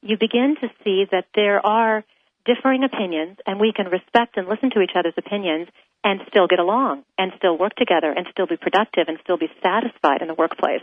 you 0.03 0.17
begin 0.19 0.57
to 0.61 0.69
see 0.83 1.05
that 1.11 1.27
there 1.35 1.65
are 1.65 2.05
differing 2.45 2.85
opinions 2.85 3.37
and 3.47 3.61
we 3.61 3.73
can 3.73 3.87
respect 3.87 4.37
and 4.37 4.49
listen 4.49 4.71
to 4.71 4.81
each 4.81 4.97
other's 4.97 5.15
opinions 5.17 5.69
and 6.03 6.21
still 6.29 6.47
get 6.47 6.59
along 6.59 7.05
and 7.19 7.33
still 7.37 7.59
work 7.59 7.75
together 7.77 8.11
and 8.11 8.27
still 8.31 8.47
be 8.47 8.57
productive 8.57 9.07
and 9.09 9.19
still 9.23 9.37
be 9.37 9.49
satisfied 9.63 10.23
in 10.23 10.29
the 10.29 10.35
workplace. 10.35 10.83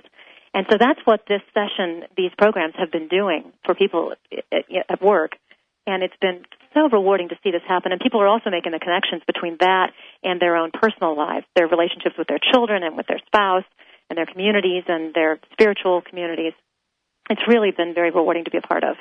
And 0.53 0.65
so 0.69 0.77
that's 0.79 0.99
what 1.05 1.21
this 1.27 1.41
session, 1.53 2.03
these 2.15 2.31
programs 2.37 2.75
have 2.77 2.91
been 2.91 3.07
doing 3.07 3.51
for 3.65 3.75
people 3.75 4.13
at 4.89 5.01
work. 5.01 5.37
And 5.85 6.03
it's 6.03 6.17
been 6.19 6.43
so 6.73 6.89
rewarding 6.89 7.29
to 7.29 7.35
see 7.43 7.51
this 7.51 7.61
happen. 7.67 7.91
And 7.91 8.01
people 8.01 8.21
are 8.21 8.27
also 8.27 8.49
making 8.49 8.71
the 8.71 8.79
connections 8.79 9.21
between 9.25 9.57
that 9.59 9.91
and 10.23 10.39
their 10.39 10.55
own 10.55 10.71
personal 10.71 11.17
lives, 11.17 11.45
their 11.55 11.67
relationships 11.67 12.15
with 12.17 12.27
their 12.27 12.39
children 12.51 12.83
and 12.83 12.97
with 12.97 13.07
their 13.07 13.19
spouse 13.25 13.63
and 14.09 14.17
their 14.17 14.25
communities 14.25 14.83
and 14.87 15.13
their 15.13 15.39
spiritual 15.53 16.01
communities. 16.01 16.53
It's 17.29 17.41
really 17.47 17.71
been 17.71 17.93
very 17.93 18.11
rewarding 18.11 18.45
to 18.45 18.51
be 18.51 18.57
a 18.57 18.61
part 18.61 18.83
of. 18.83 18.95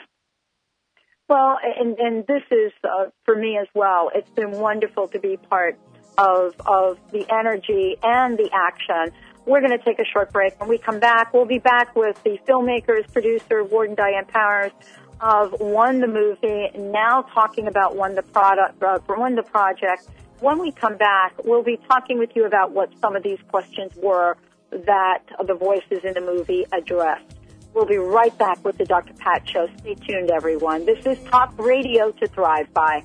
Well, 1.28 1.58
and, 1.62 1.98
and 1.98 2.26
this 2.26 2.42
is 2.50 2.72
uh, 2.84 3.06
for 3.24 3.34
me 3.34 3.58
as 3.60 3.66
well. 3.74 4.10
It's 4.14 4.30
been 4.30 4.52
wonderful 4.52 5.08
to 5.08 5.18
be 5.18 5.36
part 5.36 5.78
of, 6.18 6.54
of 6.66 6.98
the 7.12 7.26
energy 7.32 7.96
and 8.02 8.38
the 8.38 8.50
action. 8.52 9.14
We're 9.44 9.60
going 9.60 9.78
to 9.78 9.84
take 9.84 9.98
a 9.98 10.04
short 10.04 10.32
break. 10.32 10.58
When 10.58 10.68
we 10.68 10.78
come 10.78 10.98
back, 10.98 11.32
we'll 11.32 11.44
be 11.44 11.58
back 11.58 11.94
with 11.94 12.20
the 12.24 12.38
filmmakers, 12.48 13.12
producer, 13.12 13.62
Ward 13.62 13.88
and 13.88 13.96
Diane 13.96 14.26
Powers 14.26 14.72
of 15.20 15.52
One 15.60 16.00
the 16.00 16.08
Movie, 16.08 16.70
now 16.76 17.22
talking 17.22 17.68
about 17.68 17.96
One 17.96 18.14
the 18.14 18.22
Product, 18.22 18.82
uh, 18.82 18.98
One 19.06 19.34
the 19.34 19.42
Project. 19.42 20.08
When 20.40 20.58
we 20.58 20.72
come 20.72 20.96
back, 20.96 21.32
we'll 21.44 21.62
be 21.62 21.78
talking 21.88 22.18
with 22.18 22.30
you 22.34 22.44
about 22.44 22.72
what 22.72 22.90
some 23.00 23.16
of 23.16 23.22
these 23.22 23.38
questions 23.48 23.92
were 23.96 24.36
that 24.70 25.22
the 25.46 25.54
voices 25.54 26.04
in 26.04 26.14
the 26.14 26.20
movie 26.20 26.66
addressed. 26.72 27.24
We'll 27.72 27.86
be 27.86 27.98
right 27.98 28.36
back 28.38 28.64
with 28.64 28.78
the 28.78 28.84
Dr. 28.84 29.14
Pat 29.14 29.48
Show. 29.48 29.68
Stay 29.78 29.94
tuned, 29.94 30.30
everyone. 30.30 30.86
This 30.86 31.04
is 31.06 31.22
Talk 31.24 31.54
Radio 31.58 32.10
to 32.10 32.26
Thrive 32.26 32.72
By. 32.72 33.04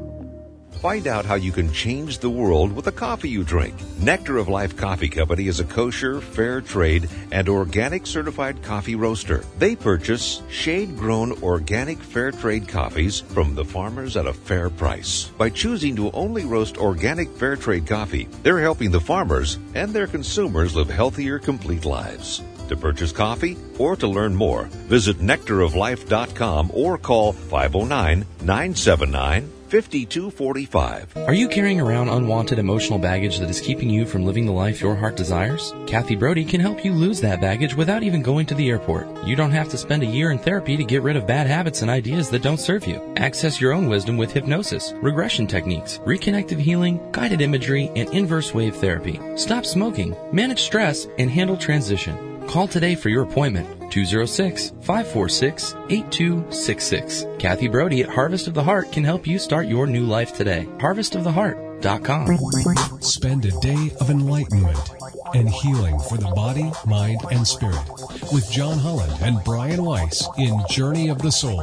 Find 0.81 1.05
out 1.05 1.25
how 1.25 1.35
you 1.35 1.51
can 1.51 1.71
change 1.71 2.17
the 2.17 2.29
world 2.31 2.71
with 2.71 2.85
the 2.85 2.91
coffee 2.91 3.29
you 3.29 3.43
drink. 3.43 3.75
Nectar 3.99 4.39
of 4.39 4.47
Life 4.47 4.75
Coffee 4.75 5.09
Company 5.09 5.45
is 5.45 5.59
a 5.59 5.63
kosher, 5.63 6.19
fair 6.19 6.59
trade, 6.59 7.07
and 7.31 7.47
organic 7.47 8.07
certified 8.07 8.63
coffee 8.63 8.95
roaster. 8.95 9.43
They 9.59 9.75
purchase 9.75 10.41
shade 10.49 10.97
grown 10.97 11.33
organic 11.43 11.99
fair 11.99 12.31
trade 12.31 12.67
coffees 12.67 13.19
from 13.19 13.53
the 13.53 13.63
farmers 13.63 14.17
at 14.17 14.25
a 14.25 14.33
fair 14.33 14.71
price. 14.71 15.25
By 15.37 15.51
choosing 15.51 15.95
to 15.97 16.09
only 16.13 16.45
roast 16.45 16.79
organic 16.79 17.29
fair 17.29 17.55
trade 17.55 17.85
coffee, 17.85 18.27
they're 18.41 18.59
helping 18.59 18.89
the 18.89 18.99
farmers 18.99 19.59
and 19.75 19.93
their 19.93 20.07
consumers 20.07 20.75
live 20.75 20.89
healthier, 20.89 21.37
complete 21.37 21.85
lives. 21.85 22.41
To 22.69 22.75
purchase 22.75 23.11
coffee 23.11 23.55
or 23.77 23.95
to 23.97 24.07
learn 24.07 24.33
more, 24.33 24.63
visit 24.89 25.19
nectaroflife.com 25.19 26.71
or 26.73 26.97
call 26.97 27.33
509 27.33 28.25
979 28.41 29.51
5245. 29.71 31.15
Are 31.27 31.33
you 31.33 31.47
carrying 31.47 31.79
around 31.79 32.09
unwanted 32.09 32.59
emotional 32.59 32.99
baggage 32.99 33.39
that 33.39 33.49
is 33.49 33.61
keeping 33.61 33.89
you 33.89 34.05
from 34.05 34.25
living 34.25 34.45
the 34.45 34.51
life 34.51 34.81
your 34.81 34.95
heart 34.95 35.15
desires? 35.15 35.73
Kathy 35.87 36.17
Brody 36.17 36.43
can 36.43 36.59
help 36.59 36.83
you 36.83 36.91
lose 36.91 37.21
that 37.21 37.39
baggage 37.39 37.73
without 37.73 38.03
even 38.03 38.21
going 38.21 38.45
to 38.47 38.55
the 38.55 38.69
airport. 38.69 39.07
You 39.25 39.37
don't 39.37 39.51
have 39.51 39.69
to 39.69 39.77
spend 39.77 40.03
a 40.03 40.05
year 40.05 40.31
in 40.31 40.39
therapy 40.39 40.75
to 40.75 40.83
get 40.83 41.03
rid 41.03 41.15
of 41.15 41.25
bad 41.25 41.47
habits 41.47 41.83
and 41.83 41.89
ideas 41.89 42.29
that 42.31 42.41
don't 42.43 42.59
serve 42.59 42.85
you. 42.85 43.13
Access 43.15 43.61
your 43.61 43.71
own 43.71 43.87
wisdom 43.87 44.17
with 44.17 44.33
hypnosis, 44.33 44.93
regression 44.97 45.47
techniques, 45.47 45.99
reconnective 45.99 46.59
healing, 46.59 46.99
guided 47.13 47.39
imagery, 47.39 47.89
and 47.95 48.09
inverse 48.09 48.53
wave 48.53 48.75
therapy. 48.75 49.21
Stop 49.37 49.65
smoking, 49.65 50.17
manage 50.33 50.63
stress, 50.63 51.07
and 51.17 51.31
handle 51.31 51.55
transition. 51.55 52.30
Call 52.51 52.67
today 52.67 52.95
for 52.95 53.07
your 53.07 53.23
appointment. 53.23 53.65
206 53.93 54.71
546 54.81 55.73
8266. 55.89 57.25
Kathy 57.39 57.69
Brody 57.69 58.03
at 58.03 58.09
Harvest 58.09 58.49
of 58.49 58.53
the 58.53 58.61
Heart 58.61 58.91
can 58.91 59.05
help 59.05 59.25
you 59.25 59.39
start 59.39 59.67
your 59.67 59.87
new 59.87 60.03
life 60.03 60.35
today. 60.35 60.67
HarvestoftheHeart.com. 60.79 62.99
Spend 62.99 63.45
a 63.45 63.57
day 63.61 63.91
of 64.01 64.09
enlightenment 64.09 64.77
and 65.33 65.47
healing 65.47 65.97
for 65.97 66.17
the 66.17 66.29
body, 66.35 66.69
mind, 66.85 67.21
and 67.31 67.47
spirit 67.47 67.89
with 68.33 68.51
John 68.51 68.77
Holland 68.77 69.13
and 69.21 69.41
Brian 69.45 69.85
Weiss 69.85 70.27
in 70.37 70.61
Journey 70.69 71.07
of 71.07 71.21
the 71.21 71.31
Soul. 71.31 71.61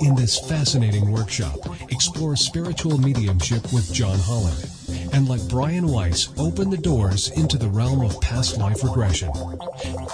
In 0.00 0.14
this 0.14 0.38
fascinating 0.48 1.12
workshop, 1.12 1.58
explore 1.90 2.36
spiritual 2.36 2.96
mediumship 2.96 3.70
with 3.70 3.92
John 3.92 4.18
Holland 4.18 4.79
and 5.12 5.28
let 5.28 5.46
Brian 5.48 5.86
Weiss 5.86 6.28
open 6.38 6.70
the 6.70 6.76
doors 6.76 7.30
into 7.30 7.58
the 7.58 7.68
realm 7.68 8.00
of 8.00 8.20
past 8.20 8.58
life 8.58 8.82
regression. 8.84 9.30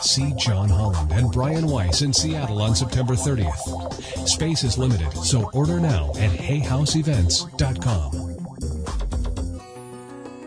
See 0.02 0.32
John 0.38 0.68
Holland 0.68 1.12
and 1.12 1.30
Brian 1.32 1.66
Weiss 1.66 2.02
in 2.02 2.12
Seattle 2.12 2.60
on 2.62 2.74
September 2.74 3.14
30th. 3.14 4.28
Space 4.28 4.64
is 4.64 4.78
limited, 4.78 5.12
so 5.12 5.50
order 5.52 5.80
now 5.80 6.10
at 6.10 6.30
hayhouseevents.com. 6.30 8.12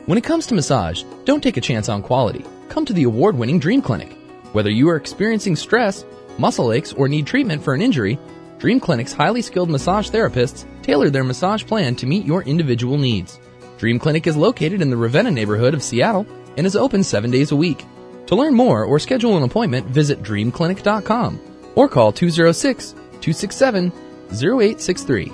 When 0.06 0.18
it 0.18 0.24
comes 0.24 0.48
to 0.48 0.56
massage, 0.56 1.04
don't 1.26 1.44
take 1.44 1.58
a 1.58 1.62
chance 1.62 1.88
on 1.88 2.02
quality. 2.02 2.44
Come 2.70 2.86
to 2.86 2.94
the 2.94 3.04
award 3.04 3.38
winning 3.38 3.60
Dream 3.60 3.82
Clinic. 3.82 4.14
Whether 4.54 4.72
you 4.72 4.90
are 4.90 4.96
experiencing 4.96 5.56
stress, 5.56 6.04
muscle 6.40 6.74
aches, 6.74 6.94
or 6.94 7.08
need 7.08 7.28
treatment 7.28 7.64
for 7.64 7.76
an 7.76 7.82
injury, 7.82 8.18
Dream 8.58 8.80
Clinic's 8.80 9.14
highly 9.14 9.42
skilled 9.42 9.70
massage 9.70 10.10
therapists 10.10 10.66
tailor 10.82 11.10
their 11.10 11.24
massage 11.24 11.64
plan 11.64 11.96
to 11.96 12.08
meet 12.08 12.26
your 12.26 12.42
individual 12.44 12.98
needs. 12.98 13.40
Dream 13.80 13.98
Clinic 13.98 14.28
is 14.28 14.36
located 14.36 14.82
in 14.82 14.90
the 14.90 14.98
Ravenna 14.98 15.32
neighborhood 15.32 15.74
of 15.74 15.82
Seattle 15.82 16.28
and 16.58 16.68
is 16.68 16.76
open 16.76 17.02
seven 17.02 17.32
days 17.32 17.52
a 17.52 17.56
week. 17.56 17.86
To 18.28 18.36
learn 18.36 18.54
more 18.54 18.84
or 18.84 19.00
schedule 19.00 19.38
an 19.38 19.44
appointment, 19.44 19.88
visit 19.88 20.22
dreamclinic.com 20.22 21.40
or 21.76 21.88
call 21.88 22.12
206 22.12 22.92
267 22.92 23.92
0863. 24.32 25.32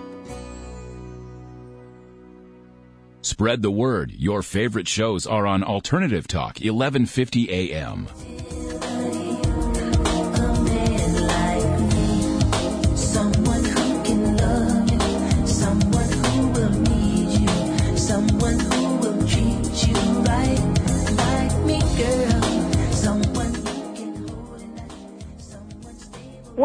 Spread 3.21 3.63
the 3.63 3.71
word. 3.71 4.11
Your 4.11 4.43
favorite 4.43 4.87
shows 4.87 5.25
are 5.25 5.47
on 5.47 5.63
Alternative 5.63 6.27
Talk, 6.27 6.59
1150 6.59 7.51
AM. 7.51 8.07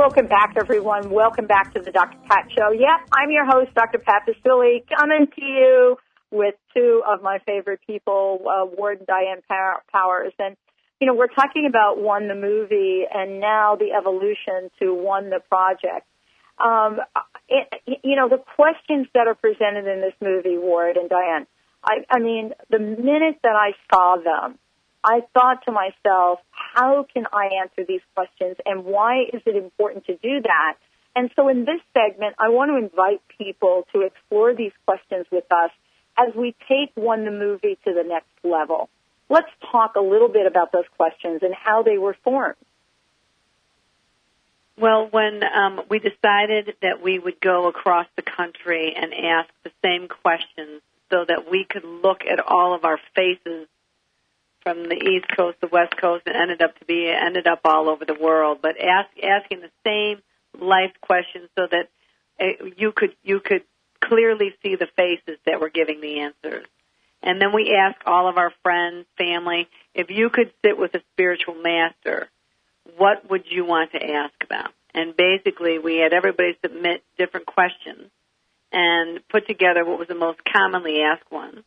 Welcome 0.00 0.28
back, 0.28 0.54
everyone. 0.56 1.10
Welcome 1.10 1.46
back 1.46 1.74
to 1.74 1.80
the 1.82 1.90
Dr. 1.90 2.16
Pat 2.26 2.48
Show. 2.56 2.70
Yep, 2.70 3.08
I'm 3.12 3.30
your 3.30 3.44
host, 3.44 3.74
Dr. 3.74 3.98
Pat 3.98 4.22
Baccili, 4.26 4.82
coming 4.98 5.26
to 5.26 5.44
you 5.44 5.98
with 6.30 6.54
two 6.74 7.02
of 7.06 7.22
my 7.22 7.38
favorite 7.44 7.80
people, 7.86 8.40
uh, 8.48 8.64
Ward 8.64 9.00
and 9.00 9.06
Diane 9.06 9.42
Powers. 9.92 10.32
And, 10.38 10.56
you 11.02 11.06
know, 11.06 11.12
we're 11.12 11.26
talking 11.26 11.66
about 11.68 11.98
One 11.98 12.28
the 12.28 12.34
movie 12.34 13.02
and 13.12 13.40
now 13.40 13.76
the 13.76 13.92
evolution 13.92 14.70
to 14.80 14.94
One 14.94 15.28
the 15.28 15.40
project. 15.50 16.06
Um, 16.58 17.00
it, 17.50 18.00
you 18.02 18.16
know, 18.16 18.30
the 18.30 18.42
questions 18.56 19.06
that 19.12 19.26
are 19.26 19.34
presented 19.34 19.86
in 19.86 20.00
this 20.00 20.14
movie, 20.22 20.56
Ward 20.56 20.96
and 20.96 21.10
Diane, 21.10 21.46
I, 21.84 22.06
I 22.08 22.20
mean, 22.20 22.52
the 22.70 22.78
minute 22.78 23.36
that 23.42 23.54
I 23.54 23.72
saw 23.92 24.16
them, 24.16 24.58
I 25.02 25.22
thought 25.32 25.64
to 25.64 25.72
myself, 25.72 26.40
how 26.50 27.06
can 27.12 27.26
I 27.32 27.50
answer 27.62 27.84
these 27.86 28.02
questions 28.14 28.56
and 28.66 28.84
why 28.84 29.22
is 29.32 29.42
it 29.46 29.56
important 29.56 30.06
to 30.06 30.16
do 30.16 30.42
that? 30.42 30.76
And 31.16 31.30
so 31.34 31.48
in 31.48 31.64
this 31.64 31.80
segment, 31.94 32.36
I 32.38 32.50
want 32.50 32.70
to 32.70 32.76
invite 32.76 33.20
people 33.38 33.86
to 33.92 34.02
explore 34.02 34.54
these 34.54 34.72
questions 34.86 35.26
with 35.32 35.50
us 35.50 35.70
as 36.18 36.34
we 36.34 36.54
take 36.68 36.92
One 36.94 37.24
the 37.24 37.30
Movie 37.30 37.78
to 37.84 37.94
the 37.94 38.04
next 38.04 38.28
level. 38.44 38.88
Let's 39.28 39.50
talk 39.72 39.94
a 39.96 40.00
little 40.00 40.28
bit 40.28 40.46
about 40.46 40.72
those 40.72 40.84
questions 40.96 41.40
and 41.42 41.54
how 41.54 41.82
they 41.82 41.98
were 41.98 42.16
formed. 42.22 42.56
Well, 44.78 45.08
when 45.10 45.42
um, 45.44 45.82
we 45.88 45.98
decided 45.98 46.74
that 46.82 47.02
we 47.02 47.18
would 47.18 47.40
go 47.40 47.68
across 47.68 48.06
the 48.16 48.22
country 48.22 48.94
and 48.96 49.12
ask 49.12 49.50
the 49.62 49.70
same 49.84 50.08
questions 50.08 50.80
so 51.10 51.24
that 51.26 51.50
we 51.50 51.64
could 51.68 51.84
look 51.84 52.22
at 52.24 52.40
all 52.40 52.74
of 52.74 52.84
our 52.84 52.98
faces 53.14 53.66
from 54.62 54.84
the 54.84 54.96
East 54.96 55.26
Coast, 55.36 55.58
the 55.60 55.68
West 55.68 55.96
Coast, 55.96 56.24
and 56.26 56.36
ended 56.36 56.62
up 56.62 56.78
to 56.78 56.84
be 56.84 57.08
ended 57.08 57.46
up 57.46 57.60
all 57.64 57.88
over 57.88 58.04
the 58.04 58.18
world, 58.20 58.58
but 58.62 58.76
ask, 58.80 59.08
asking 59.22 59.60
the 59.60 59.70
same 59.86 60.22
life 60.60 60.92
questions 61.00 61.48
so 61.56 61.66
that 61.70 61.88
uh, 62.40 62.64
you 62.76 62.92
could 62.92 63.14
you 63.22 63.40
could 63.40 63.62
clearly 64.02 64.54
see 64.62 64.76
the 64.76 64.88
faces 64.96 65.38
that 65.46 65.60
were 65.60 65.68
giving 65.68 66.00
the 66.00 66.20
answers. 66.20 66.66
And 67.22 67.40
then 67.40 67.52
we 67.54 67.76
asked 67.76 68.02
all 68.06 68.28
of 68.28 68.38
our 68.38 68.52
friends, 68.62 69.06
family, 69.18 69.68
if 69.94 70.10
you 70.10 70.30
could 70.30 70.52
sit 70.64 70.78
with 70.78 70.94
a 70.94 71.02
spiritual 71.12 71.54
master, 71.54 72.28
what 72.96 73.28
would 73.30 73.44
you 73.50 73.64
want 73.64 73.92
to 73.92 74.02
ask 74.02 74.32
about? 74.42 74.70
And 74.94 75.14
basically, 75.16 75.78
we 75.78 75.98
had 75.98 76.12
everybody 76.12 76.56
submit 76.62 77.04
different 77.18 77.46
questions 77.46 78.10
and 78.72 79.20
put 79.28 79.46
together 79.46 79.84
what 79.84 79.98
was 79.98 80.08
the 80.08 80.14
most 80.14 80.40
commonly 80.44 81.02
asked 81.02 81.30
ones. 81.30 81.62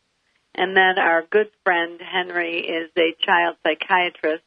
And 0.54 0.76
then 0.76 0.98
our 0.98 1.22
good 1.22 1.50
friend 1.64 2.00
Henry 2.00 2.58
is 2.58 2.90
a 2.96 3.14
child 3.24 3.56
psychiatrist, 3.62 4.44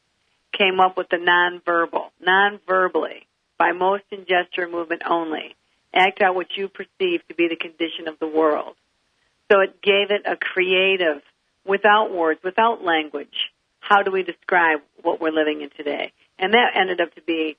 came 0.52 0.80
up 0.80 0.96
with 0.96 1.08
the 1.10 1.16
nonverbal, 1.16 2.10
non-verbally, 2.20 3.26
by 3.58 3.72
motion, 3.72 4.24
gesture, 4.26 4.68
movement 4.68 5.02
only. 5.08 5.54
Act 5.94 6.22
out 6.22 6.34
what 6.34 6.56
you 6.56 6.68
perceive 6.68 7.26
to 7.28 7.34
be 7.34 7.48
the 7.48 7.56
condition 7.56 8.08
of 8.08 8.18
the 8.18 8.26
world. 8.26 8.74
So 9.50 9.60
it 9.60 9.82
gave 9.82 10.10
it 10.10 10.22
a 10.26 10.36
creative, 10.36 11.22
without 11.66 12.12
words, 12.12 12.40
without 12.42 12.82
language. 12.82 13.52
How 13.80 14.02
do 14.02 14.10
we 14.10 14.22
describe 14.22 14.80
what 15.02 15.20
we're 15.20 15.30
living 15.30 15.60
in 15.60 15.70
today? 15.70 16.12
And 16.38 16.54
that 16.54 16.72
ended 16.74 17.00
up 17.00 17.14
to 17.14 17.22
be 17.22 17.56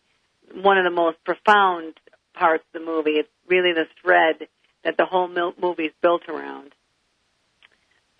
one 0.54 0.78
of 0.78 0.84
the 0.84 0.90
most 0.90 1.24
profound 1.24 2.00
parts 2.34 2.64
of 2.74 2.82
the 2.82 2.86
movie. 2.86 3.12
It's 3.12 3.30
really 3.48 3.74
the 3.74 3.88
thread 4.02 4.48
that 4.84 4.98
the 4.98 5.06
whole 5.06 5.28
movie 5.28 5.86
is 5.86 5.94
built 6.02 6.28
around. 6.30 6.74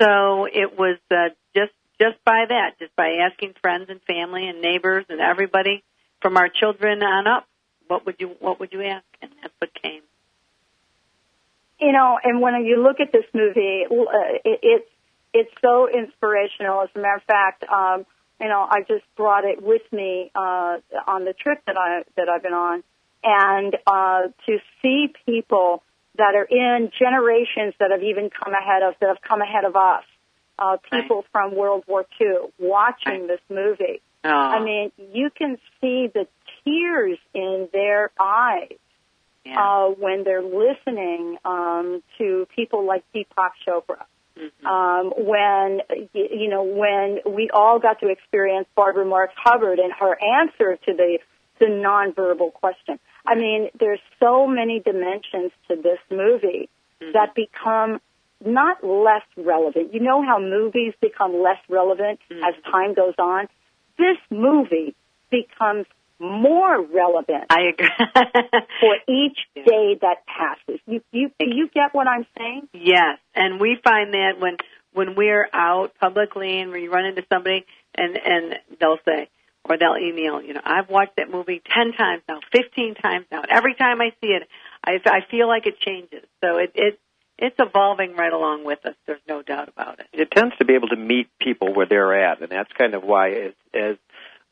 So 0.02 0.46
it 0.46 0.78
was 0.78 0.98
uh, 1.12 1.30
just 1.56 1.74
just 2.00 2.24
by 2.24 2.46
that, 2.48 2.80
just 2.80 2.96
by 2.96 3.18
asking 3.30 3.54
friends 3.62 3.88
and 3.90 4.02
family 4.04 4.48
and 4.48 4.62
neighbors 4.62 5.06
and 5.10 5.20
everybody 5.20 5.84
from 6.22 6.38
our 6.38 6.50
children 6.50 7.04
on 7.04 7.28
up, 7.28 7.48
what 7.88 8.06
would 8.06 8.16
you 8.20 8.30
what 8.40 8.60
would 8.60 8.72
you 8.72 8.84
ask? 8.84 9.06
And 9.22 9.32
that's 9.42 9.54
what 9.60 9.72
came. 9.82 10.02
You 11.80 11.92
know, 11.92 12.18
and 12.22 12.42
when 12.42 12.54
you 12.66 12.82
look 12.84 13.00
at 13.00 13.12
this 13.12 13.26
movie, 13.34 13.86
uh, 13.90 14.40
it, 14.46 14.60
it's 14.64 14.90
it's 15.34 15.52
so 15.62 15.88
inspirational. 15.90 16.82
As 16.82 16.90
a 16.96 17.00
matter 17.00 17.16
of 17.16 17.24
fact, 17.24 17.64
um, 17.64 18.06
you 18.40 18.48
know, 18.48 18.66
I 18.70 18.82
just 18.88 19.04
brought 19.18 19.44
it 19.44 19.62
with 19.62 19.82
me 19.92 20.32
uh, 20.34 20.78
on 21.08 21.26
the 21.26 21.34
trip 21.34 21.60
that 21.68 21.78
I 21.78 22.04
that 22.16 22.30
I've 22.30 22.44
been 22.44 22.54
on, 22.54 22.84
and 23.24 23.76
uh, 23.86 24.22
to 24.46 24.58
see 24.82 25.14
people 25.26 25.84
that 26.18 26.36
are 26.36 26.46
in 26.46 26.92
generations 26.98 27.74
that 27.80 27.92
have 27.92 28.04
even 28.04 28.30
come 28.30 28.54
ahead 28.54 28.84
of 28.84 28.96
that 29.00 29.08
have 29.08 29.22
come 29.22 29.42
ahead 29.42 29.66
of 29.66 29.76
us, 29.76 30.04
uh, 30.58 30.78
people 30.92 31.26
from 31.32 31.56
World 31.56 31.84
War 31.88 32.06
II 32.20 32.52
watching 32.60 33.28
this 33.28 33.42
movie. 33.50 34.02
Oh. 34.24 34.30
I 34.30 34.64
mean, 34.64 34.92
you 35.14 35.30
can 35.30 35.58
see 35.80 36.10
the 36.14 36.28
tears 36.66 37.18
in 37.34 37.70
their 37.72 38.12
eyes 38.20 38.74
uh, 39.46 39.88
when 39.88 40.24
they're 40.24 40.44
listening 40.44 41.38
um, 41.46 42.04
to 42.18 42.48
people 42.56 42.86
like 42.86 43.04
Deepak 43.16 43.52
Chopra. 43.66 44.06
Um, 44.66 45.12
when 45.18 45.82
you 46.14 46.50
know 46.50 46.64
when 46.64 47.20
we 47.26 47.50
all 47.54 47.80
got 47.80 48.00
to 48.00 48.08
experience 48.08 48.68
Barbara 48.74 49.04
Marx 49.06 49.34
Hubbard 49.36 49.80
and 49.80 49.92
her 49.92 50.18
answer 50.42 50.78
to 50.86 50.94
the 50.94 51.20
the 51.60 51.66
nonverbal 51.66 52.54
question. 52.54 53.00
I 53.30 53.36
mean, 53.36 53.70
there's 53.80 54.00
so 54.20 54.48
many 54.48 54.80
dimensions 54.80 55.52
to 55.68 55.76
this 55.76 56.00
movie 56.10 56.68
mm-hmm. 57.00 57.12
that 57.14 57.36
become 57.36 58.02
not 58.44 58.84
less 58.84 59.22
relevant. 59.38 59.94
You 59.94 60.00
know 60.00 60.24
how 60.24 60.40
movies 60.40 60.94
become 61.00 61.34
less 61.44 61.60
relevant 61.70 62.20
mm-hmm. 62.32 62.44
as 62.44 62.56
time 62.72 62.96
goes 62.96 63.14
on? 63.20 63.48
This 64.00 64.18
movie 64.32 64.96
becomes 65.30 65.86
more 66.20 66.82
relevant 66.82 67.46
I 67.50 67.70
agree. 67.72 67.88
for 68.82 68.96
each 69.08 69.38
day 69.56 69.98
that 70.02 70.26
passes. 70.26 70.82
You, 70.88 71.02
you, 71.12 71.30
do 71.40 71.46
you 71.48 71.70
get 71.74 71.94
what 71.94 72.08
I'm 72.08 72.26
saying? 72.38 72.68
Yes, 72.74 73.20
and 73.36 73.60
we 73.60 73.78
find 73.84 74.14
that 74.14 74.40
when 74.40 74.58
when 74.92 75.16
we're 75.16 75.48
out 75.54 75.94
publicly 76.00 76.60
and 76.60 76.72
we 76.72 76.88
run 76.88 77.06
into 77.06 77.24
somebody 77.32 77.66
and 77.96 78.18
and 78.18 78.56
they'll 78.80 78.98
say 79.06 79.30
or 79.70 79.78
they'll 79.78 79.98
email, 79.98 80.42
you 80.42 80.54
know, 80.54 80.62
I've 80.66 80.90
watched 80.90 81.18
that 81.18 81.30
movie 81.30 81.62
ten 81.64 81.94
times 81.94 82.24
now, 82.28 82.40
fifteen 82.52 82.96
times 82.96 83.26
now. 83.32 83.42
And 83.42 83.52
every 83.52 83.76
time 83.76 84.02
I 84.02 84.10
see 84.20 84.28
it, 84.28 84.48
I 84.84 85.00
I 85.06 85.20
feel 85.30 85.48
like 85.48 85.68
it 85.68 85.80
changes. 85.80 86.26
So 86.44 86.58
it 86.58 86.72
it 86.74 87.00
it's 87.38 87.56
evolving 87.60 88.16
right 88.16 88.34
along 88.34 88.66
with 88.66 88.86
us. 88.86 88.96
There's 89.06 89.22
no 89.28 89.42
doubt 89.42 89.70
about 89.70 90.00
it. 90.00 90.08
it 90.12 90.32
tends 90.32 90.58
to 90.58 90.66
be 90.66 90.74
able 90.74 90.90
to 90.90 90.98
meet 90.98 91.30
people 91.40 91.74
where 91.74 91.86
they're 91.86 92.14
at, 92.14 92.42
and 92.42 92.50
that's 92.50 92.72
kind 92.78 92.94
of 92.94 93.04
why, 93.04 93.30
as, 93.32 93.54
as 93.74 93.96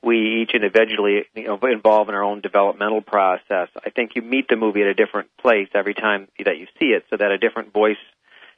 we 0.01 0.43
each 0.43 0.51
individually 0.53 1.25
you 1.35 1.47
know, 1.47 1.59
involve 1.63 2.07
in 2.07 2.15
our 2.15 2.23
own 2.23 2.39
developmental 2.39 3.01
process, 3.01 3.67
I 3.83 3.89
think 3.89 4.11
you 4.15 4.21
meet 4.21 4.47
the 4.47 4.55
movie 4.55 4.81
at 4.81 4.87
a 4.87 4.93
different 4.93 5.29
place 5.41 5.67
every 5.73 5.95
time 5.95 6.29
that 6.45 6.57
you 6.57 6.67
see 6.79 6.87
it, 6.87 7.03
so 7.09 7.17
that 7.17 7.31
a 7.31 7.37
different 7.37 7.73
voice 7.73 7.97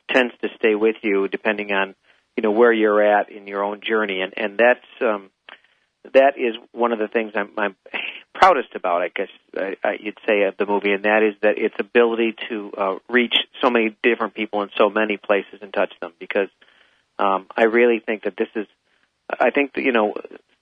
tends 0.10 0.34
to 0.42 0.50
stay 0.58 0.76
with 0.76 0.98
you 1.02 1.28
depending 1.28 1.72
on 1.72 1.96
you 2.36 2.44
know 2.44 2.52
where 2.52 2.72
you're 2.72 3.02
at 3.02 3.32
in 3.32 3.48
your 3.48 3.64
own 3.64 3.82
journey, 3.82 4.22
and 4.22 4.34
and 4.38 4.58
that's 4.60 4.86
um, 5.02 5.30
that 6.14 6.38
is 6.38 6.56
one 6.72 6.92
of 6.92 7.00
the 7.00 7.08
things 7.08 7.34
I'm, 7.36 7.52
I'm 7.58 7.76
proudest 8.34 8.76
about, 8.76 9.02
I 9.02 9.10
guess 9.10 9.30
I, 9.56 9.76
I, 9.84 9.98
you'd 10.00 10.18
say, 10.28 10.44
of 10.44 10.58
the 10.58 10.66
movie, 10.66 10.92
and 10.92 11.06
that 11.06 11.24
is 11.24 11.36
that 11.42 11.58
its 11.58 11.76
ability 11.80 12.36
to 12.50 12.72
uh, 12.78 12.96
reach 13.10 13.36
so 13.62 13.70
many 13.70 13.96
different 14.04 14.34
people 14.34 14.62
in 14.64 14.70
so 14.78 14.90
many 14.90 15.18
places 15.18 15.60
and 15.62 15.74
touch 15.74 15.94
them. 16.02 16.14
Because 16.20 16.50
um, 17.18 17.48
I 17.56 17.64
really 17.64 18.00
think 18.00 18.24
that 18.24 18.38
this 18.38 18.50
is, 18.56 18.68
I 19.40 19.52
think 19.52 19.74
that 19.74 19.84
you 19.84 19.92
know, 19.92 20.14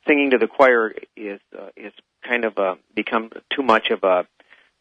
singing 0.07 0.31
to 0.31 0.37
the 0.37 0.47
choir 0.47 0.93
is 1.15 1.39
uh, 1.57 1.69
is 1.75 1.93
kind 2.23 2.45
of 2.45 2.57
uh, 2.57 2.75
become 2.95 3.31
too 3.53 3.63
much 3.63 3.89
of 3.89 4.03
a 4.03 4.27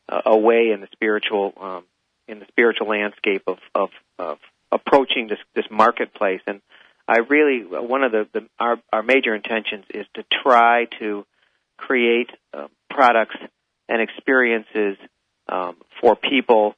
a 0.09 0.37
way 0.37 0.71
in 0.73 0.81
the 0.81 0.89
spiritual 0.93 1.53
um, 1.61 1.85
in 2.29 2.39
the 2.39 2.47
spiritual 2.49 2.89
landscape 2.89 3.43
of 3.47 3.59
of, 3.75 3.91
of 4.19 4.39
approaching 4.73 5.29
this 5.29 5.39
this 5.55 5.67
marketplace 5.71 6.41
and 6.47 6.61
I 7.09 7.19
really 7.19 7.65
one 7.65 8.03
of 8.03 8.13
the, 8.13 8.29
the 8.33 8.47
our 8.59 8.77
our 8.93 9.03
major 9.03 9.35
intentions 9.35 9.85
is 9.91 10.07
to 10.15 10.25
try 10.43 10.87
to 10.99 11.25
create 11.77 12.31
uh, 12.53 12.69
products 12.91 13.37
and 13.89 14.03
experiences 14.03 14.97
um, 15.49 15.77
for 16.01 16.17
people 16.17 16.75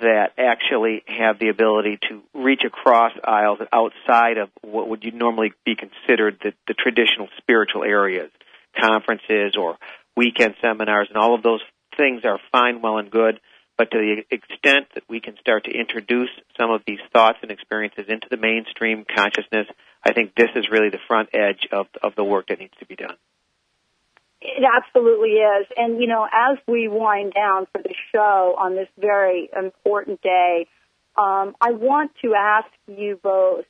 that 0.00 0.32
actually 0.38 1.02
have 1.06 1.38
the 1.38 1.48
ability 1.48 1.98
to 2.08 2.22
reach 2.34 2.62
across 2.66 3.12
aisles 3.24 3.58
outside 3.72 4.38
of 4.38 4.48
what 4.62 4.88
would 4.88 5.04
you 5.04 5.12
normally 5.12 5.52
be 5.64 5.74
considered 5.74 6.38
the, 6.42 6.52
the 6.66 6.74
traditional 6.74 7.28
spiritual 7.38 7.84
areas, 7.84 8.30
conferences 8.78 9.56
or 9.58 9.76
weekend 10.16 10.54
seminars, 10.62 11.08
and 11.08 11.18
all 11.18 11.34
of 11.34 11.42
those 11.42 11.60
things 11.96 12.22
are 12.24 12.38
fine, 12.52 12.80
well, 12.80 12.98
and 12.98 13.10
good. 13.10 13.40
But 13.80 13.92
to 13.92 13.96
the 13.96 14.36
extent 14.36 14.88
that 14.92 15.04
we 15.08 15.20
can 15.20 15.38
start 15.40 15.64
to 15.64 15.70
introduce 15.70 16.28
some 16.58 16.70
of 16.70 16.82
these 16.86 16.98
thoughts 17.14 17.38
and 17.40 17.50
experiences 17.50 18.04
into 18.10 18.26
the 18.30 18.36
mainstream 18.36 19.06
consciousness, 19.06 19.68
I 20.04 20.12
think 20.12 20.34
this 20.34 20.50
is 20.54 20.66
really 20.70 20.90
the 20.90 20.98
front 21.08 21.30
edge 21.32 21.66
of 21.72 21.86
of 22.02 22.14
the 22.14 22.22
work 22.22 22.48
that 22.48 22.58
needs 22.58 22.74
to 22.80 22.84
be 22.84 22.94
done. 22.94 23.16
It 24.42 24.62
absolutely 24.62 25.30
is. 25.30 25.66
And, 25.78 25.98
you 25.98 26.08
know, 26.08 26.28
as 26.30 26.58
we 26.68 26.88
wind 26.88 27.32
down 27.32 27.68
for 27.72 27.80
the 27.80 27.94
show 28.12 28.54
on 28.58 28.76
this 28.76 28.88
very 28.98 29.48
important 29.56 30.20
day, 30.20 30.66
um, 31.16 31.56
I 31.58 31.70
want 31.70 32.10
to 32.20 32.34
ask 32.34 32.68
you 32.86 33.18
both 33.22 33.64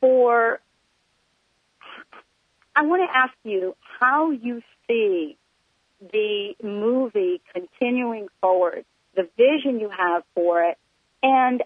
for, 0.00 0.60
I 2.76 2.82
want 2.82 3.02
to 3.10 3.12
ask 3.12 3.34
you 3.42 3.74
how 3.98 4.30
you 4.30 4.62
see 4.86 5.36
the 6.00 6.54
movie 6.62 7.40
continuing 7.52 8.28
forward, 8.40 8.84
the 9.14 9.28
vision 9.36 9.80
you 9.80 9.90
have 9.90 10.22
for 10.34 10.64
it, 10.64 10.78
and 11.22 11.62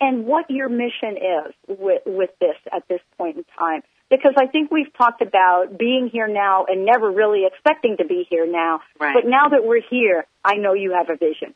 and 0.00 0.26
what 0.26 0.50
your 0.50 0.68
mission 0.68 1.16
is 1.16 1.54
with, 1.66 2.02
with 2.06 2.30
this 2.40 2.56
at 2.72 2.86
this 2.88 3.00
point 3.16 3.36
in 3.36 3.44
time. 3.58 3.82
Because 4.10 4.34
I 4.38 4.46
think 4.46 4.70
we've 4.70 4.92
talked 4.96 5.20
about 5.20 5.76
being 5.76 6.08
here 6.10 6.28
now 6.28 6.64
and 6.66 6.86
never 6.86 7.10
really 7.10 7.44
expecting 7.44 7.96
to 7.98 8.06
be 8.06 8.26
here 8.30 8.46
now. 8.46 8.80
Right. 8.98 9.14
But 9.14 9.28
now 9.28 9.48
that 9.48 9.64
we're 9.64 9.82
here, 9.82 10.24
I 10.44 10.54
know 10.54 10.72
you 10.72 10.92
have 10.92 11.10
a 11.10 11.16
vision. 11.16 11.54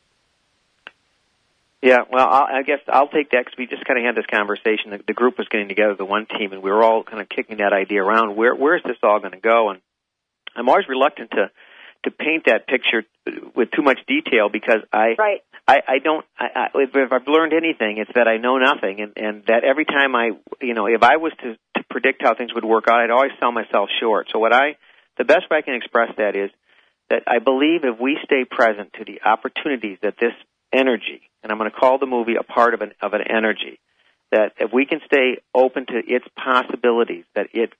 Yeah, 1.81 2.03
well, 2.09 2.27
I'll, 2.29 2.59
I 2.59 2.61
guess 2.61 2.79
I'll 2.87 3.09
take 3.09 3.31
that 3.31 3.45
because 3.45 3.57
we 3.57 3.67
just 3.67 3.83
kind 3.85 3.99
of 3.99 4.05
had 4.05 4.15
this 4.15 4.25
conversation. 4.27 4.91
The, 4.91 5.01
the 5.05 5.13
group 5.13 5.37
was 5.37 5.47
getting 5.49 5.67
together, 5.67 5.95
the 5.95 6.05
one 6.05 6.25
team, 6.27 6.53
and 6.53 6.61
we 6.61 6.71
were 6.71 6.83
all 6.83 7.03
kind 7.03 7.21
of 7.21 7.27
kicking 7.27 7.57
that 7.57 7.73
idea 7.73 8.01
around. 8.01 8.35
Where 8.35 8.55
where 8.55 8.77
is 8.77 8.83
this 8.83 8.97
all 9.03 9.19
going 9.19 9.33
to 9.33 9.39
go? 9.39 9.69
And 9.71 9.81
I'm 10.55 10.69
always 10.69 10.87
reluctant 10.87 11.31
to 11.31 11.49
to 12.03 12.11
paint 12.11 12.45
that 12.45 12.67
picture 12.67 13.03
with 13.55 13.71
too 13.71 13.81
much 13.81 13.99
detail 14.07 14.49
because 14.49 14.81
I 14.91 15.15
right. 15.17 15.41
I, 15.67 15.77
I 15.87 15.99
don't. 16.03 16.25
I, 16.37 16.45
I, 16.55 16.67
if, 16.75 16.89
if 16.93 17.11
I've 17.11 17.27
learned 17.27 17.53
anything, 17.53 17.97
it's 17.97 18.11
that 18.15 18.27
I 18.27 18.37
know 18.37 18.57
nothing, 18.57 18.99
and 18.99 19.13
and 19.15 19.43
that 19.47 19.63
every 19.63 19.85
time 19.85 20.15
I, 20.15 20.31
you 20.61 20.73
know, 20.73 20.87
if 20.87 21.03
I 21.03 21.17
was 21.17 21.31
to 21.41 21.55
to 21.77 21.83
predict 21.89 22.21
how 22.21 22.35
things 22.35 22.53
would 22.53 22.65
work 22.65 22.85
out, 22.89 22.99
I'd 22.99 23.11
always 23.11 23.31
sell 23.39 23.51
myself 23.51 23.89
short. 23.99 24.27
So 24.31 24.39
what 24.39 24.53
I, 24.53 24.75
the 25.17 25.23
best 25.23 25.49
way 25.49 25.57
I 25.57 25.61
can 25.61 25.75
express 25.75 26.09
that 26.17 26.35
is 26.35 26.51
that 27.09 27.23
I 27.27 27.39
believe 27.39 27.81
if 27.83 27.99
we 27.99 28.17
stay 28.25 28.43
present 28.43 28.93
to 28.93 29.05
the 29.05 29.21
opportunities 29.23 29.99
that 30.01 30.15
this 30.19 30.33
energy, 30.73 31.21
and 31.43 31.51
I'm 31.51 31.57
going 31.57 31.69
to 31.71 31.77
call 31.77 31.97
the 31.97 32.07
movie 32.07 32.35
a 32.35 32.43
part 32.43 32.73
of 32.73 32.81
an 32.81 32.91
of 33.01 33.13
an 33.13 33.21
energy, 33.21 33.79
that 34.31 34.53
if 34.59 34.73
we 34.73 34.85
can 34.85 34.99
stay 35.05 35.37
open 35.55 35.85
to 35.85 36.01
its 36.05 36.25
possibilities, 36.35 37.23
that 37.35 37.47
it 37.53 37.71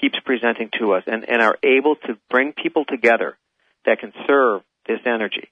keeps 0.00 0.18
presenting 0.24 0.70
to 0.80 0.94
us, 0.94 1.04
and 1.06 1.28
and 1.28 1.40
are 1.40 1.56
able 1.62 1.94
to 2.06 2.18
bring 2.28 2.52
people 2.52 2.84
together 2.84 3.38
that 3.84 4.00
can 4.00 4.12
serve 4.26 4.62
this 4.86 5.00
energy, 5.06 5.48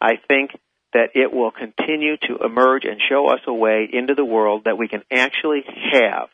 I 0.00 0.16
think 0.28 0.50
that 0.92 1.10
it 1.14 1.32
will 1.32 1.50
continue 1.50 2.16
to 2.16 2.44
emerge 2.44 2.84
and 2.84 3.00
show 3.08 3.28
us 3.28 3.40
a 3.46 3.52
way 3.52 3.88
into 3.92 4.14
the 4.14 4.24
world 4.24 4.62
that 4.64 4.78
we 4.78 4.88
can 4.88 5.02
actually 5.10 5.64
have 5.92 6.28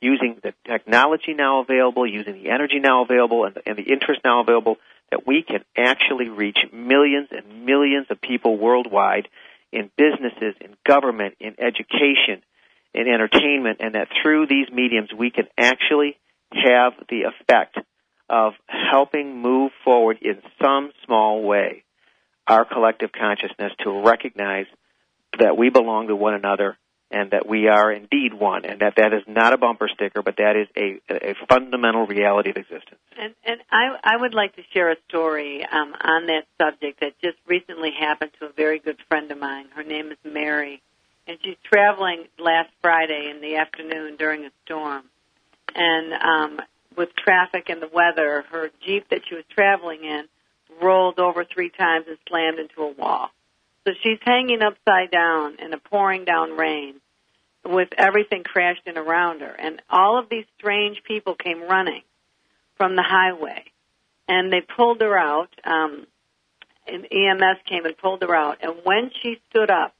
using 0.00 0.38
the 0.42 0.54
technology 0.66 1.34
now 1.34 1.60
available, 1.60 2.06
using 2.06 2.34
the 2.34 2.50
energy 2.50 2.80
now 2.80 3.04
available, 3.04 3.44
and 3.44 3.54
the, 3.54 3.62
and 3.66 3.76
the 3.76 3.82
interest 3.82 4.20
now 4.24 4.40
available, 4.40 4.76
that 5.10 5.26
we 5.26 5.42
can 5.42 5.64
actually 5.76 6.28
reach 6.28 6.58
millions 6.72 7.28
and 7.30 7.64
millions 7.64 8.06
of 8.10 8.20
people 8.20 8.58
worldwide 8.58 9.28
in 9.72 9.90
businesses, 9.96 10.54
in 10.60 10.76
government, 10.86 11.34
in 11.40 11.54
education, 11.58 12.42
in 12.94 13.08
entertainment, 13.08 13.78
and 13.80 13.94
that 13.94 14.08
through 14.22 14.46
these 14.46 14.68
mediums 14.72 15.10
we 15.16 15.30
can 15.30 15.46
actually 15.58 16.16
have 16.52 16.92
the 17.08 17.22
effect 17.22 17.78
of 18.28 18.54
helping 18.66 19.40
move 19.40 19.72
forward 19.84 20.18
in 20.22 20.42
some 20.62 20.90
small 21.04 21.42
way 21.42 21.84
our 22.46 22.64
collective 22.64 23.10
consciousness 23.12 23.72
to 23.82 24.02
recognize 24.04 24.66
that 25.38 25.56
we 25.56 25.70
belong 25.70 26.08
to 26.08 26.16
one 26.16 26.34
another 26.34 26.76
and 27.10 27.30
that 27.30 27.46
we 27.48 27.68
are 27.68 27.92
indeed 27.92 28.34
one, 28.34 28.64
and 28.64 28.80
that 28.80 28.94
that 28.96 29.12
is 29.12 29.22
not 29.28 29.52
a 29.52 29.58
bumper 29.58 29.88
sticker, 29.94 30.22
but 30.22 30.36
that 30.38 30.56
is 30.56 30.68
a, 30.76 31.30
a 31.30 31.34
fundamental 31.48 32.04
reality 32.04 32.50
of 32.50 32.56
existence. 32.56 33.00
And, 33.16 33.32
and 33.44 33.60
I, 33.70 33.96
I 34.02 34.16
would 34.20 34.34
like 34.34 34.56
to 34.56 34.62
share 34.74 34.90
a 34.90 34.96
story 35.08 35.64
um, 35.64 35.94
on 36.00 36.26
that 36.26 36.46
subject 36.60 37.00
that 37.00 37.12
just 37.22 37.36
recently 37.46 37.92
happened 37.96 38.32
to 38.40 38.46
a 38.46 38.52
very 38.52 38.80
good 38.80 38.96
friend 39.08 39.30
of 39.30 39.38
mine. 39.38 39.66
Her 39.74 39.84
name 39.84 40.10
is 40.10 40.18
Mary, 40.24 40.82
and 41.28 41.38
she's 41.44 41.56
traveling 41.62 42.24
last 42.40 42.70
Friday 42.82 43.30
in 43.30 43.40
the 43.40 43.56
afternoon 43.56 44.16
during 44.16 44.44
a 44.44 44.50
storm. 44.64 45.04
And 45.76 46.12
um, 46.12 46.60
with 46.96 47.14
traffic 47.16 47.68
and 47.68 47.80
the 47.80 47.90
weather, 47.92 48.44
her 48.50 48.70
Jeep 48.84 49.08
that 49.10 49.22
she 49.28 49.34
was 49.34 49.44
traveling 49.50 50.04
in 50.04 50.24
rolled 50.80 51.18
over 51.18 51.44
three 51.44 51.70
times 51.70 52.06
and 52.08 52.18
slammed 52.28 52.58
into 52.58 52.82
a 52.82 52.92
wall. 52.92 53.30
So 53.86 53.92
she's 54.02 54.18
hanging 54.22 54.62
upside 54.62 55.10
down 55.10 55.56
in 55.60 55.72
a 55.72 55.78
pouring 55.78 56.24
down 56.24 56.56
rain 56.56 57.00
with 57.64 57.88
everything 57.96 58.42
crashed 58.42 58.86
in 58.86 58.98
around 58.98 59.40
her. 59.40 59.54
And 59.58 59.80
all 59.88 60.18
of 60.18 60.28
these 60.28 60.44
strange 60.58 61.02
people 61.04 61.34
came 61.34 61.62
running 61.62 62.02
from 62.76 62.96
the 62.96 63.04
highway. 63.06 63.64
And 64.28 64.52
they 64.52 64.60
pulled 64.60 65.00
her 65.00 65.16
out. 65.16 65.50
Um, 65.64 66.06
and 66.86 67.06
EMS 67.10 67.58
came 67.64 67.84
and 67.84 67.96
pulled 67.96 68.22
her 68.22 68.34
out. 68.34 68.58
And 68.62 68.74
when 68.84 69.10
she 69.22 69.40
stood 69.50 69.70
up, 69.70 69.94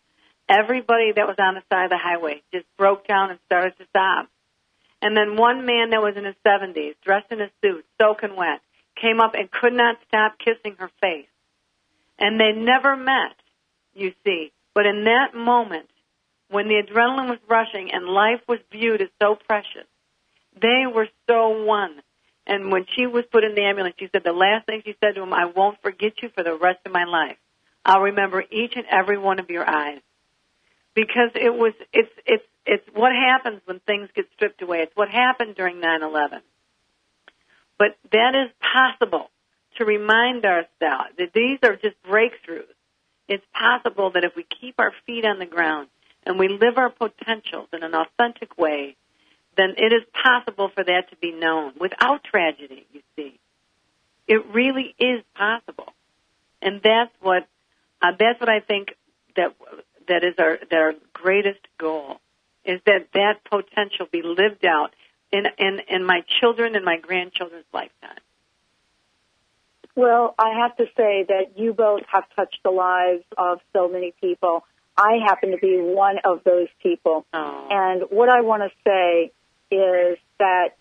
everybody 0.49 1.13
that 1.15 1.27
was 1.27 1.37
on 1.39 1.55
the 1.55 1.63
side 1.73 1.85
of 1.85 1.91
the 1.91 1.99
highway 1.99 2.43
just 2.53 2.67
broke 2.77 3.07
down 3.07 3.31
and 3.31 3.39
started 3.47 3.75
to 3.79 3.85
sob. 3.97 4.27
And 5.03 5.17
then 5.17 5.37
one 5.37 5.67
man 5.67 5.91
that 5.91 6.03
was 6.03 6.17
in 6.17 6.25
his 6.25 6.35
70s, 6.45 6.95
dressed 7.05 7.31
in 7.31 7.41
a 7.41 7.51
suit, 7.63 7.85
soaking 8.01 8.37
wet, 8.37 8.61
came 9.01 9.21
up 9.21 9.35
and 9.35 9.51
could 9.51 9.75
not 9.75 9.97
stop 10.09 10.39
kissing 10.39 10.77
her 10.79 10.91
face. 11.01 11.29
And 12.19 12.41
they 12.41 12.53
never 12.53 12.97
met, 12.97 13.37
you 13.95 14.13
see. 14.25 14.53
But 14.75 14.87
in 14.87 15.05
that 15.05 15.35
moment, 15.35 15.89
when 16.51 16.69
the 16.69 16.83
adrenaline 16.83 17.29
was 17.29 17.39
rushing 17.49 17.91
and 17.93 18.07
life 18.07 18.41
was 18.49 18.59
viewed 18.73 19.03
as 19.03 19.09
so 19.21 19.37
precious, 19.47 19.87
they 20.61 20.85
were 20.93 21.09
so 21.29 21.65
one. 21.65 22.03
And 22.47 22.71
when 22.71 22.87
she 22.95 23.07
was 23.07 23.25
put 23.31 23.45
in 23.45 23.55
the 23.55 23.63
ambulance, 23.63 23.97
she 23.99 24.09
said 24.13 24.23
the 24.25 24.33
last 24.33 24.67
thing 24.67 24.83
she 24.85 24.97
said 25.03 25.17
to 25.17 25.23
him, 25.23 25.33
I 25.33 25.47
won't 25.47 25.83
forget 25.83 26.23
you 26.23 26.31
for 26.35 26.45
the 26.45 26.55
rest 26.55 26.79
of 26.87 26.93
my 26.93 27.05
life. 27.05 27.37
I'll 27.85 28.03
remember 28.03 28.45
each 28.51 28.75
and 28.77 28.87
every 28.91 29.19
one 29.19 29.39
of 29.41 29.51
your 29.51 29.69
eyes. 29.69 30.01
Because 30.95 31.31
it 31.35 31.55
was, 31.55 31.73
it's, 31.93 32.13
it's, 32.25 32.45
it's 32.67 32.85
what 32.93 33.13
happens 33.13 33.63
when 33.65 33.79
things 33.81 34.09
get 34.15 34.27
stripped 34.35 34.61
away. 34.61 34.79
It's 34.81 34.97
what 34.97 35.09
happened 35.09 35.55
during 35.55 35.77
9-11. 35.77 36.41
But 37.79 37.97
that 38.11 38.35
is 38.35 38.51
possible 38.61 39.31
to 39.77 39.85
remind 39.85 40.45
ourselves 40.45 41.15
that 41.19 41.33
these 41.33 41.59
are 41.63 41.77
just 41.77 41.97
breakthroughs. 42.03 42.65
It's 43.29 43.45
possible 43.53 44.11
that 44.13 44.25
if 44.25 44.35
we 44.35 44.45
keep 44.61 44.77
our 44.79 44.93
feet 45.07 45.25
on 45.25 45.39
the 45.39 45.47
ground 45.47 45.89
and 46.25 46.39
we 46.39 46.49
live 46.49 46.77
our 46.77 46.91
potentials 46.91 47.69
in 47.73 47.83
an 47.83 47.95
authentic 47.95 48.59
way, 48.59 48.97
then 49.57 49.75
it 49.77 49.93
is 49.93 50.03
possible 50.13 50.71
for 50.75 50.83
that 50.85 51.11
to 51.11 51.17
be 51.17 51.33
known 51.33 51.73
without 51.79 52.25
tragedy, 52.25 52.87
you 52.93 53.01
see. 53.15 53.39
It 54.27 54.45
really 54.53 54.95
is 54.99 55.23
possible. 55.35 55.93
And 56.61 56.81
that's 56.83 57.13
what, 57.21 57.47
uh, 58.03 58.13
that's 58.19 58.41
what 58.41 58.49
I 58.49 58.61
think 58.61 58.89
that, 59.37 59.55
that 60.09 60.25
is 60.25 60.35
our, 60.39 60.59
that 60.71 60.79
our 60.79 60.95
greatest 61.13 61.61
goal 61.79 62.19
is 62.67 62.81
that 62.87 63.09
that 63.15 63.45
potential 63.45 64.07
be 64.11 64.23
lived 64.23 64.65
out 64.65 64.95
in, 65.33 65.45
in, 65.59 65.81
in 65.89 66.05
my 66.05 66.23
children 66.41 66.75
and 66.77 66.85
my 66.85 66.99
grandchildren's 66.99 67.67
lifetime. 67.73 68.19
Well, 69.95 70.35
I 70.39 70.61
have 70.61 70.77
to 70.77 70.85
say 70.97 71.25
that 71.29 71.57
you 71.59 71.73
both 71.73 72.03
have 72.13 72.25
touched 72.37 72.59
the 72.63 72.71
lives 72.71 73.25
of 73.39 73.61
so 73.73 73.89
many 73.89 74.13
people. 74.21 74.65
I 74.97 75.19
happen 75.27 75.53
to 75.53 75.57
be 75.57 75.79
one 75.79 76.17
of 76.25 76.45
those 76.45 76.69
people. 76.83 77.25
Oh. 77.33 77.69
And 77.71 78.03
what 78.11 78.29
I 78.29 78.43
want 78.43 78.63
to 78.63 78.71
say 78.85 79.33
is 79.71 80.19
that 80.39 80.77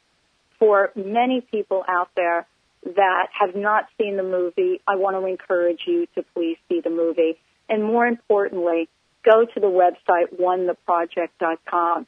for 0.60 0.92
many 0.96 1.42
people 1.42 1.84
out 1.88 2.10
there 2.16 2.46
that 2.84 3.28
have 3.40 3.56
not 3.56 3.88
seen 3.98 4.18
the 4.18 4.24
movie, 4.24 4.82
I 4.88 4.96
want 4.96 5.16
to 5.16 5.26
encourage 5.26 5.82
you 5.88 6.08
to 6.16 6.24
please 6.34 6.58
see 6.70 6.82
the 6.82 6.90
movie. 6.90 7.38
And 7.70 7.84
more 7.84 8.06
importantly, 8.06 8.90
go 9.26 9.46
to 9.46 9.60
the 9.60 9.68
website 9.68 10.40
onetheproject.com. 10.40 12.08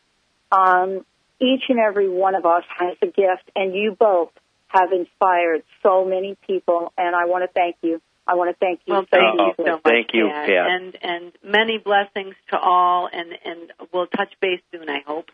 Um, 0.51 1.05
each 1.39 1.63
and 1.69 1.79
every 1.79 2.09
one 2.09 2.35
of 2.35 2.45
us 2.45 2.63
has 2.77 2.95
a 3.01 3.07
gift, 3.07 3.49
and 3.55 3.73
you 3.75 3.95
both 3.99 4.29
have 4.67 4.91
inspired 4.91 5.63
so 5.83 6.05
many 6.05 6.35
people, 6.45 6.93
and 6.97 7.15
I 7.15 7.25
want 7.25 7.43
to 7.43 7.49
thank 7.53 7.77
you. 7.81 8.01
I 8.25 8.35
want 8.35 8.49
to 8.51 8.57
thank 8.59 8.81
you. 8.85 8.93
Well, 8.93 9.03
so 9.03 9.07
thank 9.11 9.39
you 9.39 9.53
so 9.57 9.63
much, 9.71 9.81
Thank 9.83 10.13
you, 10.13 10.27
Pat. 10.27 10.47
Pat. 10.47 10.69
And 10.69 10.97
and 11.01 11.31
many 11.43 11.77
blessings 11.77 12.35
to 12.51 12.59
all, 12.59 13.09
and 13.11 13.33
and 13.45 13.71
we'll 13.93 14.07
touch 14.07 14.33
base 14.41 14.61
soon. 14.71 14.89
I 14.89 15.01
hope. 15.05 15.29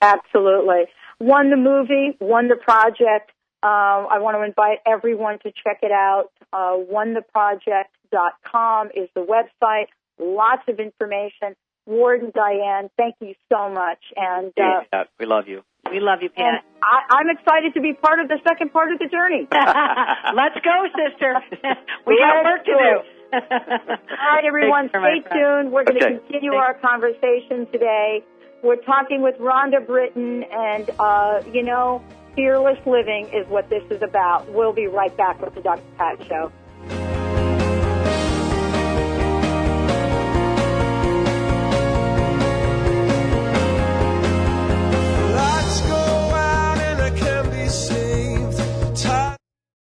Absolutely. 0.00 0.84
One 1.18 1.50
the 1.50 1.56
movie, 1.56 2.14
One 2.18 2.48
the 2.48 2.56
project. 2.56 3.30
Uh, 3.62 4.04
I 4.10 4.18
want 4.18 4.36
to 4.36 4.42
invite 4.42 4.80
everyone 4.86 5.38
to 5.40 5.50
check 5.50 5.78
it 5.82 5.90
out. 5.90 6.30
Uh, 6.52 6.76
onetheproject.com 6.76 8.90
is 8.94 9.08
the 9.14 9.22
website. 9.22 9.86
Lots 10.18 10.62
of 10.68 10.78
information. 10.80 11.54
Ward 11.86 12.22
and 12.22 12.32
Diane, 12.32 12.90
thank 12.96 13.14
you 13.20 13.34
so 13.52 13.68
much. 13.70 13.98
And 14.16 14.48
uh, 14.58 14.82
Yeah, 14.92 15.04
we 15.20 15.26
love 15.26 15.46
you. 15.46 15.62
We 15.88 16.00
love 16.00 16.18
you, 16.20 16.30
and 16.36 16.58
Pat. 16.58 16.64
I, 16.82 17.14
I'm 17.18 17.30
excited 17.30 17.74
to 17.74 17.80
be 17.80 17.92
part 17.92 18.18
of 18.18 18.26
the 18.26 18.38
second 18.48 18.72
part 18.72 18.90
of 18.90 18.98
the 18.98 19.06
journey. 19.06 19.46
Let's 20.34 20.58
go, 20.64 20.86
sister. 20.98 21.34
we 22.06 22.18
got 22.18 22.42
Let's 22.42 22.44
work 22.44 22.64
to 22.64 22.72
do 22.72 22.78
do. 22.78 23.38
All 23.38 24.34
right, 24.34 24.44
everyone, 24.44 24.84
Take 24.84 24.92
care, 24.92 25.00
stay 25.02 25.28
friend. 25.28 25.62
tuned. 25.62 25.72
We're 25.72 25.84
going 25.84 25.98
to 26.00 26.06
Okay. 26.06 26.18
continue 26.26 26.54
our 26.54 26.74
conversation 26.74 27.66
today. 27.70 28.24
We're 28.64 28.82
talking 28.82 29.22
with 29.22 29.36
Rhonda 29.38 29.86
Britten, 29.86 30.42
and, 30.50 30.90
uh, 30.98 31.42
you 31.52 31.62
know, 31.62 32.02
fearless 32.34 32.78
living 32.84 33.28
is 33.32 33.46
what 33.48 33.68
this 33.70 33.82
is 33.90 34.02
about. 34.02 34.50
We'll 34.52 34.72
be 34.72 34.86
right 34.88 35.16
back 35.16 35.40
with 35.40 35.54
the 35.54 35.60
Dr. 35.60 35.82
Pat 35.98 36.18
Show. 36.26 36.50